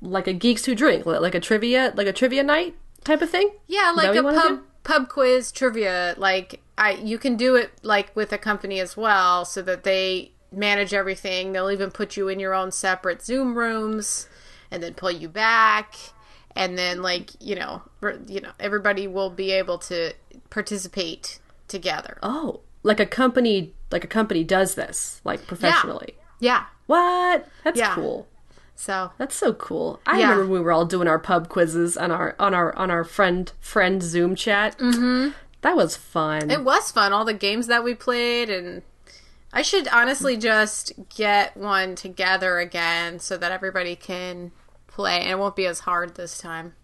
like 0.00 0.26
a 0.26 0.32
geeks 0.32 0.64
who 0.64 0.74
drink 0.74 1.06
like 1.06 1.34
a 1.34 1.40
trivia 1.40 1.92
like 1.96 2.06
a 2.06 2.12
trivia 2.12 2.42
night 2.42 2.76
type 3.04 3.22
of 3.22 3.30
thing 3.30 3.50
Yeah, 3.66 3.92
like 3.94 4.14
a 4.16 4.22
pub 4.22 4.60
pub 4.84 5.08
quiz 5.08 5.50
trivia. 5.50 6.14
Like 6.16 6.60
I, 6.78 6.92
you 6.92 7.18
can 7.18 7.36
do 7.36 7.56
it 7.56 7.72
like 7.82 8.14
with 8.14 8.32
a 8.32 8.38
company 8.38 8.80
as 8.80 8.96
well, 8.96 9.44
so 9.44 9.62
that 9.62 9.84
they 9.84 10.32
manage 10.56 10.92
everything. 10.94 11.52
They'll 11.52 11.70
even 11.70 11.90
put 11.90 12.16
you 12.16 12.28
in 12.28 12.38
your 12.40 12.54
own 12.54 12.70
separate 12.72 13.22
Zoom 13.22 13.56
rooms, 13.56 14.28
and 14.70 14.82
then 14.82 14.94
pull 14.94 15.10
you 15.10 15.28
back, 15.28 15.94
and 16.56 16.76
then 16.78 17.02
like 17.02 17.30
you 17.40 17.54
know, 17.56 17.82
you 18.26 18.40
know, 18.40 18.52
everybody 18.60 19.06
will 19.06 19.30
be 19.30 19.50
able 19.52 19.78
to 19.78 20.12
participate 20.50 21.40
together. 21.68 22.18
oh 22.22 22.60
like 22.82 23.00
a 23.00 23.06
company 23.06 23.72
like 23.90 24.04
a 24.04 24.06
company 24.06 24.44
does 24.44 24.74
this 24.74 25.20
like 25.24 25.46
professionally 25.46 26.14
Yeah. 26.38 26.64
what 26.86 27.48
that's 27.64 27.78
Yeah. 27.78 27.94
cool 27.94 28.28
So 28.76 29.10
That's 29.18 29.34
so 29.34 29.52
cool. 29.54 30.00
I 30.06 30.18
Yeah. 30.18 30.30
remember 30.32 30.52
we 30.52 30.60
were 30.60 30.70
all 30.72 30.84
doing 30.84 31.08
our 31.08 31.18
pub 31.18 31.48
quizzes 31.48 31.96
on 31.96 32.10
our 32.10 32.34
on 32.38 32.52
our 32.54 32.76
on 32.76 32.90
our 32.90 33.04
friend 33.04 33.50
friend 33.60 34.02
Zoom 34.02 34.34
chat. 34.36 34.76
Mm-hmm. 34.78 35.30
That 35.62 35.76
was 35.76 35.96
fun. 35.96 36.50
It 36.50 36.62
was 36.62 36.90
fun, 36.90 37.12
all 37.12 37.24
the 37.24 37.32
games 37.34 37.66
that 37.68 37.82
we 37.82 37.94
played, 37.94 38.50
and 38.50 38.82
I 39.54 39.62
should 39.62 39.86
honestly 39.88 40.36
just 40.36 40.92
get 41.14 41.56
one 41.56 41.94
together 41.94 42.58
again 42.58 43.20
so 43.20 43.36
that 43.36 43.52
everybody 43.52 43.94
can 43.94 44.50
play, 44.88 45.20
and 45.20 45.30
it 45.30 45.38
won't 45.38 45.54
be 45.54 45.64
as 45.66 45.80
hard 45.80 46.16
this 46.16 46.38
time. 46.38 46.74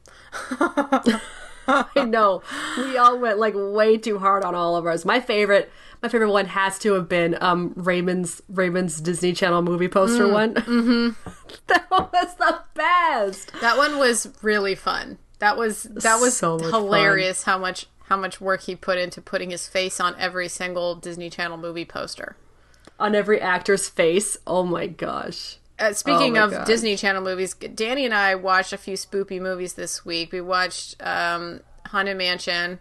I 1.66 2.04
know 2.04 2.42
we 2.78 2.96
all 2.96 3.18
went 3.18 3.38
like 3.38 3.54
way 3.56 3.98
too 3.98 4.20
hard 4.20 4.44
on 4.44 4.54
all 4.54 4.76
of 4.76 4.87
ours. 4.87 5.04
My 5.04 5.20
favorite, 5.20 5.70
my 6.00 6.09
favorite 6.09 6.30
one 6.30 6.46
has 6.46 6.78
to 6.80 6.92
have 6.94 7.09
been 7.09 7.37
um 7.40 7.72
Raymond's 7.76 8.40
Raymond's 8.48 9.00
Disney 9.00 9.33
Channel 9.33 9.62
movie 9.62 9.88
poster 9.88 10.28
one. 10.28 10.54
Mm-hmm. 10.54 11.30
that 11.66 11.90
one 11.90 12.09
was 12.12 12.35
the 12.37 12.62
best. 12.74 13.52
That 13.61 13.76
one 13.78 13.98
was 13.98 14.28
really 14.42 14.76
fun. 14.76 15.18
That 15.40 15.56
was 15.56 15.85
that 15.85 16.20
was 16.20 16.37
So 16.37 16.59
hilarious. 16.59 17.42
How 17.42 17.59
much 17.59 17.87
how 18.04 18.16
much 18.16 18.40
work 18.40 18.62
he 18.62 18.74
put 18.76 18.98
into 18.98 19.20
putting 19.20 19.50
his 19.50 19.68
face 19.68 20.00
on 20.00 20.14
every 20.18 20.48
single 20.48 20.94
Disney 20.96 21.30
Channel 21.30 21.56
movie 21.56 21.85
poster. 21.85 22.37
On 23.00 23.14
every 23.14 23.40
actor's 23.40 23.88
face. 23.88 24.36
Oh 24.46 24.62
my 24.62 24.86
gosh. 24.86 25.56
Uh, 25.78 25.92
speaking 25.94 26.36
Oh 26.36 26.50
of. 26.50 26.66
Disney 26.66 26.94
Channel 26.96 27.22
movies, 27.22 27.54
Danny 27.54 28.04
and 28.04 28.12
I 28.14 28.34
watched 28.34 28.72
a 28.74 28.76
few 28.78 28.94
spoopy 28.94 29.40
movies 29.40 29.72
this 29.74 30.04
week. 30.04 30.30
We 30.32 30.42
watched 30.42 30.96
um, 31.02 31.60
Haunted 31.86 32.18
Mansion, 32.18 32.78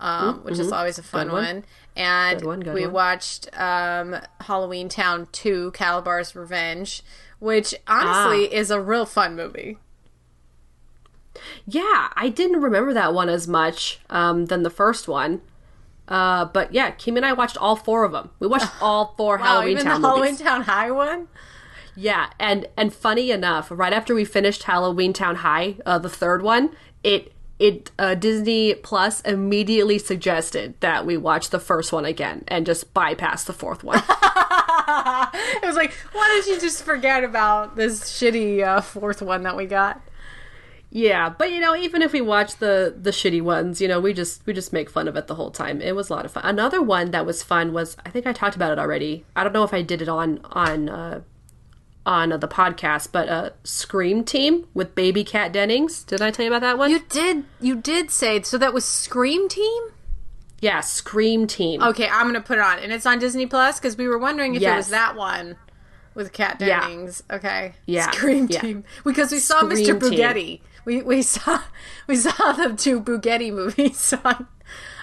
um, 0.00 0.42
which 0.42 0.58
is 0.58 0.72
always 0.72 0.98
a 0.98 1.02
fun 1.04 1.28
Mm-hmm. 1.28 1.36
Good 1.36 1.42
one. 1.44 1.54
one. 1.54 1.64
and 1.96 2.38
Good 2.40 2.46
one, 2.46 2.60
good 2.60 2.74
we 2.74 2.84
one. 2.86 2.92
watched 2.92 3.48
um, 3.58 4.16
Halloween 4.40 4.88
Town 4.88 5.28
2, 5.30 5.70
Kalabar's 5.72 6.34
Revenge, 6.34 7.02
which 7.38 7.72
honestly 7.86 8.48
Ah. 8.48 8.58
is 8.60 8.72
a 8.72 8.80
real 8.80 9.06
fun 9.06 9.36
movie. 9.36 9.78
Yeah, 11.66 12.08
I 12.16 12.28
didn't 12.28 12.60
remember 12.60 12.92
that 12.94 13.14
one 13.14 13.28
as 13.28 13.46
much 13.46 14.00
um, 14.10 14.46
than 14.46 14.62
the 14.64 14.70
first 14.70 15.06
one. 15.06 15.42
Uh, 16.08 16.44
but 16.46 16.72
yeah, 16.72 16.90
Kim 16.92 17.16
and 17.16 17.26
I 17.26 17.32
watched 17.32 17.56
all 17.56 17.76
four 17.76 18.04
of 18.04 18.12
them. 18.12 18.30
We 18.38 18.46
watched 18.46 18.70
all 18.80 19.14
four 19.16 19.38
Wow, 19.38 19.44
Halloween 19.44 19.70
even 19.72 19.84
Town 19.84 20.02
the 20.02 20.08
Halloween 20.08 20.30
movies. 20.32 20.40
Town 20.40 20.62
High 20.62 20.90
one? 20.90 21.28
Yeah, 21.96 22.30
and 22.38 22.68
and 22.76 22.92
funny 22.92 23.30
enough, 23.30 23.68
right 23.70 23.92
after 23.92 24.14
we 24.14 24.24
finished 24.24 24.64
Halloween 24.64 25.12
Town 25.12 25.36
High, 25.36 25.76
uh, 25.86 25.98
the 25.98 26.10
third 26.10 26.42
one, 26.42 26.76
it 27.02 27.32
it 27.58 27.90
uh, 27.98 28.14
Disney 28.14 28.74
Plus 28.74 29.22
immediately 29.22 29.98
suggested 29.98 30.74
that 30.80 31.06
we 31.06 31.16
watch 31.16 31.50
the 31.50 31.58
first 31.58 31.92
one 31.92 32.04
again 32.04 32.44
and 32.48 32.66
just 32.66 32.92
bypass 32.92 33.44
the 33.44 33.52
fourth 33.54 33.82
one. 33.82 34.02
It 34.88 35.64
was 35.66 35.74
like, 35.76 35.92
why 36.12 36.28
don't 36.28 36.54
you 36.54 36.60
just 36.60 36.84
forget 36.84 37.24
about 37.24 37.74
this 37.76 38.04
shitty 38.04 38.64
uh, 38.64 38.80
fourth 38.80 39.20
one 39.20 39.42
that 39.42 39.56
we 39.56 39.66
got? 39.66 40.00
Yeah, 40.96 41.28
but 41.28 41.52
you 41.52 41.60
know, 41.60 41.76
even 41.76 42.00
if 42.00 42.14
we 42.14 42.22
watch 42.22 42.56
the 42.56 42.94
the 42.98 43.10
shitty 43.10 43.42
ones, 43.42 43.82
you 43.82 43.86
know, 43.88 44.00
we 44.00 44.14
just 44.14 44.40
we 44.46 44.54
just 44.54 44.72
make 44.72 44.88
fun 44.88 45.08
of 45.08 45.14
it 45.16 45.26
the 45.26 45.34
whole 45.34 45.50
time. 45.50 45.82
It 45.82 45.94
was 45.94 46.08
a 46.08 46.14
lot 46.14 46.24
of 46.24 46.32
fun. 46.32 46.42
Another 46.46 46.80
one 46.80 47.10
that 47.10 47.26
was 47.26 47.42
fun 47.42 47.74
was 47.74 47.98
I 48.06 48.08
think 48.08 48.26
I 48.26 48.32
talked 48.32 48.56
about 48.56 48.72
it 48.72 48.78
already. 48.78 49.26
I 49.36 49.44
don't 49.44 49.52
know 49.52 49.62
if 49.62 49.74
I 49.74 49.82
did 49.82 50.00
it 50.00 50.08
on 50.08 50.40
on 50.44 50.88
uh, 50.88 51.20
on 52.06 52.30
the 52.30 52.48
podcast, 52.48 53.08
but 53.12 53.28
uh, 53.28 53.50
Scream 53.62 54.24
Team 54.24 54.68
with 54.72 54.94
Baby 54.94 55.22
Kat 55.22 55.52
Dennings. 55.52 56.02
Did 56.02 56.22
I 56.22 56.30
tell 56.30 56.46
you 56.46 56.50
about 56.50 56.62
that 56.62 56.78
one? 56.78 56.90
You 56.90 57.00
did, 57.10 57.44
you 57.60 57.76
did 57.76 58.10
say 58.10 58.40
so. 58.40 58.56
That 58.56 58.72
was 58.72 58.86
Scream 58.86 59.50
Team. 59.50 59.82
yeah, 60.62 60.80
Scream 60.80 61.46
Team. 61.46 61.82
Okay, 61.82 62.08
I'm 62.08 62.24
gonna 62.26 62.40
put 62.40 62.56
it 62.56 62.64
on, 62.64 62.78
and 62.78 62.90
it's 62.90 63.04
on 63.04 63.18
Disney 63.18 63.44
Plus 63.44 63.78
because 63.78 63.98
we 63.98 64.08
were 64.08 64.16
wondering 64.16 64.54
if 64.54 64.62
it 64.62 64.74
was 64.74 64.88
that 64.88 65.14
one 65.14 65.56
with 66.14 66.38
Yeah. 66.38 66.54
Dennings. 66.56 67.22
Okay, 67.30 67.74
Yeah, 67.84 68.10
Scream 68.12 68.46
yeah. 68.48 68.60
Team 68.62 68.84
because 69.04 69.30
we 69.30 69.40
saw 69.40 69.60
Mr. 69.60 69.84
Scream 69.84 70.00
Team. 70.00 70.10
Bugatti. 70.12 70.60
We 70.86 71.02
we 71.02 71.20
saw 71.34 71.60
we 72.06 72.16
saw 72.16 72.52
the 72.52 72.74
two 72.74 73.02
Bugatti 73.02 73.52
movies 73.52 74.14
on 74.24 74.46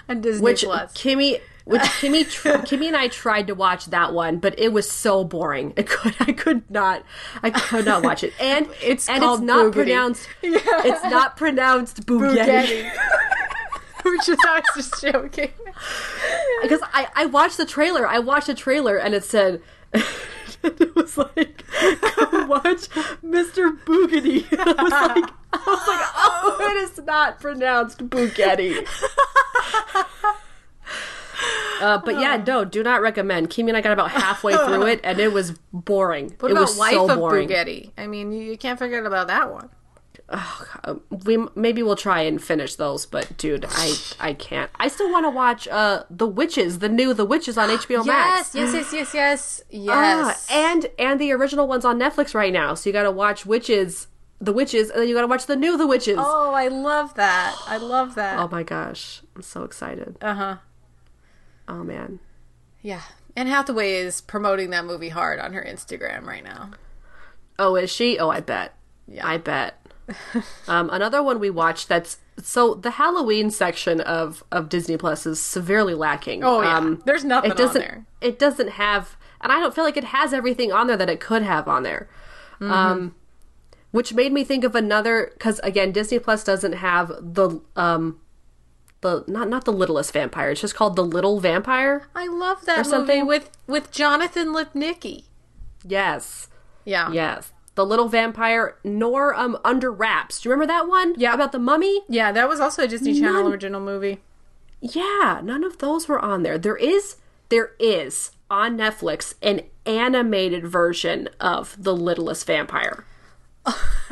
on 0.08 0.20
Disney 0.20 0.42
which 0.42 0.64
Plus. 0.64 0.92
Kimmy, 0.94 1.40
which 1.64 1.80
Kimmy, 2.00 2.28
tr- 2.28 2.48
Kimmy 2.66 2.88
and 2.88 2.96
I 2.96 3.06
tried 3.08 3.46
to 3.46 3.54
watch 3.54 3.86
that 3.86 4.12
one, 4.12 4.38
but 4.38 4.58
it 4.58 4.72
was 4.72 4.90
so 4.90 5.22
boring. 5.24 5.72
I 5.78 5.82
could, 5.82 6.14
I 6.20 6.32
could 6.32 6.68
not, 6.70 7.04
I 7.42 7.50
could 7.50 7.84
not 7.86 8.02
watch 8.02 8.22
it. 8.24 8.32
And 8.40 8.68
It's 8.82 9.08
and 9.08 9.22
called 9.22 9.40
it's 9.40 9.46
not 9.46 9.66
Boogedy. 9.66 9.72
pronounced. 9.72 10.28
It's 10.42 11.04
not 11.04 11.36
pronounced. 11.36 12.04
Bugatti. 12.06 12.90
Which 14.04 14.28
is 14.28 14.36
I 14.46 14.60
was 14.76 14.90
just 14.90 15.00
joking. 15.00 15.50
Because 16.60 16.80
I, 16.92 17.08
I 17.14 17.24
watched 17.26 17.56
the 17.56 17.64
trailer. 17.64 18.06
I 18.06 18.18
watched 18.18 18.48
the 18.48 18.54
trailer, 18.54 18.98
and 18.98 19.14
it 19.14 19.24
said. 19.24 19.62
it 20.80 20.94
was 20.94 21.18
like, 21.18 21.64
come 22.02 22.48
watch 22.48 22.88
Mr. 23.22 23.78
Boogedy. 23.84 24.46
I 24.58 24.82
was 24.82 24.92
like, 24.92 25.30
I 25.52 25.62
was 25.66 25.88
like, 25.88 26.06
oh, 26.16 26.58
it 26.70 26.90
is 26.90 27.04
not 27.04 27.40
pronounced 27.40 27.98
Bugatti. 28.08 28.86
Uh, 31.80 31.98
but 31.98 32.18
yeah, 32.18 32.42
no, 32.46 32.64
do 32.64 32.82
not 32.82 33.02
recommend. 33.02 33.50
Kimi 33.50 33.70
and 33.70 33.76
I 33.76 33.80
got 33.80 33.92
about 33.92 34.10
halfway 34.10 34.56
through 34.56 34.86
it, 34.86 35.00
and 35.04 35.18
it 35.18 35.32
was 35.32 35.52
boring. 35.72 36.34
What 36.38 36.50
it 36.50 36.52
about 36.52 36.62
was 36.62 36.78
Wife 36.78 36.94
so 36.94 37.10
of 37.10 37.18
boring. 37.18 37.48
Bugatti? 37.48 37.90
I 37.98 38.06
mean, 38.06 38.32
you, 38.32 38.42
you 38.42 38.56
can't 38.56 38.78
forget 38.78 39.04
about 39.04 39.26
that 39.26 39.52
one. 39.52 39.68
Uh, 40.28 40.96
we 41.24 41.38
maybe 41.54 41.82
we'll 41.82 41.96
try 41.96 42.22
and 42.22 42.42
finish 42.42 42.76
those, 42.76 43.06
but 43.06 43.36
dude, 43.36 43.66
I 43.68 43.94
I 44.18 44.34
can't. 44.34 44.70
I 44.76 44.88
still 44.88 45.10
want 45.12 45.24
to 45.26 45.30
watch 45.30 45.68
uh 45.68 46.04
the 46.10 46.26
Witches, 46.26 46.78
the 46.78 46.88
new 46.88 47.14
The 47.14 47.24
Witches 47.24 47.58
on 47.58 47.68
HBO 47.78 48.04
Max. 48.06 48.54
Yes, 48.54 48.72
yes, 48.72 48.92
yes, 48.92 48.92
yes, 48.92 49.14
yes, 49.14 49.62
yes. 49.70 50.48
and 50.50 50.86
and 50.98 51.20
the 51.20 51.32
original 51.32 51.66
one's 51.68 51.84
on 51.84 51.98
Netflix 51.98 52.34
right 52.34 52.52
now, 52.52 52.74
so 52.74 52.88
you 52.88 52.92
got 52.92 53.02
to 53.02 53.10
watch 53.10 53.44
Witches, 53.44 54.08
The 54.40 54.52
Witches, 54.52 54.90
and 54.90 55.00
then 55.00 55.08
you 55.08 55.14
got 55.14 55.22
to 55.22 55.26
watch 55.26 55.46
the 55.46 55.56
new 55.56 55.76
The 55.76 55.86
Witches. 55.86 56.16
Oh. 56.18 56.50
oh, 56.50 56.54
I 56.54 56.68
love 56.68 57.14
that. 57.14 57.56
I 57.66 57.76
love 57.76 58.14
that. 58.14 58.38
Oh 58.38 58.48
my 58.48 58.62
gosh, 58.62 59.22
I'm 59.36 59.42
so 59.42 59.64
excited. 59.64 60.16
Uh 60.20 60.34
huh. 60.34 60.56
Oh 61.68 61.84
man. 61.84 62.20
Yeah. 62.82 63.02
Anne 63.36 63.46
Hathaway 63.48 63.94
is 63.94 64.20
promoting 64.20 64.70
that 64.70 64.84
movie 64.84 65.08
hard 65.08 65.40
on 65.40 65.54
her 65.54 65.62
Instagram 65.62 66.24
right 66.24 66.44
now. 66.44 66.70
Oh, 67.58 67.74
is 67.76 67.90
she? 67.90 68.18
Oh, 68.18 68.28
I 68.28 68.40
bet. 68.40 68.74
Yeah. 69.08 69.26
I 69.26 69.38
bet. 69.38 69.83
um, 70.68 70.90
another 70.90 71.22
one 71.22 71.40
we 71.40 71.50
watched 71.50 71.88
that's 71.88 72.18
so 72.42 72.74
the 72.74 72.92
Halloween 72.92 73.50
section 73.50 74.00
of 74.00 74.44
of 74.50 74.68
Disney 74.68 74.96
Plus 74.96 75.26
is 75.26 75.40
severely 75.40 75.94
lacking. 75.94 76.44
Oh 76.44 76.62
yeah. 76.62 76.76
Um, 76.76 77.02
There's 77.04 77.24
nothing 77.24 77.52
it 77.52 77.56
doesn't. 77.56 77.82
on 77.82 77.88
there. 77.88 78.06
It 78.20 78.38
doesn't 78.38 78.70
have, 78.70 79.16
and 79.40 79.52
I 79.52 79.60
don't 79.60 79.74
feel 79.74 79.84
like 79.84 79.96
it 79.96 80.04
has 80.04 80.32
everything 80.32 80.72
on 80.72 80.86
there 80.86 80.96
that 80.96 81.10
it 81.10 81.20
could 81.20 81.42
have 81.42 81.68
on 81.68 81.82
there. 81.82 82.08
Mm-hmm. 82.60 82.72
Um, 82.72 83.14
which 83.90 84.12
made 84.12 84.32
me 84.32 84.42
think 84.42 84.64
of 84.64 84.74
another 84.74 85.30
because 85.34 85.60
again, 85.60 85.92
Disney 85.92 86.18
Plus 86.18 86.42
doesn't 86.42 86.72
have 86.72 87.12
the 87.20 87.60
um, 87.76 88.20
the 89.02 89.24
not 89.28 89.48
not 89.48 89.64
the 89.64 89.72
littlest 89.72 90.12
vampire. 90.12 90.50
It's 90.50 90.60
just 90.60 90.74
called 90.74 90.96
the 90.96 91.04
Little 91.04 91.38
Vampire. 91.38 92.08
I 92.14 92.26
love 92.26 92.64
that 92.66 92.78
movie 92.78 92.88
something? 92.88 93.26
with 93.26 93.50
with 93.68 93.92
Jonathan 93.92 94.48
Lipnicki. 94.48 95.24
Yes. 95.86 96.48
Yeah. 96.84 97.12
Yes. 97.12 97.52
The 97.74 97.84
Little 97.84 98.08
Vampire, 98.08 98.76
nor 98.84 99.34
um 99.34 99.58
Under 99.64 99.90
Wraps. 99.90 100.40
Do 100.40 100.48
you 100.48 100.52
remember 100.52 100.72
that 100.72 100.88
one? 100.88 101.14
Yeah. 101.16 101.34
About 101.34 101.52
the 101.52 101.58
mummy? 101.58 102.02
Yeah, 102.08 102.32
that 102.32 102.48
was 102.48 102.60
also 102.60 102.84
a 102.84 102.88
Disney 102.88 103.14
Channel 103.18 103.42
None- 103.44 103.52
original 103.52 103.80
movie. 103.80 104.20
Yeah, 104.80 105.40
none 105.42 105.64
of 105.64 105.78
those 105.78 106.08
were 106.08 106.20
on 106.20 106.42
there. 106.42 106.58
There 106.58 106.76
is 106.76 107.16
there 107.48 107.72
is 107.78 108.32
on 108.50 108.76
Netflix 108.76 109.34
an 109.42 109.62
animated 109.86 110.66
version 110.66 111.28
of 111.40 111.76
The 111.82 111.94
Littlest 111.96 112.46
Vampire. 112.46 113.04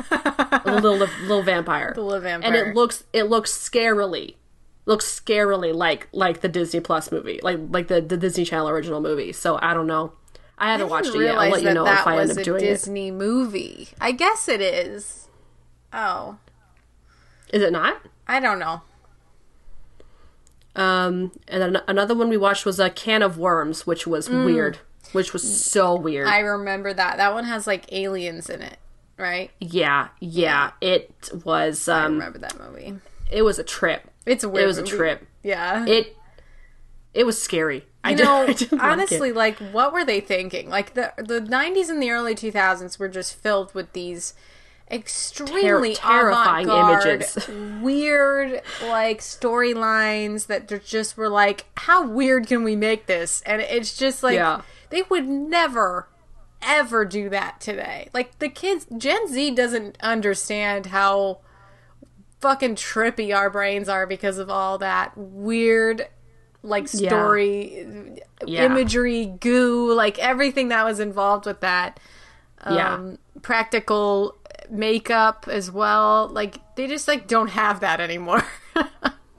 the 0.09 0.79
little 0.81 0.97
little 1.21 1.43
vampire. 1.43 1.93
The 1.95 2.01
Little 2.01 2.21
vampire. 2.21 2.47
And 2.47 2.55
it 2.55 2.75
looks 2.75 3.03
it 3.13 3.23
looks 3.23 3.51
scarily 3.51 4.35
looks 4.85 5.05
scarily 5.19 5.73
like 5.73 6.07
like 6.11 6.41
the 6.41 6.49
Disney 6.49 6.79
Plus 6.79 7.11
movie, 7.11 7.39
like 7.43 7.59
like 7.69 7.87
the, 7.87 8.01
the 8.01 8.17
Disney 8.17 8.43
Channel 8.45 8.69
original 8.69 8.99
movie. 8.99 9.31
So 9.31 9.59
I 9.61 9.73
don't 9.73 9.87
know. 9.87 10.13
I 10.57 10.71
haven't 10.71 10.89
watched 10.89 11.13
it 11.13 11.21
yet. 11.21 11.37
I'll 11.37 11.49
let 11.49 11.63
you 11.63 11.73
know 11.73 11.85
if 11.85 12.07
I 12.07 12.19
end 12.19 12.31
up 12.31 12.43
doing 12.43 12.63
it. 12.63 12.67
Disney 12.67 13.11
movie. 13.11 13.89
I 13.99 14.11
guess 14.11 14.47
it 14.47 14.61
is. 14.61 15.27
Oh, 15.91 16.37
Is 17.51 17.61
it 17.61 17.71
not? 17.71 18.01
I 18.27 18.39
don't 18.39 18.59
know. 18.59 18.81
Um, 20.75 21.31
and 21.47 21.61
then 21.61 21.81
another 21.87 22.15
one 22.15 22.29
we 22.29 22.37
watched 22.37 22.65
was 22.65 22.79
a 22.79 22.89
can 22.89 23.21
of 23.21 23.37
worms, 23.37 23.85
which 23.85 24.07
was 24.07 24.27
weird, 24.29 24.79
which 25.11 25.31
was 25.33 25.63
so 25.63 25.95
weird. 25.95 26.25
Mm. 26.27 26.31
I 26.31 26.39
remember 26.39 26.93
that. 26.93 27.17
That 27.17 27.33
one 27.33 27.43
has 27.45 27.67
like 27.67 27.91
aliens 27.93 28.49
in 28.49 28.61
it, 28.63 28.77
right? 29.17 29.51
yeah, 29.59 30.07
yeah, 30.19 30.71
it 30.81 31.29
was. 31.45 31.87
I 31.87 32.05
Um, 32.05 32.13
remember 32.13 32.39
that 32.39 32.59
movie. 32.59 32.95
it 33.31 33.43
was 33.43 33.59
a 33.59 33.63
trip. 33.63 34.09
It's 34.25 34.43
a 34.43 34.49
weird. 34.49 34.63
It 34.63 34.67
was 34.67 34.77
a 34.79 34.83
trip. 34.83 35.27
Yeah. 35.43 35.85
It, 35.85 36.17
it 37.13 37.25
was 37.25 37.39
scary. 37.39 37.85
I 38.03 38.11
you 38.11 38.17
did- 38.17 38.23
know, 38.25 38.41
I 38.47 38.53
didn't 38.53 38.79
honestly, 38.79 39.31
like, 39.31 39.57
what 39.59 39.93
were 39.93 40.03
they 40.05 40.19
thinking? 40.19 40.69
Like 40.69 40.93
the 40.93 41.13
the 41.17 41.39
'90s 41.41 41.89
and 41.89 42.01
the 42.01 42.11
early 42.11 42.35
2000s 42.35 42.99
were 42.99 43.09
just 43.09 43.33
filled 43.35 43.73
with 43.73 43.93
these 43.93 44.33
extremely 44.91 45.95
terrifying 45.95 46.67
images. 46.69 47.47
weird 47.81 48.61
like 48.83 49.19
storylines 49.19 50.47
that 50.47 50.67
just 50.85 51.17
were 51.17 51.29
like, 51.29 51.65
how 51.77 52.05
weird 52.07 52.47
can 52.47 52.63
we 52.63 52.75
make 52.75 53.05
this? 53.07 53.41
And 53.45 53.61
it's 53.61 53.97
just 53.97 54.23
like 54.23 54.35
Yeah. 54.35 54.61
they 54.89 55.01
would 55.03 55.27
never 55.27 56.09
ever 56.61 57.05
do 57.05 57.29
that 57.29 57.59
today. 57.59 58.09
Like 58.13 58.39
the 58.39 58.49
kids, 58.49 58.85
Gen 58.97 59.27
Z 59.27 59.51
doesn't 59.55 59.97
understand 60.01 60.87
how 60.87 61.39
fucking 62.39 62.75
trippy 62.75 63.35
our 63.35 63.49
brains 63.49 63.87
are 63.89 64.05
because 64.05 64.37
of 64.37 64.49
all 64.49 64.77
that 64.77 65.17
weird 65.17 66.07
like 66.63 66.87
story 66.87 68.19
Yeah. 68.45 68.65
imagery 68.65 69.25
goo 69.39 69.93
like 69.93 70.17
everything 70.19 70.69
that 70.69 70.83
was 70.85 70.99
involved 70.99 71.45
with 71.45 71.59
that 71.59 71.99
yeah, 72.65 72.93
um 72.95 73.17
practical 73.41 74.37
makeup 74.69 75.45
as 75.51 75.69
well 75.69 76.29
like 76.31 76.57
they 76.75 76.87
just 76.87 77.07
like 77.07 77.27
don't 77.27 77.49
have 77.49 77.81
that 77.81 77.99
anymore 77.99 78.43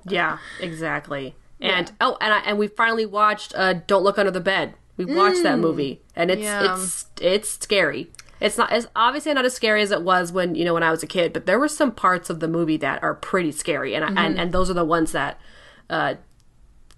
yeah, 0.09 0.39
exactly. 0.61 1.35
And 1.61 1.91
oh, 2.01 2.19
and 2.21 2.35
I, 2.35 2.39
and 2.41 2.59
we 2.59 2.69
finally 2.69 3.07
watched 3.07 3.55
uh, 3.57 3.73
"Don't 3.87 4.03
Look 4.05 4.19
Under 4.19 4.31
the 4.31 4.41
Bed." 4.41 4.75
We 4.99 5.07
watched 5.07 5.43
that 5.45 5.59
movie, 5.59 6.03
and 6.15 6.31
it's 6.31 6.43
Mm. 6.43 6.45
Yeah. 6.45 6.75
it's 6.75 7.07
it's 7.23 7.49
scary. 7.51 8.11
It's 8.39 8.59
not 8.59 8.71
as 8.71 8.87
obviously 8.95 9.33
not 9.33 9.47
as 9.47 9.55
scary 9.55 9.81
as 9.81 9.91
it 9.91 10.03
was 10.03 10.31
when 10.31 10.55
you 10.57 10.65
know 10.67 10.75
when 10.75 10.83
I 10.83 10.91
was 10.91 11.03
a 11.03 11.07
kid, 11.07 11.33
but 11.33 11.47
there 11.47 11.59
were 11.59 11.69
some 11.69 11.91
parts 11.91 12.29
of 12.29 12.41
the 12.41 12.49
movie 12.49 12.77
that 12.79 13.03
are 13.03 13.15
pretty 13.15 13.51
scary, 13.51 13.95
and 13.95 14.05
Mm-hmm. 14.05 14.19
and 14.19 14.39
and 14.39 14.53
those 14.53 14.69
are 14.69 14.75
the 14.75 14.85
ones 14.85 15.13
that 15.13 15.41
uh, 15.89 16.15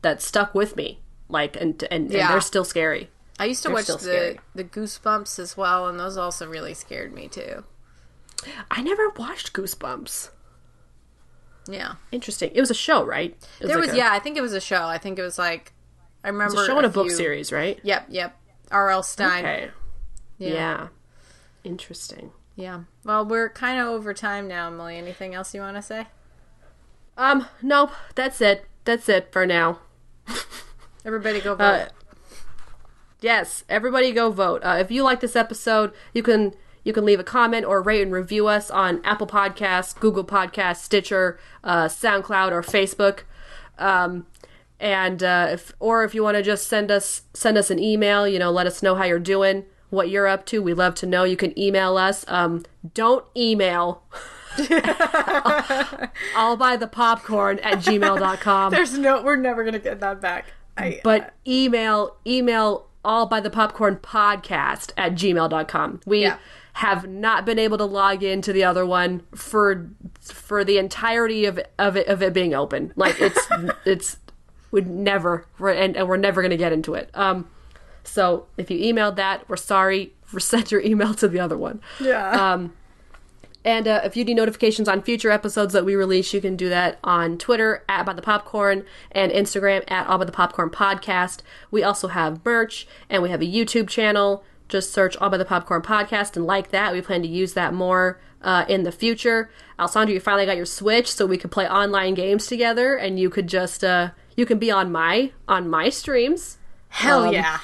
that 0.07 0.23
stuck 0.23 0.55
with 0.55 0.77
me. 0.77 1.01
Like 1.29 1.57
and 1.61 1.83
and, 1.91 2.11
Yeah. 2.11 2.21
and 2.27 2.31
they're 2.35 2.41
still 2.41 2.65
scary. 2.65 3.11
I 3.39 3.47
used 3.47 3.63
to 3.65 3.69
They're 3.69 3.75
watch 3.75 3.87
the 3.89 3.99
scary. 3.99 4.41
the 4.55 4.65
Goosebumps 4.65 5.39
as 5.41 5.57
well, 5.57 5.89
and 5.89 5.99
those 5.99 6.17
also 6.17 6.49
really 6.49 6.73
scared 6.75 7.13
me 7.13 7.27
too. 7.29 7.65
I 8.71 8.81
never 8.83 9.09
watched 9.11 9.53
Goosebumps. 9.53 10.31
Yeah, 11.69 11.95
Interesting. 12.13 12.53
It 12.55 12.61
was 12.61 12.71
a 12.71 12.75
show, 12.75 13.05
right? 13.05 13.37
It 13.61 13.67
there 13.67 13.77
like 13.77 13.87
was 13.87 13.95
a, 13.95 13.97
yeah. 13.97 14.11
I 14.13 14.21
think 14.21 14.37
it 14.37 14.41
was 14.41 14.53
a 14.53 14.61
show. 14.61 14.85
I 14.85 14.99
think 14.99 15.19
it 15.19 15.23
was 15.23 15.37
like 15.39 15.73
I 16.23 16.29
remember 16.29 16.55
It's 16.55 16.63
a 16.63 16.67
show 16.67 16.77
and 16.77 16.87
a 16.87 16.89
book 16.91 17.11
series, 17.11 17.51
right? 17.51 17.81
Yep, 17.83 18.07
yep. 18.09 18.37
R.L. 18.71 19.03
Stine. 19.03 19.45
Okay. 19.45 19.71
Yeah. 20.39 20.49
Yeah. 20.53 20.89
Interesting. 21.65 22.31
Yeah. 22.55 22.85
Well, 23.05 23.25
we're 23.27 23.49
kind 23.51 23.81
of 23.81 23.89
over 23.89 24.15
time 24.15 24.47
now, 24.47 24.69
Emily. 24.69 24.97
Anything 24.97 25.35
else 25.35 25.53
you 25.55 25.61
want 25.61 25.77
to 25.77 25.83
say? 25.83 26.07
Um, 27.17 27.47
nope. 27.63 27.91
That's 28.15 28.41
it. 28.41 28.67
That's 28.85 29.09
it 29.09 29.33
for 29.33 29.45
now. 29.47 29.81
Everybody 31.05 31.41
go 31.41 31.55
vote. 31.55 31.65
Uh, 31.65 31.89
yes, 33.21 33.65
everybody 33.69 34.13
go 34.13 34.31
vote. 34.31 34.63
Uh, 34.65 34.77
if 34.81 34.91
you 34.91 35.03
like 35.03 35.21
this 35.21 35.37
episode, 35.37 35.93
you 36.13 36.23
can 36.23 36.55
you 36.83 36.93
can 36.93 37.05
leave 37.05 37.21
a 37.21 37.25
comment 37.25 37.65
or 37.65 37.83
rate 37.83 38.03
and 38.03 38.13
review 38.13 38.47
us 38.47 38.71
on 38.71 39.01
Apple 39.05 39.27
Podcasts, 39.27 39.99
Google 39.99 40.25
Podcasts, 40.25 40.79
Stitcher, 40.79 41.39
uh, 41.65 41.87
SoundCloud, 41.87 42.53
or 42.53 42.63
Facebook. 42.63 43.21
Um, 43.79 44.27
and 44.79 45.23
uh, 45.23 45.49
if 45.51 45.73
or 45.81 46.05
if 46.05 46.15
you 46.15 46.23
want 46.23 46.37
to 46.37 46.43
just 46.43 46.69
send 46.69 46.91
us 46.91 47.23
send 47.35 47.57
us 47.57 47.71
an 47.71 47.79
email, 47.79 48.27
you 48.27 48.39
know, 48.39 48.51
let 48.51 48.67
us 48.67 48.83
know 48.83 48.95
how 48.95 49.05
you're 49.05 49.19
doing, 49.19 49.65
what 49.91 50.11
you're 50.11 50.27
up 50.27 50.45
to. 50.47 50.63
We 50.63 50.75
love 50.75 50.95
to 50.97 51.07
know. 51.07 51.25
You 51.25 51.37
can 51.37 51.59
email 51.59 51.97
us. 51.97 52.25
Um, 52.29 52.65
don't 52.95 53.25
email. 53.37 54.03
I'll 56.37 56.57
buy 56.57 56.77
the 56.77 56.87
popcorn 56.87 57.59
at 57.61 57.79
gmail.com. 57.79 58.71
There's 58.73 58.99
no. 58.99 59.23
We're 59.23 59.37
never 59.37 59.65
gonna 59.65 59.79
get 59.79 60.01
that 60.01 60.21
back. 60.21 60.47
I, 60.77 61.01
but 61.03 61.33
email 61.47 62.17
email 62.27 62.87
all 63.05 63.27
by 63.27 63.41
the 63.41 63.49
popcorn 63.51 63.97
podcast 63.97 64.91
at 64.97 65.13
gmail.com 65.15 66.01
we 66.05 66.23
Yeah. 66.23 66.37
have 66.75 67.09
not 67.09 67.47
been 67.47 67.59
able 67.59 67.79
to 67.79 67.85
log 67.85 68.23
into 68.23 68.53
the 68.53 68.65
other 68.65 68.85
one 68.85 69.23
for 69.35 69.89
for 70.21 70.65
the 70.65 70.77
entirety 70.77 71.47
of 71.47 71.59
of 71.79 71.97
it 71.97 72.07
of 72.09 72.21
it 72.23 72.35
being 72.35 72.53
open 72.53 72.93
like 72.97 73.19
it's 73.21 73.47
it's 73.87 74.19
would 74.73 74.87
never 74.87 75.47
and, 75.61 75.97
and 75.97 76.09
we're 76.09 76.17
never 76.19 76.43
going 76.43 76.51
to 76.51 76.57
get 76.59 76.73
into 76.73 76.93
it 76.95 77.09
um 77.15 77.49
so 78.05 78.45
if 78.59 78.71
you 78.71 78.79
emailed 78.93 79.17
that 79.17 79.49
we're 79.49 79.57
sorry 79.57 80.13
send 80.39 80.71
your 80.71 80.83
email 80.83 81.15
to 81.15 81.27
the 81.29 81.41
other 81.41 81.57
one 81.57 81.81
yeah. 82.01 82.53
um, 82.53 82.75
and 83.67 83.89
uh, 83.89 84.01
if 84.05 84.17
you 84.17 84.25
need 84.25 84.37
notifications 84.37 84.89
on 84.89 85.03
future 85.03 85.33
episodes 85.33 85.73
that 85.73 85.85
we 85.85 85.97
release, 85.97 86.33
you 86.33 86.41
can 86.41 86.55
do 86.55 86.69
that 86.69 87.01
on 87.03 87.37
Twitter 87.37 87.85
at 87.89 88.07
By 88.07 88.13
the 88.13 88.23
Popcorn 88.23 88.85
and 89.11 89.33
Instagram 89.33 89.83
at 89.89 90.07
All 90.07 90.19
By 90.19 90.25
the 90.25 90.31
Popcorn 90.31 90.71
Podcast. 90.71 91.41
We 91.73 91.83
also 91.83 92.07
have 92.07 92.45
merch 92.45 92.87
and 93.11 93.25
we 93.25 93.31
have 93.31 93.43
a 93.43 93.45
YouTube 93.45 93.89
channel. 93.89 94.45
Just 94.69 94.93
search 94.93 95.17
All 95.17 95.31
By 95.31 95.37
the 95.37 95.45
Popcorn 95.45 95.83
Podcast 95.83 96.37
and 96.37 96.47
like 96.47 96.71
that. 96.71 96.93
We 96.93 97.03
plan 97.03 97.23
to 97.23 97.29
use 97.29 97.55
that 97.55 97.75
more 97.75 98.21
uh, 98.41 98.67
in 98.69 98.85
the 98.85 98.93
future. 98.93 99.51
Alessandro, 99.81 100.15
you 100.15 100.21
finally 100.21 100.47
got 100.47 100.57
your 100.57 100.65
Switch, 100.65 101.13
so 101.13 101.27
we 101.27 101.37
could 101.37 101.51
play 101.51 101.69
online 101.69 102.15
games 102.15 102.47
together, 102.47 102.95
and 102.95 103.19
you 103.19 103.29
could 103.29 103.49
just 103.49 103.83
uh, 103.83 104.11
you 104.37 104.47
can 104.47 104.61
be 104.61 104.71
on 104.71 104.93
my 104.93 105.33
on 105.49 105.69
my 105.69 105.89
streams. 105.89 106.59
Hell 106.89 107.25
um, 107.25 107.35
yeah. 107.35 107.59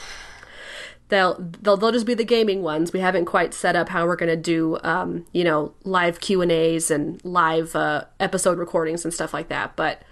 They'll 1.12 1.36
they'll 1.60 1.76
they'll 1.76 1.92
just 1.92 2.06
be 2.06 2.14
the 2.14 2.24
gaming 2.24 2.62
ones. 2.62 2.92
We 2.92 3.00
haven't 3.00 3.26
quite 3.26 3.52
set 3.52 3.76
up 3.76 3.90
how 3.90 4.06
we're 4.06 4.16
gonna 4.16 4.36
do 4.36 4.78
um, 4.82 5.26
you 5.32 5.44
know 5.44 5.74
live 5.84 6.20
Q 6.20 6.40
and 6.40 6.50
A's 6.50 6.90
and 6.90 7.22
live 7.24 7.76
uh, 7.76 8.04
episode 8.18 8.58
recordings 8.58 9.04
and 9.04 9.12
stuff 9.12 9.34
like 9.34 9.48
that. 9.48 9.76
But 9.76 10.02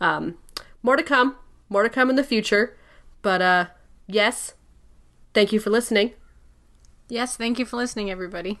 um, 0.00 0.36
more 0.82 0.96
to 0.96 1.02
come, 1.02 1.36
more 1.68 1.82
to 1.82 1.90
come 1.90 2.08
in 2.08 2.16
the 2.16 2.24
future. 2.24 2.76
But 3.20 3.42
uh, 3.42 3.66
yes, 4.06 4.54
thank 5.34 5.52
you 5.52 5.60
for 5.60 5.70
listening. 5.70 6.12
Yes. 7.08 7.36
Thank 7.36 7.58
you 7.58 7.64
for 7.64 7.76
listening, 7.76 8.10
everybody. 8.10 8.58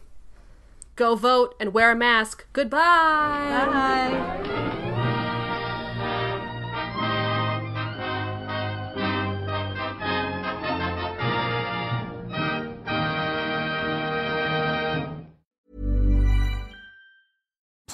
Go 0.94 1.14
vote 1.16 1.54
and 1.58 1.74
wear 1.74 1.90
a 1.90 1.96
mask. 1.96 2.46
Goodbye. 2.52 2.78
Bye. 2.78 4.55